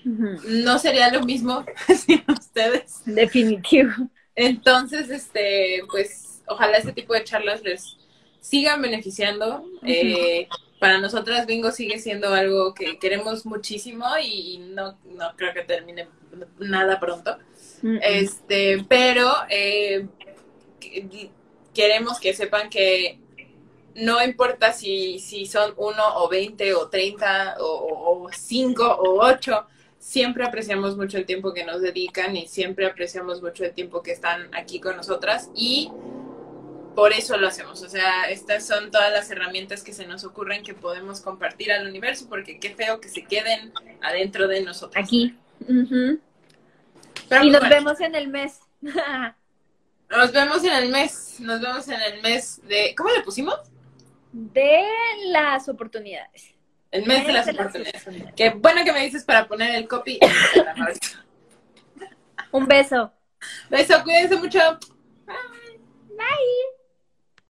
No 0.04 0.78
sería 0.78 1.10
lo 1.10 1.22
mismo 1.24 1.66
sin 2.06 2.24
ustedes. 2.28 3.02
Definitivo. 3.04 3.92
Entonces, 4.34 5.10
este, 5.10 5.82
pues, 5.90 6.42
ojalá 6.46 6.78
este 6.78 6.92
tipo 6.92 7.12
de 7.14 7.24
charlas 7.24 7.62
les 7.62 7.96
sigan 8.40 8.80
beneficiando. 8.80 9.64
Eh, 9.82 10.48
para 10.78 10.98
nosotras 10.98 11.46
Bingo 11.46 11.72
sigue 11.72 11.98
siendo 11.98 12.32
algo 12.32 12.72
que 12.72 12.98
queremos 12.98 13.44
muchísimo 13.44 14.06
y 14.22 14.58
no, 14.58 14.96
no 15.04 15.34
creo 15.36 15.52
que 15.52 15.62
termine 15.62 16.06
nada 16.58 17.00
pronto. 17.00 17.38
Este, 18.02 18.84
pero 18.88 19.30
eh, 19.48 20.06
queremos 21.74 22.18
que 22.18 22.34
sepan 22.34 22.70
que 22.70 23.20
no 23.94 24.22
importa 24.22 24.72
si, 24.72 25.18
si 25.18 25.46
son 25.46 25.74
uno 25.76 26.02
o 26.16 26.28
veinte 26.28 26.74
o 26.74 26.88
treinta 26.88 27.56
o, 27.60 28.28
cinco 28.32 28.84
o 28.84 29.24
ocho, 29.24 29.66
siempre 29.98 30.44
apreciamos 30.44 30.96
mucho 30.96 31.18
el 31.18 31.26
tiempo 31.26 31.52
que 31.52 31.64
nos 31.64 31.80
dedican 31.82 32.36
y 32.36 32.46
siempre 32.46 32.86
apreciamos 32.86 33.42
mucho 33.42 33.64
el 33.64 33.72
tiempo 33.72 34.02
que 34.02 34.12
están 34.12 34.54
aquí 34.54 34.80
con 34.80 34.96
nosotras 34.96 35.50
y 35.54 35.90
por 36.94 37.12
eso 37.12 37.36
lo 37.36 37.48
hacemos. 37.48 37.82
O 37.82 37.88
sea, 37.88 38.28
estas 38.30 38.66
son 38.66 38.90
todas 38.90 39.12
las 39.12 39.30
herramientas 39.30 39.82
que 39.82 39.92
se 39.92 40.06
nos 40.06 40.24
ocurren 40.24 40.62
que 40.62 40.74
podemos 40.74 41.20
compartir 41.20 41.72
al 41.72 41.86
universo, 41.86 42.26
porque 42.28 42.58
qué 42.58 42.74
feo 42.74 43.00
que 43.00 43.08
se 43.08 43.24
queden 43.24 43.72
adentro 44.00 44.48
de 44.48 44.62
nosotros. 44.62 45.04
Aquí. 45.04 45.36
Y 45.66 46.28
pues 47.28 47.44
nos 47.44 47.68
vemos 47.68 48.00
en 48.00 48.14
el 48.14 48.28
mes. 48.28 48.60
nos 50.10 50.32
vemos 50.32 50.64
en 50.64 50.72
el 50.72 50.88
mes. 50.90 51.40
Nos 51.40 51.60
vemos 51.60 51.88
en 51.88 52.00
el 52.00 52.22
mes 52.22 52.60
de. 52.66 52.94
¿Cómo 52.96 53.10
le 53.10 53.22
pusimos? 53.22 53.56
De 54.32 54.82
las 55.26 55.68
oportunidades. 55.68 56.54
El 56.90 57.06
mes, 57.06 57.26
de, 57.26 57.32
las, 57.32 57.48
oportunidades. 57.48 58.06
Qué 58.34 58.50
bueno 58.50 58.82
que 58.82 58.92
me 58.92 59.04
dices 59.04 59.24
para 59.24 59.46
poner 59.46 59.74
el 59.74 59.86
copy. 59.86 60.18
Un 62.52 62.66
beso. 62.66 63.12
Beso, 63.68 64.02
cuídense 64.02 64.36
mucho. 64.36 64.58
Bye. 65.26 65.36
Bye. 66.16 66.77